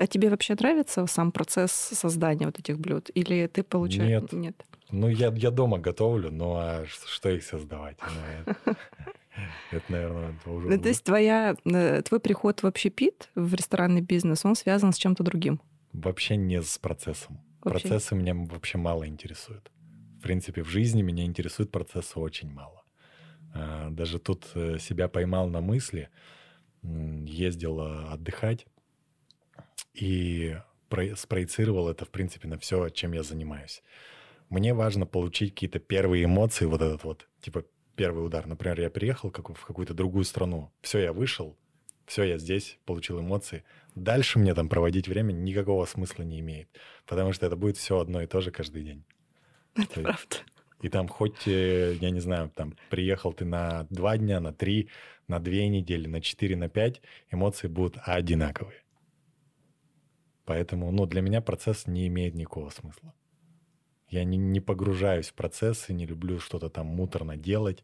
А 0.00 0.06
тебе 0.06 0.28
вообще 0.28 0.54
нравится 0.54 1.06
сам 1.06 1.30
процесс 1.30 1.72
создания 1.72 2.46
вот 2.46 2.58
этих 2.58 2.78
блюд? 2.78 3.10
Или 3.14 3.46
ты 3.46 3.62
получаешь... 3.62 4.22
Нет. 4.22 4.32
Нет. 4.32 4.64
Ну, 4.90 5.08
я, 5.08 5.32
я 5.36 5.50
дома 5.50 5.78
готовлю, 5.78 6.30
но 6.30 6.56
а 6.56 6.84
что 6.86 7.30
их 7.30 7.44
создавать? 7.44 7.96
Ну, 8.02 8.54
это, 9.70 9.84
наверное, 9.88 10.34
уже... 10.46 10.68
Ну, 10.68 10.80
то 10.80 10.88
есть 10.88 11.04
твоя, 11.04 11.56
э, 11.64 12.02
твой 12.02 12.20
приход 12.20 12.62
в 12.62 12.66
общепит, 12.66 13.30
в 13.34 13.54
ресторанный 13.54 14.00
бизнес, 14.00 14.44
он 14.44 14.56
связан 14.56 14.92
с 14.92 14.96
чем-то 14.96 15.22
другим? 15.22 15.60
Вообще 15.92 16.36
не 16.36 16.60
с 16.60 16.78
процессом. 16.78 17.40
Вообще. 17.62 17.88
Процессы 17.88 18.14
меня 18.14 18.34
вообще 18.34 18.78
мало 18.78 19.06
интересуют. 19.06 19.70
В 20.18 20.22
принципе, 20.22 20.62
в 20.62 20.68
жизни 20.68 21.02
меня 21.02 21.24
интересуют 21.24 21.70
процессы 21.70 22.18
очень 22.18 22.50
мало. 22.50 22.82
А, 23.54 23.90
даже 23.90 24.18
тут 24.18 24.46
э, 24.54 24.78
себя 24.78 25.08
поймал 25.08 25.48
на 25.48 25.60
мысли, 25.60 26.08
ездил 26.84 27.80
отдыхать 27.80 28.66
и 29.94 30.56
спроецировал 31.16 31.88
это, 31.88 32.04
в 32.04 32.10
принципе, 32.10 32.46
на 32.46 32.58
все, 32.58 32.88
чем 32.90 33.12
я 33.12 33.22
занимаюсь. 33.22 33.82
Мне 34.48 34.74
важно 34.74 35.06
получить 35.06 35.54
какие-то 35.54 35.78
первые 35.78 36.24
эмоции, 36.24 36.66
вот 36.66 36.82
этот 36.82 37.02
вот, 37.04 37.28
типа, 37.40 37.64
первый 37.96 38.24
удар. 38.24 38.46
Например, 38.46 38.80
я 38.80 38.90
приехал 38.90 39.30
в 39.30 39.32
какую-то 39.32 39.94
другую 39.94 40.24
страну, 40.24 40.72
все, 40.82 40.98
я 40.98 41.12
вышел, 41.12 41.56
все, 42.06 42.24
я 42.24 42.38
здесь, 42.38 42.78
получил 42.84 43.20
эмоции. 43.20 43.64
Дальше 43.94 44.38
мне 44.38 44.54
там 44.54 44.68
проводить 44.68 45.08
время 45.08 45.32
никакого 45.32 45.86
смысла 45.86 46.22
не 46.22 46.40
имеет, 46.40 46.68
потому 47.06 47.32
что 47.32 47.46
это 47.46 47.56
будет 47.56 47.76
все 47.76 47.98
одно 47.98 48.20
и 48.22 48.26
то 48.26 48.40
же 48.40 48.50
каждый 48.50 48.82
день. 48.82 49.04
Это 49.74 50.00
правда. 50.00 50.36
И 50.84 50.90
там 50.90 51.08
хоть, 51.08 51.48
э, 51.48 51.96
я 51.98 52.10
не 52.10 52.20
знаю, 52.20 52.50
там 52.54 52.74
приехал 52.90 53.32
ты 53.32 53.46
на 53.46 53.86
два 53.88 54.18
дня, 54.18 54.38
на 54.38 54.52
три, 54.52 54.90
на 55.28 55.38
две 55.38 55.66
недели, 55.68 56.06
на 56.06 56.20
четыре, 56.20 56.56
на 56.56 56.68
пять, 56.68 57.00
эмоции 57.30 57.68
будут 57.68 57.96
одинаковые. 58.04 58.82
Поэтому, 60.44 60.92
ну, 60.92 61.06
для 61.06 61.22
меня 61.22 61.40
процесс 61.40 61.86
не 61.86 62.06
имеет 62.08 62.34
никакого 62.34 62.68
смысла. 62.68 63.14
Я 64.10 64.24
не, 64.24 64.36
не 64.36 64.60
погружаюсь 64.60 65.30
в 65.30 65.32
процессы, 65.32 65.94
не 65.94 66.04
люблю 66.04 66.38
что-то 66.38 66.68
там 66.68 66.86
муторно 66.88 67.38
делать. 67.38 67.82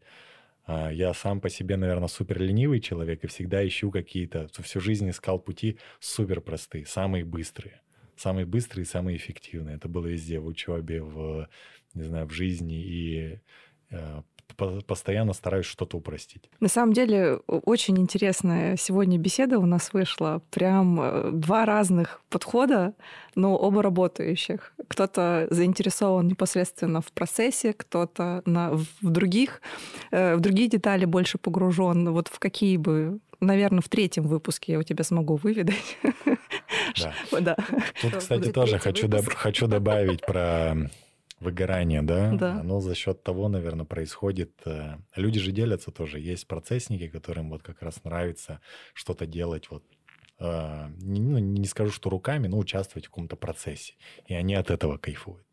А, 0.67 0.93
я 0.93 1.15
сам 1.15 1.41
по 1.41 1.49
себе, 1.49 1.79
наверное, 1.79 2.09
супер 2.09 2.39
ленивый 2.39 2.81
человек 2.81 3.25
и 3.25 3.29
всегда 3.29 3.67
ищу 3.67 3.91
какие-то, 3.91 4.49
всю 4.63 4.79
жизнь 4.79 5.09
искал 5.09 5.39
пути 5.39 5.79
супер 6.01 6.43
простые, 6.43 6.85
самые 6.85 7.25
быстрые. 7.25 7.81
Самые 8.15 8.45
быстрые, 8.45 8.85
самые 8.85 9.17
эффективные. 9.17 9.77
Это 9.77 9.89
было 9.89 10.07
везде, 10.07 10.39
в 10.39 10.47
учебе, 10.47 11.01
в, 11.03 11.49
не 11.95 12.05
знаю, 12.05 12.27
в 12.27 12.33
жизни. 12.33 12.75
И 12.75 13.39
э, 13.91 14.23
постоянно 14.87 15.33
стараюсь 15.33 15.67
что-то 15.67 15.97
упростить. 15.97 16.51
На 16.61 16.69
самом 16.69 16.93
деле 16.93 17.37
очень 17.47 17.99
интересная 17.99 18.77
сегодня 18.77 19.19
беседа 19.19 19.59
у 19.59 19.67
нас 19.67 19.93
вышла. 19.93 20.43
Прям 20.51 21.01
э, 21.01 21.31
два 21.33 21.65
разных 21.65 22.21
подхода, 22.29 22.95
но 23.35 23.57
оба 23.57 23.83
работающих. 23.83 24.73
Кто-то 24.89 25.47
заинтересован 25.51 26.29
непосредственно 26.29 27.01
в 27.01 27.13
процессе, 27.13 27.73
кто-то 27.73 28.43
на, 28.45 28.73
в 28.73 28.87
других, 29.03 29.61
э, 30.11 30.37
в 30.37 30.41
другие 30.41 30.69
детали 30.69 31.05
больше 31.05 31.39
погружен. 31.39 32.11
Вот 32.11 32.29
в 32.29 32.39
какие 32.39 32.77
бы 32.77 33.21
наверное, 33.41 33.81
в 33.81 33.89
третьем 33.89 34.25
выпуске 34.25 34.73
я 34.73 34.79
у 34.79 34.83
тебя 34.83 35.03
смогу 35.03 35.37
выведать. 35.37 35.99
Да. 37.01 37.15
да. 37.41 37.57
Тут, 38.03 38.17
кстати, 38.17 38.51
тоже 38.51 38.79
хочу, 38.79 39.07
доб- 39.07 39.35
хочу 39.35 39.67
добавить 39.67 40.21
про 40.21 40.77
выгорание, 41.41 42.03
да? 42.03 42.33
Да. 42.33 42.61
Оно 42.61 42.81
за 42.81 42.95
счет 42.95 43.23
того, 43.23 43.49
наверное, 43.49 43.87
происходит. 43.87 44.53
Э, 44.67 44.99
люди 45.17 45.41
же 45.41 45.53
делятся 45.53 45.91
тоже. 45.91 46.21
Есть 46.21 46.47
процессники, 46.47 47.09
которым 47.09 47.51
вот 47.51 47.63
как 47.63 47.83
раз 47.83 48.05
нравится 48.05 48.61
что-то 48.93 49.27
делать 49.27 49.71
вот 49.71 49.83
э, 50.39 50.89
ну, 51.01 51.39
не 51.39 51.67
скажу, 51.67 51.91
что 51.91 52.11
руками, 52.11 52.47
но 52.47 52.59
участвовать 52.59 53.07
в 53.07 53.11
каком-то 53.11 53.37
процессе. 53.37 53.95
И 54.27 54.35
они 54.35 54.55
от 54.55 54.71
этого 54.71 54.99
кайфуют. 54.99 55.47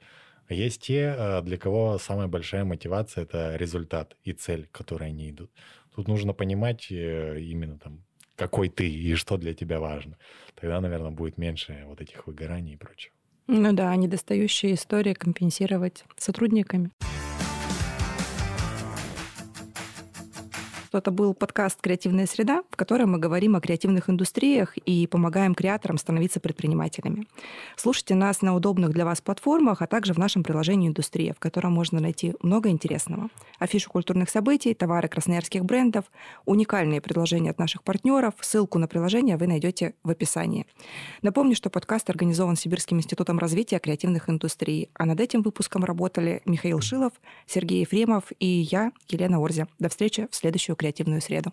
А 0.49 0.53
есть 0.53 0.81
те, 0.81 1.15
э, 1.17 1.41
для 1.41 1.57
кого 1.57 1.97
самая 1.97 2.27
большая 2.27 2.65
мотивация– 2.65 3.23
это 3.23 3.55
результат 3.55 4.17
и 4.23 4.33
цель, 4.33 4.67
к 4.67 4.71
которой 4.71 5.09
они 5.09 5.29
идут. 5.29 5.51
Тут 5.95 6.07
нужно 6.07 6.33
понимать 6.33 6.91
именно 6.91 7.79
там, 7.79 8.03
какой 8.35 8.69
ты 8.69 8.87
и 8.87 9.15
что 9.15 9.37
для 9.37 9.53
тебя 9.53 9.79
важно. 9.79 10.17
Тогда, 10.53 10.79
наверное, 10.79 11.11
будет 11.11 11.37
меньше 11.37 11.83
вот 11.87 12.01
этих 12.01 12.27
выгораний 12.27 12.73
и 12.73 12.77
прочего. 12.77 13.16
Ну 13.47 13.71
да, 13.71 13.95
недостающие 13.95 14.73
истории 14.73 15.13
компенсировать 15.13 16.03
сотрудниками. 16.17 16.91
Это 20.93 21.11
был 21.11 21.33
подкаст 21.33 21.81
«Креативная 21.81 22.25
среда», 22.25 22.63
в 22.69 22.75
котором 22.75 23.11
мы 23.11 23.19
говорим 23.19 23.55
о 23.55 23.61
креативных 23.61 24.09
индустриях 24.09 24.77
и 24.77 25.05
помогаем 25.07 25.53
креаторам 25.53 25.97
становиться 25.97 26.39
предпринимателями. 26.39 27.27
Слушайте 27.75 28.15
нас 28.15 28.41
на 28.41 28.55
удобных 28.55 28.91
для 28.93 29.05
вас 29.05 29.21
платформах, 29.21 29.81
а 29.81 29.87
также 29.87 30.13
в 30.13 30.17
нашем 30.17 30.43
приложении 30.43 30.87
«Индустрия», 30.87 31.33
в 31.33 31.39
котором 31.39 31.73
можно 31.73 31.99
найти 31.99 32.33
много 32.41 32.69
интересного. 32.69 33.29
Афишу 33.59 33.89
культурных 33.89 34.29
событий, 34.29 34.73
товары 34.73 35.09
красноярских 35.09 35.65
брендов, 35.65 36.05
уникальные 36.45 37.01
предложения 37.01 37.51
от 37.51 37.59
наших 37.59 37.83
партнеров. 37.83 38.35
Ссылку 38.39 38.79
на 38.79 38.87
приложение 38.87 39.37
вы 39.37 39.47
найдете 39.47 39.95
в 40.03 40.09
описании. 40.09 40.65
Напомню, 41.21 41.55
что 41.55 41.69
подкаст 41.69 42.09
организован 42.09 42.55
Сибирским 42.55 42.97
институтом 42.97 43.39
развития 43.39 43.79
креативных 43.79 44.29
индустрий, 44.29 44.89
а 44.93 45.05
над 45.05 45.19
этим 45.19 45.41
выпуском 45.41 45.83
работали 45.83 46.41
Михаил 46.45 46.79
Шилов, 46.79 47.13
Сергей 47.45 47.81
Ефремов 47.81 48.31
и 48.39 48.45
я, 48.45 48.91
Елена 49.09 49.43
Орзя. 49.43 49.67
До 49.79 49.89
встречи 49.89 50.27
в 50.31 50.35
следующую 50.35 50.76
креативную 50.77 51.21
среду. 51.21 51.51